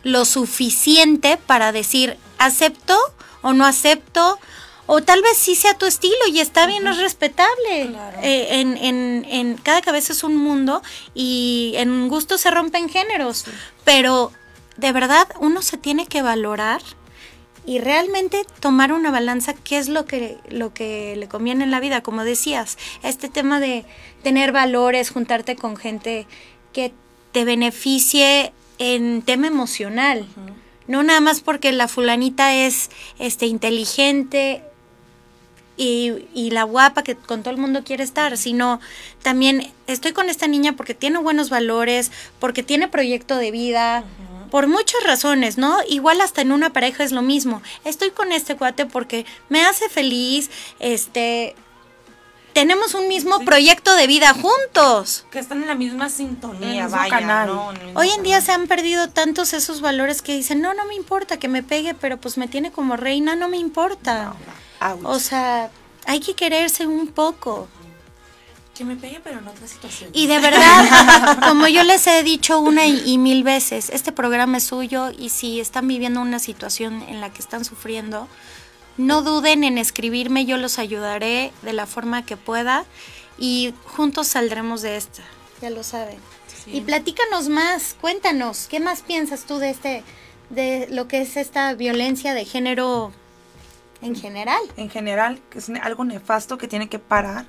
lo 0.04 0.24
suficiente 0.24 1.38
para 1.38 1.72
decir 1.72 2.16
acepto 2.38 2.96
o 3.42 3.52
no 3.52 3.66
acepto? 3.66 4.38
O 4.90 5.02
tal 5.02 5.20
vez 5.20 5.36
sí 5.36 5.54
sea 5.54 5.74
tu 5.74 5.84
estilo 5.84 6.16
y 6.32 6.40
está 6.40 6.66
bien, 6.66 6.86
es 6.86 6.96
respetable. 6.96 7.88
Claro. 7.90 8.18
Eh, 8.22 8.60
en, 8.60 8.76
en, 8.78 9.26
en 9.28 9.56
cada 9.58 9.82
cabeza 9.82 10.14
es 10.14 10.24
un 10.24 10.36
mundo 10.36 10.82
y 11.14 11.74
en 11.76 12.08
gusto 12.08 12.38
se 12.38 12.50
rompen 12.50 12.88
géneros. 12.88 13.44
Pero 13.84 14.32
de 14.78 14.92
verdad 14.92 15.28
uno 15.40 15.60
se 15.60 15.76
tiene 15.76 16.06
que 16.06 16.22
valorar 16.22 16.80
y 17.66 17.80
realmente 17.80 18.46
tomar 18.60 18.92
una 18.92 19.10
balanza 19.10 19.52
qué 19.52 19.76
es 19.76 19.90
lo 19.90 20.06
que 20.06 20.38
lo 20.48 20.72
que 20.72 21.16
le 21.16 21.28
conviene 21.28 21.64
en 21.64 21.70
la 21.70 21.80
vida 21.80 22.00
como 22.00 22.24
decías 22.24 22.78
este 23.02 23.28
tema 23.28 23.60
de 23.60 23.84
tener 24.22 24.52
valores 24.52 25.10
juntarte 25.10 25.54
con 25.54 25.76
gente 25.76 26.26
que 26.72 26.94
te 27.32 27.44
beneficie 27.44 28.54
en 28.78 29.20
tema 29.20 29.48
emocional 29.48 30.26
no 30.86 31.02
nada 31.02 31.20
más 31.20 31.40
porque 31.40 31.72
la 31.72 31.88
fulanita 31.88 32.54
es 32.54 32.90
este 33.18 33.44
inteligente 33.44 34.62
y, 35.78 36.26
y 36.34 36.50
la 36.50 36.64
guapa 36.64 37.02
que 37.02 37.14
con 37.16 37.42
todo 37.42 37.54
el 37.54 37.60
mundo 37.60 37.84
quiere 37.84 38.04
estar, 38.04 38.36
sino 38.36 38.80
también 39.22 39.72
estoy 39.86 40.12
con 40.12 40.28
esta 40.28 40.46
niña 40.46 40.74
porque 40.76 40.92
tiene 40.92 41.18
buenos 41.18 41.48
valores, 41.48 42.10
porque 42.38 42.62
tiene 42.62 42.88
proyecto 42.88 43.36
de 43.36 43.50
vida, 43.50 44.04
por 44.50 44.66
muchas 44.66 45.02
razones, 45.04 45.56
¿no? 45.58 45.78
Igual 45.88 46.20
hasta 46.20 46.42
en 46.42 46.52
una 46.52 46.72
pareja 46.72 47.04
es 47.04 47.12
lo 47.12 47.22
mismo. 47.22 47.62
Estoy 47.84 48.10
con 48.10 48.32
este 48.32 48.56
cuate 48.56 48.86
porque 48.86 49.24
me 49.48 49.62
hace 49.62 49.88
feliz, 49.88 50.50
este 50.80 51.54
tenemos 52.54 52.94
un 52.94 53.06
mismo 53.06 53.38
proyecto 53.44 53.94
de 53.94 54.08
vida 54.08 54.34
juntos. 54.34 55.26
Que 55.30 55.38
están 55.38 55.62
en 55.62 55.68
la 55.68 55.76
misma 55.76 56.08
sintonía, 56.08 56.68
En 56.68 56.76
el 56.76 56.82
mismo 56.84 56.96
vaya, 56.96 57.10
canal. 57.10 57.46
¿no? 57.46 57.70
En 57.70 57.76
el 57.76 57.84
mismo 57.84 58.00
Hoy 58.00 58.08
en 58.10 58.22
día 58.24 58.40
se 58.40 58.50
han 58.50 58.66
perdido 58.66 59.08
tantos 59.10 59.52
esos 59.52 59.80
valores 59.80 60.22
que 60.22 60.34
dicen, 60.34 60.60
no, 60.60 60.74
no 60.74 60.84
me 60.86 60.96
importa 60.96 61.36
que 61.36 61.46
me 61.46 61.62
pegue, 61.62 61.94
pero 61.94 62.16
pues 62.16 62.36
me 62.36 62.48
tiene 62.48 62.72
como 62.72 62.96
reina, 62.96 63.36
no 63.36 63.48
me 63.48 63.58
importa. 63.58 64.34
Ouch. 64.80 65.00
O 65.04 65.18
sea, 65.18 65.70
hay 66.06 66.20
que 66.20 66.34
quererse 66.34 66.86
un 66.86 67.08
poco. 67.08 67.68
Que 68.74 68.84
me 68.84 68.94
pegue, 68.94 69.20
pero 69.22 69.40
en 69.40 69.48
otra 69.48 69.66
situación. 69.66 70.10
Y 70.12 70.28
de 70.28 70.38
verdad, 70.38 71.38
como 71.48 71.66
yo 71.66 71.82
les 71.82 72.06
he 72.06 72.22
dicho 72.22 72.60
una 72.60 72.86
y, 72.86 73.02
y 73.04 73.18
mil 73.18 73.42
veces, 73.42 73.90
este 73.90 74.12
programa 74.12 74.58
es 74.58 74.64
suyo 74.64 75.10
y 75.10 75.30
si 75.30 75.60
están 75.60 75.88
viviendo 75.88 76.20
una 76.20 76.38
situación 76.38 77.02
en 77.08 77.20
la 77.20 77.32
que 77.32 77.40
están 77.40 77.64
sufriendo, 77.64 78.28
no 78.96 79.22
duden 79.22 79.64
en 79.64 79.78
escribirme, 79.78 80.44
yo 80.44 80.56
los 80.56 80.78
ayudaré 80.78 81.52
de 81.62 81.72
la 81.72 81.86
forma 81.86 82.24
que 82.24 82.36
pueda 82.36 82.84
y 83.38 83.74
juntos 83.84 84.28
saldremos 84.28 84.82
de 84.82 84.96
esta. 84.96 85.22
Ya 85.62 85.70
lo 85.70 85.82
saben. 85.82 86.18
Sí. 86.64 86.76
Y 86.76 86.80
platícanos 86.82 87.48
más, 87.48 87.96
cuéntanos, 88.00 88.66
¿qué 88.68 88.80
más 88.80 89.02
piensas 89.02 89.44
tú 89.44 89.58
de 89.58 89.70
este 89.70 90.04
de 90.50 90.88
lo 90.90 91.08
que 91.08 91.20
es 91.20 91.36
esta 91.36 91.74
violencia 91.74 92.34
de 92.34 92.44
género 92.44 93.12
en 94.02 94.14
general? 94.16 94.60
en 94.76 94.90
general, 94.90 95.40
que 95.50 95.58
es 95.58 95.68
algo 95.82 96.04
nefasto 96.04 96.58
que 96.58 96.68
tiene 96.68 96.88
que 96.88 96.98
parar. 96.98 97.46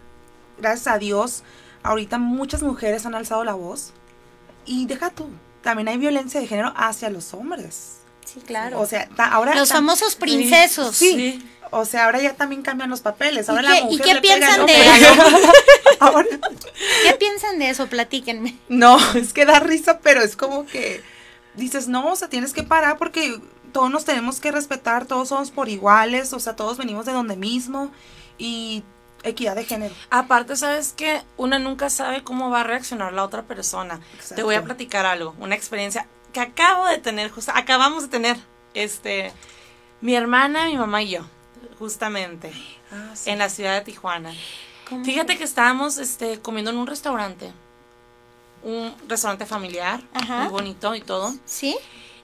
Gracias 0.57 0.87
a 0.87 0.97
Dios, 0.97 1.43
ahorita 1.83 2.17
muchas 2.17 2.61
mujeres 2.63 3.05
han 3.05 3.15
alzado 3.15 3.43
la 3.43 3.53
voz. 3.53 3.93
Y 4.65 4.85
deja 4.85 5.09
tú, 5.09 5.29
también 5.61 5.87
hay 5.87 5.97
violencia 5.97 6.39
de 6.39 6.47
género 6.47 6.73
hacia 6.75 7.09
los 7.09 7.33
hombres. 7.33 7.97
Sí, 8.25 8.39
claro. 8.45 8.79
O 8.79 8.85
sea, 8.85 9.07
ta- 9.09 9.25
ahora... 9.31 9.55
Los 9.55 9.69
famosos 9.69 10.15
princesos. 10.15 10.95
Sí, 10.95 11.13
Sí. 11.39 11.49
o 11.71 11.83
sea, 11.85 12.05
ahora 12.05 12.21
ya 12.21 12.33
también 12.35 12.61
cambian 12.61 12.89
los 12.89 13.01
papeles. 13.01 13.47
¿Y 13.47 13.51
Ahora 13.51 13.63
qué- 13.63 13.67
la 13.69 13.79
y 13.79 13.83
mujer 13.85 14.05
qué 14.05 14.13
le 14.15 14.21
pega 14.21 14.35
piensan 14.37 14.65
de 14.67 14.73
eso? 14.97 15.13
Ahora- 15.99 16.27
¿Qué 17.03 17.13
piensan 17.17 17.57
de 17.59 17.69
eso? 17.69 17.87
Platíquenme. 17.87 18.57
No, 18.69 18.97
es 19.15 19.33
que 19.33 19.45
da 19.45 19.59
risa, 19.59 19.99
pero 19.99 20.21
es 20.21 20.35
como 20.35 20.65
que 20.67 21.01
dices, 21.55 21.87
no, 21.87 22.11
o 22.11 22.15
sea, 22.15 22.29
tienes 22.29 22.53
que 22.53 22.61
parar 22.63 22.97
porque 22.99 23.39
todos 23.71 23.89
nos 23.91 24.05
tenemos 24.05 24.39
que 24.39 24.51
respetar, 24.51 25.05
todos 25.05 25.29
somos 25.29 25.51
por 25.51 25.69
iguales, 25.69 26.33
o 26.33 26.39
sea, 26.39 26.55
todos 26.55 26.77
venimos 26.77 27.05
de 27.05 27.13
donde 27.13 27.35
mismo 27.35 27.91
y 28.37 28.83
equidad 29.23 29.55
de 29.55 29.65
género. 29.65 29.93
Aparte, 30.09 30.55
¿sabes 30.55 30.93
que 30.93 31.21
Una 31.37 31.59
nunca 31.59 31.89
sabe 31.89 32.23
cómo 32.23 32.49
va 32.49 32.61
a 32.61 32.63
reaccionar 32.63 33.11
la 33.13 33.23
otra 33.23 33.43
persona. 33.43 33.99
Exacto. 34.13 34.35
Te 34.35 34.43
voy 34.43 34.55
a 34.55 34.63
platicar 34.63 35.05
algo, 35.05 35.35
una 35.39 35.55
experiencia 35.55 36.07
que 36.33 36.39
acabo 36.39 36.85
de 36.87 36.99
tener, 36.99 37.31
justo, 37.31 37.51
acabamos 37.55 38.03
de 38.03 38.09
tener, 38.09 38.37
este, 38.73 39.33
mi 40.01 40.15
hermana, 40.15 40.65
mi 40.67 40.77
mamá 40.77 41.01
y 41.03 41.09
yo, 41.09 41.25
justamente, 41.79 42.51
Ah, 42.91 43.11
sí. 43.15 43.29
en 43.29 43.39
la 43.39 43.49
ciudad 43.49 43.73
de 43.75 43.81
Tijuana. 43.81 44.31
Fíjate 45.03 45.37
que 45.37 45.43
estábamos, 45.43 45.97
este, 45.97 46.39
comiendo 46.39 46.71
en 46.71 46.77
un 46.77 46.87
restaurante, 46.87 47.51
un 48.63 48.93
restaurante 49.07 49.45
familiar, 49.45 50.01
Ajá. 50.13 50.41
muy 50.43 50.51
bonito 50.51 50.95
y 50.95 51.01
todo. 51.01 51.33
¿Sí? 51.45 51.77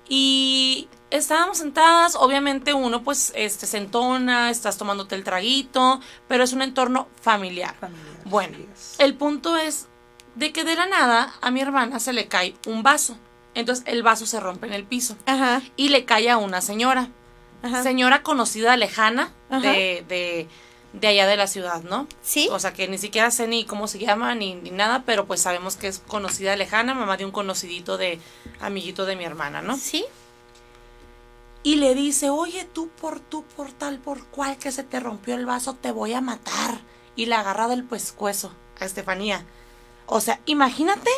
Y 0.08 0.88
estábamos 1.10 1.58
sentadas, 1.58 2.16
obviamente 2.16 2.74
uno 2.74 3.04
pues 3.04 3.32
este 3.36 3.66
se 3.66 3.78
entona, 3.78 4.50
estás 4.50 4.78
tomándote 4.78 5.16
el 5.16 5.24
traguito, 5.24 6.00
pero 6.28 6.44
es 6.44 6.54
un 6.54 6.62
entorno 6.62 7.08
familiar. 7.22 7.76
Familiar, 7.76 8.16
Bueno, 8.26 8.58
el 9.00 9.16
punto 9.16 9.58
es 9.58 9.88
de 10.36 10.52
que 10.52 10.64
de 10.64 10.76
la 10.76 10.86
nada 10.86 11.34
a 11.42 11.52
mi 11.52 11.62
hermana 11.62 12.00
se 12.00 12.14
le 12.14 12.28
cae 12.28 12.56
un 12.66 12.84
vaso. 12.84 13.18
Entonces 13.54 13.86
el 13.88 14.04
vaso 14.04 14.26
se 14.26 14.40
rompe 14.40 14.68
en 14.68 14.74
el 14.74 14.84
piso 14.84 15.16
Ajá. 15.26 15.62
y 15.78 15.90
le 15.90 16.06
cae 16.06 16.30
a 16.30 16.38
una 16.38 16.62
señora. 16.62 17.10
Ajá. 17.64 17.84
Señora 17.84 18.22
conocida 18.22 18.76
lejana 18.76 19.32
de, 19.50 20.48
de 21.00 21.08
allá 21.08 21.28
de 21.28 21.38
la 21.38 21.48
ciudad, 21.48 21.84
¿no? 21.84 22.08
¿Sí? 22.22 22.48
O 22.52 22.60
sea 22.60 22.74
que 22.74 22.88
ni 22.88 22.98
siquiera 22.98 23.32
sé 23.32 23.48
ni 23.48 23.66
cómo 23.66 23.88
se 23.88 24.00
llama 24.00 24.36
ni, 24.36 24.56
ni 24.56 24.72
nada, 24.72 25.04
pero 25.06 25.26
pues 25.26 25.42
sabemos 25.42 25.76
que 25.76 25.88
es 25.88 26.00
conocida 26.00 26.56
lejana, 26.56 26.94
mamá 26.94 27.18
de 27.18 27.26
un 27.26 27.32
conocidito 27.32 27.98
de 27.98 28.20
amiguito 28.60 29.06
de 29.06 29.16
mi 29.16 29.26
hermana, 29.26 29.62
¿no? 29.62 29.78
¿Sí? 29.78 30.06
y 31.66 31.78
le 31.78 31.96
dice, 31.96 32.30
oye, 32.30 32.64
tú 32.72 32.90
por 32.90 33.20
tú, 33.20 33.44
por 33.58 33.72
tal, 33.72 33.98
por 33.98 34.24
cual 34.28 34.56
que 34.58 34.72
se 34.72 34.84
te 34.84 35.00
rompió 35.00 35.34
el 35.34 35.48
vaso, 35.48 35.74
te 35.74 35.92
voy 35.92 36.14
a 36.14 36.22
matar. 36.22 36.80
Y 37.16 37.26
la 37.26 37.40
agarra 37.40 37.68
del 37.68 37.84
pescuezo 37.84 38.54
a 38.80 38.86
Estefanía. 38.86 39.44
O 40.06 40.22
sea, 40.22 40.40
imagínate, 40.46 41.10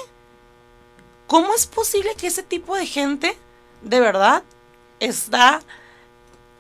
¿cómo 1.28 1.54
es 1.54 1.68
posible 1.68 2.16
que 2.16 2.28
ese 2.28 2.44
tipo 2.44 2.78
de 2.78 2.86
gente, 2.86 3.38
de 3.82 4.00
verdad, 4.00 4.42
está 5.02 5.60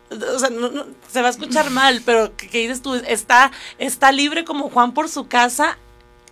o 0.10 0.39
sea, 0.39 0.49
no, 0.49 0.70
no, 0.70 0.86
se 1.12 1.22
va 1.22 1.28
a 1.28 1.32
escuchar 1.32 1.70
mal, 1.70 2.01
pero 2.05 2.36
¿qué, 2.36 2.47
qué 2.49 2.60
dices 2.60 2.82
tú? 2.82 2.95
Está, 2.95 3.51
está 3.78 4.12
libre 4.12 4.45
como 4.45 4.70
Juan 4.70 4.93
por 4.93 5.10
su 5.10 5.28
casa 5.28 5.78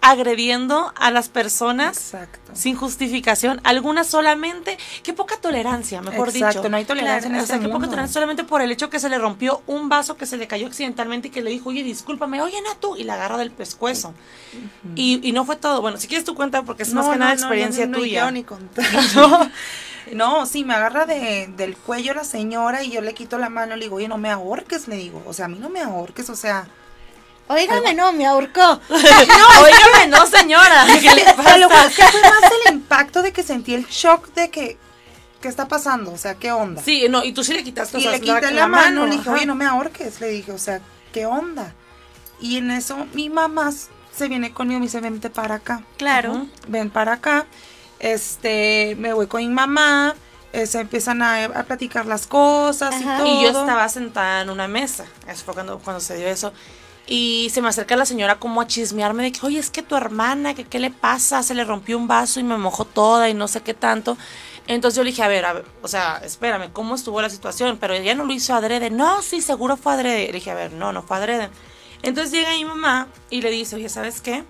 agrediendo 0.02 0.94
a 0.98 1.10
las 1.10 1.30
personas 1.30 1.98
Exacto. 1.98 2.52
sin 2.54 2.76
justificación, 2.76 3.60
algunas 3.64 4.06
solamente, 4.06 4.78
qué 5.02 5.14
poca 5.14 5.38
tolerancia, 5.38 6.00
mejor 6.04 6.30
Exacto, 6.30 6.60
dicho. 6.60 6.70
no 6.70 6.78
hay 6.78 6.86
tolerancia 6.86 7.22
Claro, 7.30 7.36
en 7.40 7.44
o 7.44 7.48
sea, 7.48 7.56
este 7.56 7.68
qué 7.68 7.74
poca 7.74 7.86
tolerancia 7.88 8.14
solamente 8.14 8.44
por 8.44 8.62
el 8.62 8.72
hecho 8.72 8.92
que 8.92 9.00
se 9.00 9.10
le 9.10 9.18
rompió 9.18 9.64
un 9.66 9.90
vaso 9.90 10.16
que 10.16 10.28
se 10.28 10.38
le 10.38 10.46
cayó 10.48 10.68
accidentalmente 10.68 11.30
y 11.30 11.32
que 11.32 11.42
le 11.42 11.50
dijo, 11.50 11.70
oye, 11.70 11.82
discúlpame, 11.82 12.40
oye, 12.44 12.62
no 12.62 12.78
tú, 12.78 12.96
y 12.98 13.04
la 13.04 13.16
agarra 13.16 13.38
del 13.38 13.50
pescuezo. 13.50 14.14
y, 14.96 15.28
y 15.28 15.32
no 15.32 15.44
fue 15.44 15.56
todo. 15.56 15.82
Bueno, 15.82 15.98
si 15.98 16.08
quieres 16.08 16.24
tú 16.24 16.36
cuenta 16.36 16.62
porque 16.62 16.84
es 16.84 16.94
más 16.94 17.08
que 17.08 17.18
nada 17.18 17.34
experiencia 17.34 17.88
no, 17.88 17.94
no, 17.94 17.98
tuya. 17.98 18.26
yo 18.26 18.32
ni 18.32 18.44
contar. 18.44 18.86
No, 20.14 20.40
no, 20.40 20.46
sí, 20.46 20.64
me 20.64 20.74
agarra 20.74 21.06
de, 21.06 21.48
del 21.56 21.76
cuello 21.78 22.14
la 22.14 22.24
señora 22.24 22.84
y 22.84 22.92
yo 22.92 23.02
le 23.02 23.14
quito 23.14 23.38
la 23.38 23.50
mano, 23.50 23.76
le 23.76 23.86
digo, 23.86 23.98
oye, 23.98 24.08
no 24.08 24.18
me 24.18 24.30
ahorques, 24.30 24.88
le 24.88 24.96
digo, 24.98 25.24
o 25.26 25.34
sea, 25.34 25.46
a 25.46 25.48
mí 25.48 25.58
no 25.60 25.70
me 25.70 25.82
ahorques, 25.82 26.30
o 26.30 26.36
sea, 26.36 26.68
Óigame, 27.48 27.94
no, 27.94 28.12
me 28.12 28.26
ahorcó. 28.26 28.80
Óigame, 28.90 30.08
no, 30.10 30.26
señora. 30.26 30.86
¿Qué 30.88 31.14
le 31.14 31.26
Pero 31.36 31.58
lo 31.58 31.70
pasa? 31.70 31.90
que 31.90 32.04
fue 32.04 32.22
más 32.22 32.52
el 32.66 32.74
impacto 32.74 33.22
de 33.22 33.32
que 33.32 33.44
sentí 33.44 33.76
el 33.76 33.86
shock 33.86 34.34
de 34.34 34.50
que, 34.50 34.78
¿qué 35.42 35.48
está 35.48 35.68
pasando? 35.68 36.12
O 36.12 36.18
sea, 36.18 36.36
¿qué 36.36 36.52
onda? 36.52 36.82
Sí, 36.82 37.06
no, 37.08 37.24
y 37.24 37.34
tú 37.34 37.44
sí 37.44 37.54
le 37.54 37.64
quitaste 37.64 37.98
o 37.98 38.00
y 38.00 38.04
sea, 38.04 38.14
le 38.14 38.20
quité 38.22 38.42
la, 38.42 38.52
la 38.52 38.68
mano, 38.68 39.06
le 39.06 39.12
dije, 39.12 39.30
ajá. 39.30 39.34
oye, 39.34 39.46
no 39.46 39.54
me 39.54 39.66
ahorques, 39.66 40.20
le 40.22 40.30
dije, 40.30 40.52
o 40.52 40.58
sea, 40.58 40.82
¿qué 41.14 41.28
onda? 41.28 41.74
Y 42.40 42.58
en 42.58 42.72
eso 42.72 43.06
mi 43.14 43.30
mamá 43.30 43.72
se 43.72 44.28
viene 44.28 44.52
conmigo 44.52 44.78
y 44.78 44.80
me 44.80 44.86
dice, 44.88 45.00
vente 45.02 45.30
para 45.30 45.56
acá. 45.56 45.84
Claro. 45.98 46.32
Ujú. 46.32 46.50
ven 46.68 46.90
para 46.90 47.14
acá, 47.14 47.46
este, 48.06 48.96
me 49.00 49.14
voy 49.14 49.26
con 49.26 49.42
mi 49.42 49.48
mamá, 49.48 50.14
eh, 50.54 50.68
se 50.68 50.80
empiezan 50.80 51.24
a, 51.24 51.46
a 51.46 51.64
platicar 51.64 52.06
las 52.06 52.28
cosas 52.28 52.94
Ajá. 52.94 53.16
y 53.16 53.18
todo. 53.18 53.28
Y 53.28 53.44
yo 53.44 53.50
estaba 53.50 53.90
sentada 53.90 54.42
en 54.42 54.52
una 54.52 54.68
mesa. 54.68 55.06
Eso 55.28 55.44
fue 55.44 55.56
cuando, 55.56 55.80
cuando 55.80 56.00
se 56.00 56.16
dio 56.16 56.28
eso. 56.28 56.54
Y 57.08 57.50
se 57.52 57.64
me 57.64 57.70
acerca 57.70 57.96
la 57.96 58.06
señora 58.06 58.40
como 58.40 58.62
a 58.62 58.68
chismearme 58.68 59.24
de 59.24 59.32
que, 59.32 59.44
oye, 59.44 59.58
es 59.58 59.72
que 59.72 59.82
tu 59.82 59.96
hermana, 59.96 60.54
que 60.54 60.66
qué 60.66 60.78
le 60.80 60.92
pasa, 60.92 61.42
se 61.42 61.56
le 61.56 61.64
rompió 61.64 61.98
un 61.98 62.08
vaso 62.08 62.40
y 62.40 62.44
me 62.44 62.58
mojó 62.58 62.86
toda 62.86 63.28
y 63.28 63.34
no 63.34 63.48
sé 63.48 63.62
qué 63.62 63.74
tanto. 63.74 64.18
Entonces 64.68 64.98
yo 64.98 65.04
le 65.04 65.10
dije, 65.10 65.24
a 65.24 65.28
ver, 65.28 65.46
a 65.46 65.54
ver, 65.54 65.66
o 65.82 65.88
sea, 65.88 66.22
espérame, 66.24 66.72
¿cómo 66.72 66.94
estuvo 66.94 67.22
la 67.22 67.30
situación? 67.30 67.78
Pero 67.80 67.96
ella 67.96 68.14
no 68.14 68.24
lo 68.24 68.34
hizo 68.34 68.54
adrede. 68.54 68.92
No, 68.92 69.24
sí, 69.24 69.42
seguro 69.42 69.78
fue 69.78 69.94
adrede. 69.94 70.28
Le 70.28 70.34
dije, 70.34 70.52
a 70.52 70.56
ver, 70.56 70.74
no, 70.74 70.94
no 70.94 71.02
fue 71.02 71.18
adrede. 71.18 71.50
Entonces 72.04 72.32
llega 72.32 72.52
mi 72.52 72.66
mamá 72.66 73.08
y 73.32 73.42
le 73.42 73.50
dice, 73.50 73.76
oye, 73.76 73.90
¿sabes 73.90 74.22
qué? 74.22 74.44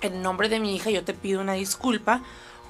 En 0.00 0.22
nombre 0.22 0.48
de 0.48 0.60
mi 0.60 0.76
hija 0.76 0.90
yo 0.90 1.04
te 1.04 1.12
pido 1.12 1.40
una 1.40 1.54
disculpa 1.54 2.22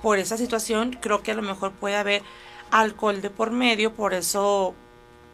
por 0.03 0.19
esa 0.19 0.37
situación. 0.37 0.97
Creo 1.01 1.23
que 1.23 1.33
a 1.33 1.35
lo 1.35 1.43
mejor 1.43 1.73
puede 1.73 1.97
haber 1.97 2.23
alcohol 2.71 3.21
de 3.23 3.31
por 3.31 3.51
medio, 3.51 3.95
por 3.95 4.15
eso 4.15 4.75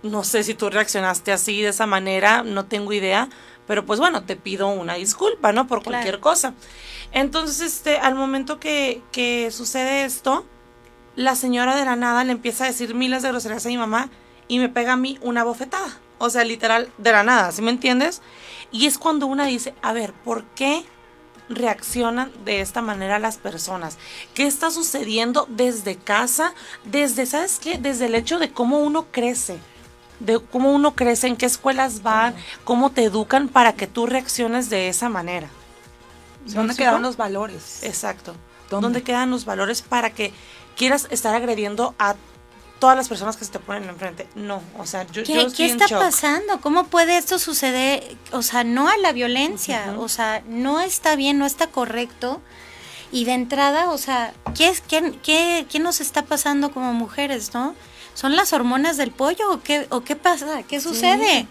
no 0.03 0.23
sé 0.25 0.45
si 0.45 0.55
tú 0.55 0.71
reaccionaste 0.71 1.33
así 1.33 1.63
de 1.63 1.69
esa 1.71 1.87
manera, 1.87 2.43
no 2.43 2.67
tengo 2.67 2.93
idea, 2.93 3.29
pero 3.67 3.87
pues 3.87 3.99
bueno, 3.99 4.25
te 4.25 4.37
pido 4.37 4.69
una 4.69 4.95
disculpa, 4.95 5.53
¿no? 5.53 5.67
Por 5.67 5.79
Claro. 5.83 5.95
cualquier 5.95 6.21
cosa. 6.21 6.55
Entonces, 7.13 7.61
este, 7.61 7.99
al 7.99 8.15
momento 8.15 8.61
que, 8.61 9.03
que 9.13 9.51
sucede 9.51 10.05
esto, 10.05 10.45
la 11.17 11.35
señora 11.37 11.75
de 11.77 11.85
la 11.85 11.97
nada 11.97 12.25
le 12.25 12.33
empieza 12.33 12.65
a 12.65 12.67
decir 12.67 12.95
miles 12.95 13.23
de 13.23 13.31
groserías 13.31 13.65
a 13.65 13.69
mi 13.69 13.79
mamá 13.79 14.11
y 14.49 14.59
me 14.59 14.69
pega 14.69 14.93
a 14.93 14.97
mí 14.97 15.19
una 15.23 15.43
bofetada. 15.45 15.99
O 16.19 16.29
sea, 16.29 16.45
literal, 16.45 16.91
de 16.99 17.13
la 17.13 17.23
nada, 17.23 17.51
¿sí 17.53 17.63
me 17.63 17.71
entiendes? 17.71 18.21
Y 18.71 18.87
es 18.87 18.99
cuando 18.99 19.27
una 19.27 19.47
dice, 19.47 19.75
a 19.83 19.93
ver, 19.93 20.13
¿por 20.13 20.45
qué 20.55 20.85
reaccionan 21.49 22.33
de 22.45 22.61
esta 22.61 22.83
manera 22.83 23.19
las 23.19 23.37
personas? 23.37 23.99
¿Qué 24.35 24.47
está 24.47 24.71
sucediendo 24.71 25.47
desde 25.51 25.97
casa? 25.97 26.55
Desde, 26.85 27.27
¿sabes 27.27 27.59
qué? 27.59 27.79
Desde 27.79 28.07
el 28.07 28.15
hecho 28.15 28.39
de 28.39 28.51
cómo 28.51 28.79
uno 28.79 29.07
crece. 29.11 29.59
De 30.21 30.39
cómo 30.39 30.73
uno 30.73 30.95
crece, 30.95 31.27
en 31.27 31.37
qué 31.37 31.47
escuelas 31.47 32.03
van, 32.03 32.35
cómo 32.65 32.91
te 32.91 33.05
educan 33.05 33.49
para 33.49 33.75
que 33.75 33.87
tú 33.87 34.07
reacciones 34.07 34.71
de 34.71 34.89
esa 34.89 35.09
manera. 35.09 35.49
¿Sí 36.47 36.53
me 36.53 36.59
¿Dónde 36.59 36.77
quedaron 36.77 37.03
los 37.03 37.17
valores? 37.17 37.83
Exacto. 37.83 38.35
¿Dónde? 38.71 38.87
¿Dónde? 38.87 39.03
quedan 39.03 39.31
los 39.31 39.45
valores 39.45 39.83
para 39.83 40.11
que 40.11 40.33
quieras 40.77 41.09
estar 41.11 41.35
agrediendo 41.35 41.95
a 41.99 42.17
todas 42.79 42.97
las 42.97 43.09
personas 43.09 43.37
que 43.37 43.45
se 43.45 43.53
te 43.53 43.59
ponen 43.59 43.89
enfrente? 43.89 44.29
No, 44.35 44.63
o 44.79 44.87
sea, 44.87 45.07
yo, 45.07 45.23
yo 45.23 45.25
¿Qué, 45.25 45.41
estoy 45.43 45.57
qué 45.57 45.65
en 45.65 45.71
está 45.73 45.87
shock. 45.87 46.01
pasando? 46.01 46.61
¿Cómo 46.61 46.85
puede 46.85 47.17
esto 47.17 47.39
suceder? 47.39 48.17
O 48.33 48.43
sea, 48.43 48.65
no 48.65 48.89
a 48.89 48.97
la 48.99 49.13
violencia, 49.13 49.95
o 49.99 50.09
sea, 50.09 50.43
no 50.47 50.81
está 50.81 51.17
bien, 51.17 51.39
no 51.39 51.47
está 51.47 51.69
correcto. 51.69 52.41
Y 53.13 53.25
de 53.27 53.33
entrada, 53.35 53.91
o 53.91 53.99
sea, 53.99 54.35
¿qué, 54.57 54.69
es, 54.69 54.81
qué, 54.81 55.15
qué, 55.23 55.67
qué 55.71 55.79
nos 55.79 56.01
está 56.01 56.23
pasando 56.23 56.73
como 56.73 56.93
mujeres, 56.93 57.55
no? 57.55 57.75
¿Son 58.15 58.37
las 58.37 58.53
hormonas 58.53 58.97
del 58.97 59.11
pollo 59.11 59.53
o 59.53 59.61
qué, 59.61 59.87
o 59.91 60.03
qué 60.03 60.17
pasa? 60.17 60.63
¿Qué 60.63 60.81
sucede? 60.81 61.47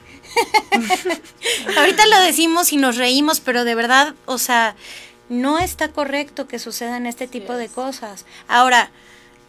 Ahorita 1.77 2.05
lo 2.07 2.19
decimos 2.21 2.71
y 2.73 2.77
nos 2.77 2.97
reímos, 2.97 3.39
pero 3.39 3.65
de 3.65 3.75
verdad, 3.75 4.15
o 4.25 4.37
sea, 4.37 4.75
no 5.29 5.59
está 5.59 5.89
correcto 5.91 6.47
que 6.47 6.59
sucedan 6.59 7.05
este 7.05 7.27
tipo 7.27 7.53
de 7.53 7.67
cosas. 7.67 8.25
Ahora, 8.47 8.91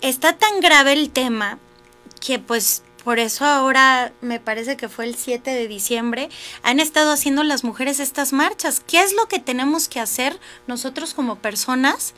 está 0.09 0.37
tan 0.37 0.61
grave 0.61 0.93
el 0.93 1.11
tema 1.11 1.59
que 2.21 2.39
pues 2.39 2.83
por 3.05 3.19
eso 3.19 3.45
ahora 3.45 4.13
me 4.21 4.41
parece 4.41 4.77
que 4.77 4.89
fue 4.89 5.05
el 5.05 5.15
7 5.15 5.51
de 5.51 5.69
diciembre, 5.69 6.31
han 6.63 6.81
estado 6.81 7.13
haciendo 7.13 7.43
las 7.43 7.63
mujeres 7.65 8.01
estas 8.01 8.33
marchas. 8.33 8.81
¿Qué 8.87 9.03
es 9.03 9.15
lo 9.15 9.27
que 9.29 9.39
tenemos 9.39 9.89
que 9.89 10.01
hacer 10.01 10.39
nosotros 10.67 11.13
como 11.13 11.37
personas 11.37 12.15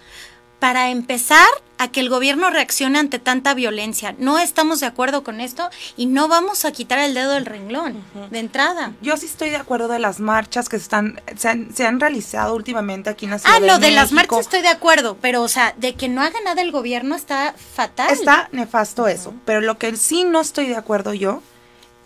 para 0.58 0.90
empezar 0.90 1.46
a 1.78 1.88
que 1.88 2.00
el 2.00 2.08
gobierno 2.08 2.48
reaccione 2.48 2.98
ante 2.98 3.18
tanta 3.18 3.52
violencia? 3.52 4.14
No 4.18 4.38
estamos 4.38 4.80
de 4.80 4.86
acuerdo 4.86 5.22
con 5.22 5.40
esto 5.42 5.68
y 5.96 6.06
no 6.06 6.26
vamos 6.28 6.64
a 6.64 6.72
quitar 6.72 6.98
el 6.98 7.12
dedo 7.12 7.32
del 7.32 7.44
renglón 7.44 8.02
de 8.30 8.38
entrada. 8.38 8.92
Yo 9.02 9.16
sí 9.18 9.26
estoy 9.26 9.50
de 9.50 9.56
acuerdo 9.56 9.86
de 9.88 9.98
las 9.98 10.18
marchas 10.18 10.68
que 10.70 10.76
están, 10.76 11.20
se, 11.36 11.48
han, 11.50 11.74
se 11.76 11.86
han 11.86 12.00
realizado 12.00 12.54
últimamente 12.54 13.10
aquí 13.10 13.26
en 13.26 13.32
la 13.32 13.38
ciudad 13.38 13.56
Ah, 13.56 13.60
no, 13.60 13.78
de 13.78 13.90
las 13.90 14.12
marchas 14.12 14.40
estoy 14.40 14.62
de 14.62 14.68
acuerdo, 14.68 15.18
pero 15.20 15.42
o 15.42 15.48
sea, 15.48 15.74
de 15.76 15.94
que 15.94 16.08
no 16.08 16.22
haga 16.22 16.40
nada 16.44 16.62
el 16.62 16.72
gobierno 16.72 17.14
está 17.14 17.54
fatal. 17.74 18.10
Está 18.10 18.48
nefasto 18.52 19.06
eso, 19.08 19.34
pero 19.44 19.60
lo 19.60 19.76
que 19.78 19.94
sí 19.96 20.24
no 20.24 20.40
estoy 20.40 20.66
de 20.68 20.76
acuerdo 20.76 21.12
yo 21.12 21.42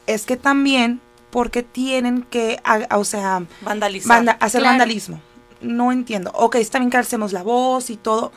es 0.08 0.26
que 0.26 0.36
también 0.36 1.00
porque 1.30 1.62
tienen 1.62 2.22
que, 2.24 2.58
a- 2.64 2.98
o 2.98 3.04
sea, 3.04 3.42
Vandalizar. 3.60 4.16
vanda- 4.16 4.36
hacer 4.40 4.62
Claro. 4.62 4.72
vandalismo. 4.72 5.20
No 5.60 5.92
entiendo. 5.92 6.30
Ok, 6.34 6.56
está 6.56 6.78
bien 6.78 6.90
que 6.90 6.96
alcemos 6.96 7.32
la 7.32 7.42
voz 7.42 7.90
y 7.90 7.96
todo, 7.96 8.32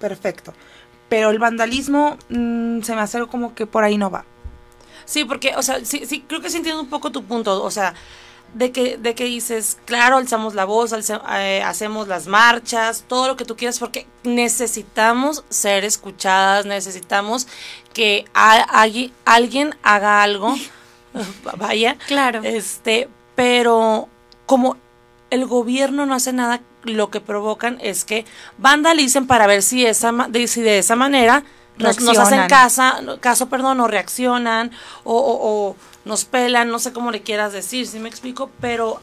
perfecto. 0.00 0.54
Pero 1.08 1.30
el 1.30 1.38
vandalismo 1.38 2.16
mm, 2.30 2.80
se 2.82 2.94
me 2.94 3.00
hace 3.02 3.26
como 3.26 3.54
que 3.54 3.66
por 3.66 3.84
ahí 3.84 3.98
no 3.98 4.10
va. 4.10 4.24
Sí, 5.04 5.24
porque, 5.24 5.54
o 5.56 5.62
sea, 5.62 5.84
sí, 5.84 6.04
sí, 6.06 6.24
creo 6.26 6.40
que 6.40 6.48
sí 6.50 6.58
entiendo 6.58 6.80
un 6.80 6.88
poco 6.88 7.10
tu 7.12 7.24
punto, 7.24 7.62
o 7.62 7.70
sea, 7.70 7.92
de 8.54 8.70
que, 8.70 8.96
de 8.98 9.14
que 9.14 9.24
dices, 9.24 9.78
claro, 9.84 10.16
alzamos 10.18 10.54
la 10.54 10.64
voz, 10.64 10.92
alce- 10.92 11.20
eh, 11.38 11.62
hacemos 11.62 12.06
las 12.08 12.26
marchas, 12.26 13.04
todo 13.08 13.26
lo 13.26 13.36
que 13.36 13.44
tú 13.44 13.56
quieras, 13.56 13.78
porque 13.78 14.06
necesitamos 14.24 15.44
ser 15.48 15.84
escuchadas, 15.84 16.66
necesitamos 16.66 17.46
que 17.92 18.24
a- 18.34 18.86
alguien 19.24 19.74
haga 19.82 20.22
algo, 20.22 20.54
vaya, 21.58 21.96
Claro. 22.06 22.40
este, 22.44 23.08
pero 23.34 24.08
como 24.46 24.76
el 25.32 25.46
gobierno 25.46 26.06
no 26.06 26.14
hace 26.14 26.32
nada, 26.32 26.60
lo 26.84 27.10
que 27.10 27.20
provocan 27.20 27.78
es 27.80 28.04
que 28.04 28.24
vandalicen 28.58 29.26
para 29.26 29.46
ver 29.46 29.62
si, 29.62 29.84
esa, 29.86 30.12
ma- 30.12 30.28
de, 30.28 30.46
si 30.46 30.62
de 30.62 30.78
esa 30.78 30.96
manera 30.96 31.42
nos, 31.78 32.00
nos 32.00 32.18
hacen 32.18 32.48
casa, 32.48 33.00
caso, 33.20 33.48
perdón, 33.48 33.80
o 33.80 33.88
reaccionan, 33.88 34.70
o, 35.04 35.14
o- 35.16 35.38
o 35.70 35.76
nos 36.04 36.24
pelan, 36.24 36.68
no 36.68 36.78
sé 36.78 36.92
cómo 36.92 37.10
le 37.10 37.22
quieras 37.22 37.52
decir, 37.52 37.86
si 37.86 37.98
me 37.98 38.08
explico, 38.08 38.50
pero 38.60 39.00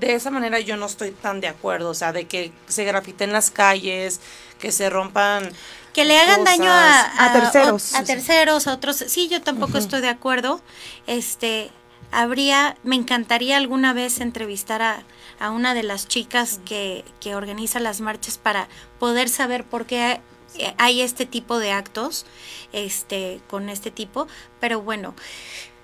de 0.00 0.14
esa 0.14 0.30
manera 0.30 0.60
yo 0.60 0.76
no 0.76 0.86
estoy 0.86 1.10
tan 1.10 1.40
de 1.40 1.48
acuerdo, 1.48 1.90
o 1.90 1.94
sea, 1.94 2.12
de 2.12 2.26
que 2.26 2.52
se 2.68 2.84
grafiten 2.84 3.32
las 3.32 3.50
calles, 3.50 4.20
que 4.58 4.70
se 4.72 4.88
rompan 4.90 5.50
que 5.94 6.04
le 6.04 6.18
hagan 6.18 6.40
cosas. 6.40 6.58
daño 6.58 6.70
a, 6.70 7.24
A 7.24 7.32
terceros. 7.32 7.94
a 7.94 8.04
terceros, 8.04 8.66
a 8.66 8.74
otros. 8.74 8.96
Sí, 9.08 9.28
yo 9.28 9.40
tampoco 9.40 9.78
estoy 9.78 10.02
de 10.02 10.10
acuerdo. 10.10 10.60
Este, 11.06 11.70
habría, 12.10 12.76
me 12.82 12.96
encantaría 12.96 13.56
alguna 13.56 13.92
vez 13.92 14.20
entrevistar 14.20 14.82
a, 14.82 15.04
a 15.38 15.50
una 15.50 15.74
de 15.74 15.82
las 15.82 16.08
chicas 16.08 16.60
que, 16.64 17.04
que 17.20 17.34
organiza 17.34 17.80
las 17.80 18.00
marchas 18.00 18.38
para 18.38 18.68
poder 18.98 19.28
saber 19.28 19.64
por 19.64 19.86
qué 19.86 20.20
eh, 20.58 20.74
hay 20.78 21.00
este 21.00 21.26
tipo 21.26 21.58
de 21.58 21.72
actos, 21.72 22.26
este, 22.72 23.40
con 23.48 23.68
este 23.68 23.90
tipo. 23.90 24.26
Pero 24.60 24.80
bueno, 24.80 25.14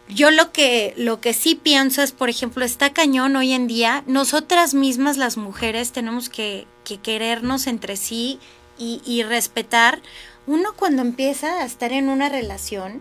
yo 0.09 0.31
lo 0.31 0.53
que, 0.53 0.95
lo 0.97 1.21
que 1.21 1.33
sí 1.33 1.55
pienso 1.55 2.03
es, 2.03 2.13
por 2.13 2.29
ejemplo, 2.29 2.65
está 2.65 2.93
cañón 2.93 3.37
hoy 3.37 3.53
en 3.53 3.67
día. 3.67 4.05
Nosotras 4.07 4.75
mismas, 4.75 5.17
las 5.17 5.37
mujeres, 5.37 5.93
tenemos 5.93 6.29
que, 6.29 6.67
que 6.85 6.99
querernos 6.99 7.67
entre 7.67 7.97
sí 7.97 8.39
y, 8.79 9.01
y 9.05 9.23
respetar. 9.23 10.03
Uno 10.47 10.75
cuando 10.77 11.03
empieza 11.03 11.59
a 11.59 11.65
estar 11.65 11.93
en 11.93 12.09
una 12.09 12.29
relación, 12.29 13.01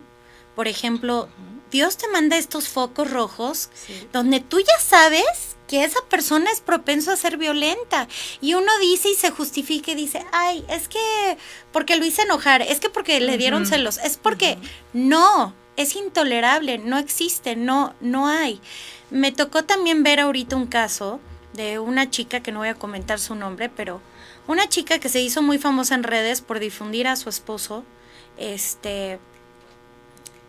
por 0.56 0.68
ejemplo, 0.68 1.28
Dios 1.72 1.98
te 1.98 2.08
manda 2.10 2.38
estos 2.38 2.68
focos 2.68 3.10
rojos 3.10 3.70
donde 4.12 4.40
tú 4.42 4.60
ya 4.60 4.80
sabes 4.80 5.56
que 5.68 5.86
esa 5.86 6.02
persona 6.10 6.52
es 6.52 6.60
propenso 6.60 7.12
a 7.12 7.16
ser 7.16 7.38
violenta. 7.38 8.10
Y 8.42 8.56
uno 8.56 8.72
dice 8.80 9.10
y 9.10 9.16
se 9.16 9.32
justifica 9.32 9.92
y 9.92 9.96
dice, 9.96 10.26
ay, 10.34 10.66
es 10.68 10.90
que 10.90 11.38
porque 11.72 11.96
lo 11.96 12.06
hice 12.06 12.24
enojar, 12.24 12.62
es 12.62 12.82
que 12.82 12.90
porque 12.90 13.22
le 13.22 13.38
dieron 13.38 13.66
celos, 13.66 13.98
es 14.00 14.18
porque 14.18 14.58
no, 14.92 15.54
es 15.78 15.96
intolerable, 15.96 16.78
no 16.78 16.98
existe, 16.98 17.56
no, 17.56 17.96
no 18.02 18.28
hay. 18.28 18.60
Me 19.12 19.32
tocó 19.32 19.64
también 19.64 20.04
ver 20.04 20.20
ahorita 20.20 20.58
un 20.58 20.68
caso 20.68 21.22
de 21.54 21.80
una 21.80 22.10
chica 22.10 22.42
que 22.42 22.52
no 22.52 22.60
voy 22.60 22.70
a 22.70 22.76
comentar 22.76 23.20
su 23.20 23.36
nombre, 23.36 23.70
pero 23.70 24.02
una 24.48 24.68
chica 24.68 25.00
que 25.00 25.08
se 25.08 25.22
hizo 25.22 25.42
muy 25.42 25.58
famosa 25.58 25.96
en 25.96 26.04
redes 26.04 26.42
por 26.42 26.60
difundir 26.60 27.08
a 27.08 27.16
su 27.16 27.30
esposo, 27.30 27.86
este, 28.38 29.20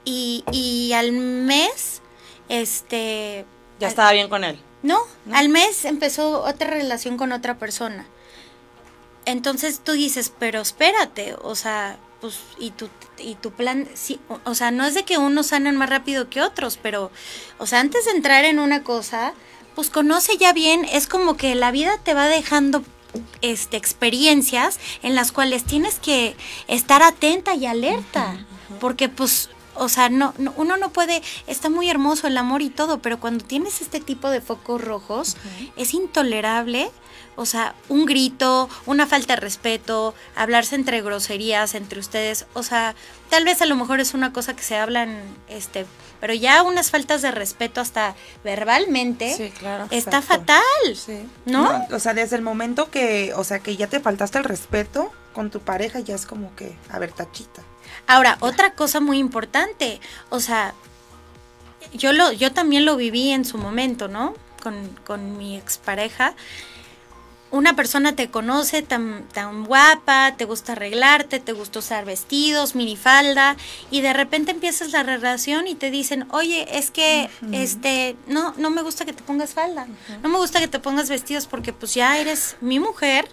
y, 0.05 0.45
y 0.53 0.93
al 0.93 1.13
mes, 1.13 2.03
este... 2.49 3.45
Ya 3.79 3.89
estaba 3.89 4.13
bien 4.13 4.29
con 4.29 4.45
él. 4.45 4.59
No, 4.83 5.01
al 5.33 5.49
mes 5.49 5.85
empezó 5.85 6.43
otra 6.43 6.71
relación 6.71 7.17
con 7.17 7.33
otra 7.33 7.59
persona. 7.59 8.07
Entonces 9.25 9.81
tú 9.83 9.93
dices, 9.93 10.33
pero 10.39 10.61
espérate, 10.61 11.37
o 11.43 11.55
sea, 11.55 11.97
pues, 12.21 12.41
y 12.59 12.71
tu, 12.71 12.89
y 13.19 13.37
tu 13.37 13.53
plan, 13.53 13.89
sí, 13.95 14.19
o, 14.29 14.41
o 14.45 14.55
sea, 14.55 14.71
no 14.71 14.85
es 14.85 14.95
de 14.95 15.05
que 15.05 15.19
unos 15.19 15.49
sanen 15.49 15.77
más 15.77 15.91
rápido 15.91 16.29
que 16.29 16.43
otros, 16.43 16.79
pero, 16.83 17.11
o 17.59 17.67
sea, 17.67 17.81
antes 17.81 18.05
de 18.07 18.13
entrar 18.13 18.45
en 18.45 18.59
una 18.59 18.83
cosa, 18.83 19.35
pues 19.75 19.91
conoce 19.91 20.37
ya 20.37 20.53
bien, 20.53 20.85
es 20.85 21.07
como 21.07 21.37
que 21.37 21.55
la 21.55 21.71
vida 21.71 21.99
te 22.03 22.15
va 22.15 22.27
dejando 22.27 22.85
este, 23.41 23.77
experiencias 23.77 24.79
en 25.03 25.15
las 25.15 25.33
cuales 25.33 25.65
tienes 25.65 25.99
que 25.99 26.37
estar 26.67 27.03
atenta 27.03 27.55
y 27.55 27.67
alerta, 27.67 28.45
porque 28.81 29.09
pues, 29.09 29.51
o 29.75 29.89
sea, 29.89 30.09
no, 30.09 30.35
no- 30.39 30.53
uno 30.57 30.77
no 30.77 30.91
puede, 30.91 31.23
está 31.47 31.71
muy 31.71 31.89
hermoso 31.91 32.27
el 32.27 32.37
amor 32.37 32.63
y 32.63 32.71
todo, 32.71 33.01
pero 33.01 33.19
cuando 33.21 33.45
tienes 33.45 33.81
este 33.81 34.01
tipo 34.01 34.31
de 34.31 34.41
focos 34.41 34.83
rojos, 34.83 35.37
es 35.77 35.95
intolerable. 35.95 36.91
O 37.35 37.47
sea, 37.47 37.75
un 37.89 38.05
grito, 38.05 38.69
una 38.85 39.07
falta 39.07 39.35
de 39.37 39.41
respeto, 39.41 40.15
hablarse 40.37 40.75
entre 40.75 41.01
groserías 41.01 41.75
entre 41.75 41.99
ustedes, 41.99 42.45
o 42.53 42.63
sea, 42.63 42.95
tal 43.31 43.47
vez 43.47 43.63
a 43.63 43.67
lo 43.67 43.75
mejor 43.75 44.01
es 44.01 44.13
una 44.13 44.35
cosa 44.35 44.55
que 44.55 44.63
se 44.63 44.77
hablan, 44.77 45.19
este, 45.49 45.87
pero 46.21 46.35
ya 46.35 46.63
unas 46.63 46.91
faltas 46.91 47.23
de 47.23 47.31
respeto 47.31 47.81
hasta 47.81 48.15
verbalmente 48.45 49.35
Sí, 49.35 49.51
claro. 49.59 49.85
está 49.91 50.19
exacto. 50.19 50.27
fatal, 50.53 50.97
Sí. 50.97 51.27
¿no? 51.47 51.87
O 51.91 51.99
sea, 51.99 52.13
desde 52.13 52.37
el 52.37 52.43
momento 52.43 52.91
que, 52.91 53.33
o 53.35 53.45
sea, 53.45 53.61
que 53.61 53.77
ya 53.77 53.87
te 53.87 53.99
faltaste 54.01 54.37
el 54.37 54.45
respeto 54.45 55.11
con 55.33 55.51
tu 55.51 55.61
pareja, 55.61 56.01
ya 56.01 56.15
es 56.15 56.27
como 56.27 56.55
que, 56.55 56.77
a 56.91 56.99
ver, 56.99 57.13
tachita. 57.13 57.63
Ahora, 58.07 58.37
otra 58.41 58.75
cosa 58.75 59.01
muy 59.01 59.19
importante, 59.19 60.01
o 60.29 60.41
sea, 60.41 60.75
yo 61.95 62.13
lo, 62.13 62.33
yo 62.33 62.53
también 62.53 62.85
lo 62.85 62.97
viví 62.97 63.31
en 63.31 63.45
su 63.45 63.59
momento, 63.59 64.09
¿no? 64.09 64.35
Con, 64.63 64.89
con 65.05 65.37
mi 65.39 65.57
expareja. 65.57 66.35
Una 67.51 67.77
persona 67.77 68.17
te 68.17 68.31
conoce 68.31 68.81
tan, 68.81 69.29
tan 69.29 69.65
guapa, 69.65 70.35
te 70.39 70.47
gusta 70.47 70.73
arreglarte, 70.73 71.39
te 71.39 71.53
gusta 71.53 71.81
usar 71.81 72.07
vestidos, 72.07 72.75
minifalda, 72.75 73.57
y 73.91 74.01
de 74.01 74.15
repente 74.15 74.53
empiezas 74.53 74.93
la 74.93 75.03
relación 75.03 75.67
y 75.67 75.75
te 75.75 75.91
dicen, 75.91 76.27
oye, 76.31 76.67
es 76.79 76.91
que 76.91 77.29
este, 77.53 78.17
no, 78.27 78.55
no 78.57 78.71
me 78.71 78.81
gusta 78.81 79.05
que 79.05 79.13
te 79.13 79.23
pongas 79.23 79.53
falda, 79.53 79.87
no 80.23 80.31
me 80.31 80.39
gusta 80.39 80.61
que 80.61 80.69
te 80.69 80.79
pongas 80.79 81.11
vestidos 81.11 81.47
porque 81.47 81.75
pues 81.75 81.93
ya 81.93 82.19
eres 82.19 82.57
mi 82.63 82.81
mujer. 82.81 83.29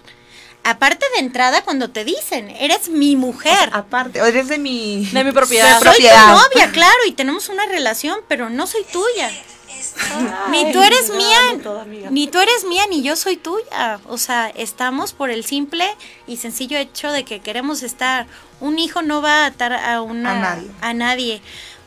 Aparte 0.62 1.04
de 1.14 1.20
entrada, 1.20 1.62
cuando 1.62 1.88
te 1.90 2.04
dicen, 2.04 2.50
eres 2.50 2.88
mi 2.88 3.16
mujer. 3.16 3.70
Aparte, 3.72 4.18
eres 4.18 4.48
de 4.48 4.58
mi... 4.58 5.06
De 5.06 5.24
mi 5.24 5.32
propiedad. 5.32 5.66
de 5.66 5.74
Soy 5.74 5.82
propiedad. 5.82 6.26
tu 6.34 6.38
novia, 6.42 6.70
claro, 6.72 6.98
y 7.06 7.12
tenemos 7.12 7.48
una 7.48 7.64
relación, 7.66 8.18
pero 8.28 8.50
no 8.50 8.66
soy 8.66 8.84
tuya. 8.92 9.30
Ni 10.50 10.72
tú 10.72 10.82
eres 10.82 11.10
mía, 11.10 11.38
no, 11.54 11.58
todo, 11.62 11.80
amiga. 11.80 12.10
ni 12.10 12.26
tú 12.28 12.38
eres 12.38 12.64
mía, 12.64 12.84
ni 12.90 13.02
yo 13.02 13.16
soy 13.16 13.36
tuya. 13.36 14.00
O 14.08 14.18
sea, 14.18 14.48
estamos 14.54 15.12
por 15.12 15.30
el 15.30 15.44
simple 15.44 15.88
y 16.26 16.36
sencillo 16.36 16.76
hecho 16.76 17.10
de 17.10 17.24
que 17.24 17.40
queremos 17.40 17.82
estar. 17.82 18.26
Un 18.60 18.78
hijo 18.78 19.02
no 19.02 19.22
va 19.22 19.44
a 19.44 19.46
atar 19.46 19.72
a 19.72 20.02
una 20.02 20.32
A 20.32 20.40
nadie. 20.40 20.70
a 20.82 20.94
nadie. 20.94 21.42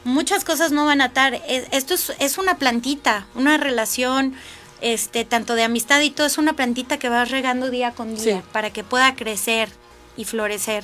Muchas 0.06 0.44
cosas 0.44 0.72
no 0.72 0.86
van 0.86 1.02
a 1.02 1.06
atar. 1.06 1.36
Es- 1.48 1.66
Esto 1.72 1.94
es, 1.94 2.14
es 2.20 2.38
una 2.38 2.58
plantita, 2.58 3.28
una 3.36 3.58
relación, 3.58 4.36
este, 4.84 5.24
tanto 5.26 5.56
de 5.56 5.64
amistad 5.64 6.02
y 6.02 6.12
todo, 6.12 6.28
es 6.28 6.38
una 6.38 6.54
plantita 6.54 7.00
que 7.00 7.10
vas 7.10 7.32
regando 7.32 7.70
día 7.72 7.92
con 7.94 8.14
día 8.16 8.38
Sí. 8.38 8.42
para 8.52 8.70
que 8.72 8.84
pueda 8.84 9.16
crecer 9.16 9.70
y 10.18 10.26
florecer, 10.26 10.84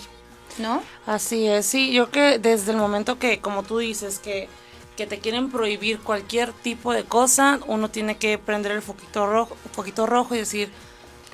¿no? 0.58 0.82
Así 1.06 1.46
es, 1.48 1.66
sí, 1.66 1.92
yo 1.92 2.10
que 2.10 2.40
desde 2.40 2.72
el 2.72 2.78
momento 2.78 3.20
que, 3.20 3.40
como 3.40 3.64
tú 3.64 3.78
dices, 3.80 4.20
que, 4.20 4.48
que 4.98 5.06
te 5.06 5.20
quieren 5.20 5.52
prohibir 5.52 6.00
cualquier 6.00 6.54
tipo 6.54 6.94
de 6.94 7.04
cosa, 7.04 7.60
uno 7.68 7.90
tiene 7.90 8.18
que 8.18 8.38
prender 8.38 8.72
el 8.72 8.82
foquito 8.82 9.28
rojo, 9.28 9.56
foquito 9.74 10.06
rojo 10.08 10.34
y 10.34 10.40
decir, 10.40 10.72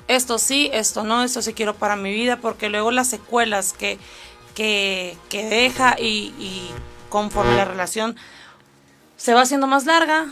esto 0.08 0.38
sí, 0.38 0.68
esto 0.72 1.04
no, 1.04 1.22
esto 1.24 1.42
sí 1.42 1.52
quiero 1.54 1.74
para 1.74 1.96
mi 1.96 2.12
vida, 2.12 2.36
porque 2.40 2.68
luego 2.68 2.90
las 2.90 3.08
secuelas 3.08 3.72
que, 3.72 3.98
que, 4.54 5.16
que 5.28 5.46
deja 5.46 5.96
y, 5.98 6.34
y 6.38 6.70
conforme 7.08 7.56
la 7.56 7.64
relación 7.64 8.16
se 9.16 9.34
va 9.34 9.42
haciendo 9.42 9.66
más 9.66 9.86
larga, 9.86 10.26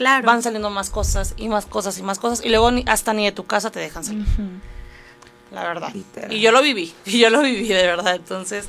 Claro. 0.00 0.26
van 0.26 0.42
saliendo 0.42 0.70
más 0.70 0.88
cosas 0.88 1.34
y 1.36 1.48
más 1.50 1.66
cosas 1.66 1.98
y 1.98 2.02
más 2.02 2.18
cosas, 2.18 2.42
y 2.42 2.48
luego 2.48 2.70
ni- 2.70 2.84
hasta 2.86 3.12
ni 3.12 3.26
de 3.26 3.32
tu 3.32 3.44
casa 3.44 3.70
te 3.70 3.80
dejan 3.80 4.02
salir. 4.02 4.24
La 5.52 5.64
verdad. 5.64 5.92
Literal. 5.92 6.32
Y 6.32 6.40
yo 6.40 6.52
lo 6.52 6.62
viví, 6.62 6.94
y 7.04 7.18
yo 7.18 7.28
lo 7.28 7.42
viví 7.42 7.68
de 7.68 7.86
verdad. 7.86 8.14
Entonces, 8.14 8.66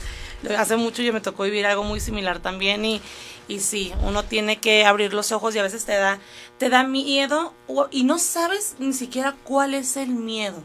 hace 0.58 0.76
mucho 0.76 1.02
yo 1.04 1.14
me 1.14 1.22
tocó 1.22 1.44
vivir 1.44 1.66
algo 1.66 1.84
muy 1.84 2.00
similar 2.02 2.40
también 2.40 2.84
y, 2.84 3.02
y 3.48 3.60
sí, 3.60 3.94
uno 4.04 4.24
tiene 4.24 4.58
que 4.58 4.86
abrir 4.86 5.14
los 5.14 5.32
ojos 5.32 5.56
y 5.56 5.60
a 5.60 5.64
veces 5.64 5.86
te 5.86 5.94
da, 5.94 6.20
te 6.58 6.70
da 6.70 6.84
miedo 6.84 7.54
y 7.92 8.04
no 8.04 8.20
sabes 8.20 8.76
ni 8.80 8.92
siquiera 8.94 9.36
cuál 9.44 9.74
es 9.74 9.96
el 9.96 10.10
miedo. 10.10 10.62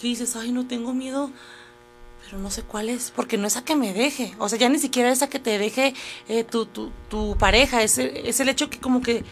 Que 0.00 0.06
dices, 0.08 0.34
ay, 0.36 0.50
no 0.52 0.66
tengo 0.66 0.94
miedo, 0.94 1.30
pero 2.24 2.38
no 2.38 2.50
sé 2.50 2.62
cuál 2.62 2.88
es, 2.88 3.12
porque 3.14 3.36
no 3.36 3.46
es 3.46 3.56
a 3.56 3.64
que 3.64 3.76
me 3.76 3.92
deje. 3.92 4.34
O 4.38 4.48
sea, 4.48 4.58
ya 4.58 4.68
ni 4.68 4.78
siquiera 4.78 5.10
es 5.12 5.22
a 5.22 5.28
que 5.28 5.38
te 5.38 5.58
deje 5.58 5.94
eh, 6.28 6.44
tu, 6.44 6.66
tu, 6.66 6.90
tu 7.08 7.36
pareja, 7.36 7.82
es 7.82 7.98
el, 7.98 8.16
es 8.16 8.40
el 8.40 8.48
hecho 8.48 8.68
que 8.70 8.78
como 8.78 9.00
que 9.02 9.22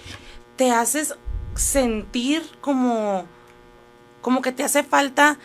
te 0.56 0.70
haces 0.70 1.14
sentir 1.54 2.42
como 2.60 3.24
como 4.20 4.42
que 4.42 4.52
te 4.52 4.64
hace 4.64 4.82
falta 4.82 5.38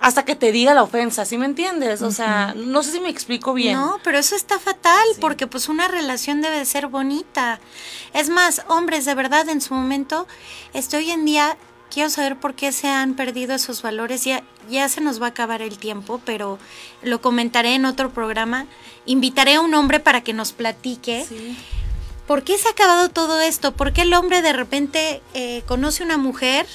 hasta 0.00 0.24
que 0.24 0.36
te 0.36 0.52
diga 0.52 0.74
la 0.74 0.84
ofensa, 0.84 1.24
¿sí 1.24 1.36
me 1.38 1.46
entiendes? 1.46 2.02
O 2.02 2.12
sea, 2.12 2.54
no 2.56 2.84
sé 2.84 2.92
si 2.92 3.00
me 3.00 3.08
explico 3.08 3.52
bien. 3.52 3.74
No, 3.74 3.98
pero 4.04 4.16
eso 4.18 4.36
está 4.36 4.60
fatal 4.60 5.04
Sí. 5.14 5.20
porque 5.20 5.48
pues 5.48 5.68
una 5.68 5.88
relación 5.88 6.40
debe 6.40 6.56
de 6.58 6.64
ser 6.64 6.86
bonita. 6.86 7.58
Es 8.14 8.28
más, 8.28 8.62
hombres, 8.68 9.04
de 9.06 9.14
verdad, 9.16 9.48
en 9.48 9.60
su 9.60 9.74
momento, 9.74 10.28
este, 10.72 10.98
hoy 10.98 11.10
en 11.10 11.24
día 11.24 11.56
quiero 11.90 12.10
saber 12.10 12.38
por 12.38 12.54
qué 12.54 12.70
se 12.70 12.86
han 12.86 13.14
perdido 13.14 13.56
esos 13.56 13.82
valores. 13.82 14.22
Ya, 14.24 14.44
ya 14.70 14.88
se 14.88 15.00
nos 15.00 15.20
va 15.20 15.26
a 15.26 15.30
acabar 15.30 15.62
el 15.62 15.78
tiempo, 15.78 16.20
pero 16.24 16.60
lo 17.02 17.20
comentaré 17.20 17.74
en 17.74 17.84
otro 17.86 18.10
programa. 18.10 18.66
Invitaré 19.04 19.54
a 19.54 19.60
un 19.62 19.74
hombre 19.74 19.98
para 19.98 20.20
que 20.22 20.32
nos 20.32 20.52
platique. 20.52 21.26
Sí. 21.28 21.58
¿Por 22.28 22.42
qué 22.44 22.58
se 22.58 22.68
ha 22.68 22.72
acabado 22.72 23.08
todo 23.08 23.40
esto? 23.40 23.72
¿Por 23.72 23.94
qué 23.94 24.02
el 24.02 24.12
hombre 24.12 24.42
de 24.42 24.52
repente 24.52 25.22
eh, 25.32 25.62
conoce 25.66 26.02
una 26.04 26.18
mujer 26.18 26.66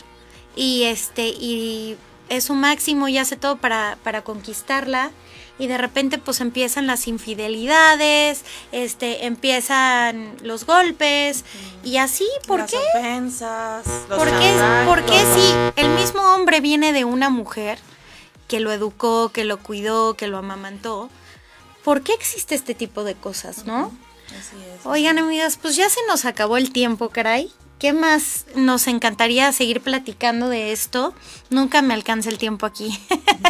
y 0.55 0.83
este 0.85 1.27
y 1.27 1.95
es 2.27 2.45
su 2.45 2.55
máximo 2.55 3.07
y 3.07 3.19
hace 3.19 3.37
todo 3.37 3.57
para, 3.57 3.99
para 4.03 4.23
conquistarla? 4.23 5.11
Y 5.59 5.67
de 5.67 5.77
repente 5.77 6.17
pues 6.17 6.41
empiezan 6.41 6.87
las 6.87 7.07
infidelidades, 7.07 8.43
este, 8.71 9.27
empiezan 9.27 10.35
los 10.41 10.65
golpes 10.65 11.45
y 11.83 11.97
así, 11.97 12.27
¿por 12.47 12.61
Las 12.61 12.71
qué? 12.71 12.77
ofensas, 12.95 13.85
los 14.09 14.17
¿Por 14.17 14.27
qué, 14.31 14.83
por 14.87 15.05
qué 15.05 15.19
si 15.35 15.81
el 15.81 15.89
mismo 15.89 16.33
hombre 16.33 16.61
viene 16.61 16.93
de 16.93 17.05
una 17.05 17.29
mujer 17.29 17.77
que 18.47 18.59
lo 18.59 18.71
educó, 18.71 19.29
que 19.29 19.43
lo 19.43 19.59
cuidó, 19.59 20.15
que 20.15 20.27
lo 20.27 20.39
amamantó? 20.39 21.11
¿Por 21.83 22.01
qué 22.01 22.13
existe 22.13 22.55
este 22.55 22.73
tipo 22.73 23.03
de 23.03 23.13
cosas, 23.13 23.67
no? 23.67 23.91
Así 24.39 24.55
es. 24.57 24.85
Oigan, 24.85 25.17
amigas, 25.17 25.57
pues 25.61 25.75
ya 25.75 25.89
se 25.89 25.99
nos 26.07 26.25
acabó 26.25 26.57
el 26.57 26.71
tiempo, 26.71 27.09
caray. 27.09 27.51
¿Qué 27.79 27.91
más 27.91 28.45
nos 28.55 28.87
encantaría 28.87 29.51
seguir 29.51 29.81
platicando 29.81 30.47
de 30.47 30.71
esto? 30.71 31.13
Nunca 31.49 31.81
me 31.81 31.93
alcanza 31.93 32.29
el 32.29 32.37
tiempo 32.37 32.65
aquí. 32.65 32.97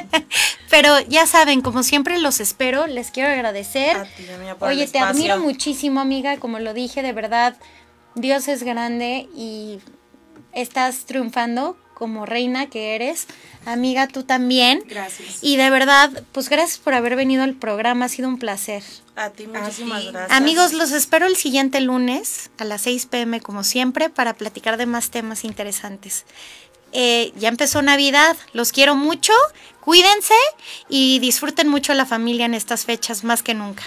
Pero 0.72 1.00
ya 1.02 1.28
saben, 1.28 1.62
como 1.62 1.84
siempre 1.84 2.18
los 2.20 2.40
espero, 2.40 2.88
les 2.88 3.12
quiero 3.12 3.30
agradecer. 3.30 3.96
A 3.96 4.06
ti, 4.06 4.28
amiga, 4.30 4.56
por 4.56 4.72
el 4.72 4.78
Oye, 4.80 4.88
te 4.88 4.98
admiro 4.98 5.40
muchísimo, 5.40 6.00
amiga, 6.00 6.38
como 6.38 6.58
lo 6.58 6.74
dije, 6.74 7.04
de 7.04 7.14
verdad, 7.14 7.58
Dios 8.16 8.48
es 8.48 8.64
grande 8.64 9.30
y 9.36 9.80
estás 10.52 11.06
triunfando 11.06 11.78
como 11.94 12.26
reina 12.26 12.70
que 12.70 12.96
eres. 12.96 13.28
Amiga, 13.66 14.08
tú 14.08 14.24
también. 14.24 14.84
Gracias. 14.88 15.40
Y 15.42 15.58
de 15.58 15.70
verdad, 15.70 16.24
pues 16.32 16.50
gracias 16.50 16.80
por 16.80 16.94
haber 16.94 17.16
venido 17.16 17.44
al 17.44 17.56
programa, 17.56 18.06
ha 18.06 18.10
sido 18.10 18.28
un 18.28 18.40
placer. 18.40 18.84
A 19.16 19.30
ti 19.30 19.48
muchísimas 19.48 20.02
ti. 20.02 20.10
gracias. 20.12 20.38
Amigos, 20.38 20.74
los 20.74 20.92
espero 20.92 21.26
el 21.26 21.36
siguiente 21.36 21.80
lunes 21.82 22.50
a 22.58 22.66
las 22.66 22.82
6 22.82 23.06
pm 23.06 23.42
como 23.42 23.64
siempre 23.64 24.10
para 24.10 24.34
platicar 24.34 24.78
de 24.78 24.86
más 24.86 25.12
temas 25.12 25.44
interesantes. 25.44 26.26
Eh, 26.92 27.34
ya 27.36 27.50
empezó 27.50 27.82
Navidad, 27.82 28.38
los 28.54 28.72
quiero 28.72 28.96
mucho, 28.96 29.34
cuídense 29.82 30.36
y 30.90 31.20
disfruten 31.20 31.68
mucho 31.68 31.94
la 31.96 32.06
familia 32.06 32.46
en 32.46 32.54
estas 32.54 32.86
fechas 32.86 33.24
más 33.24 33.42
que 33.42 33.56
nunca. 33.56 33.84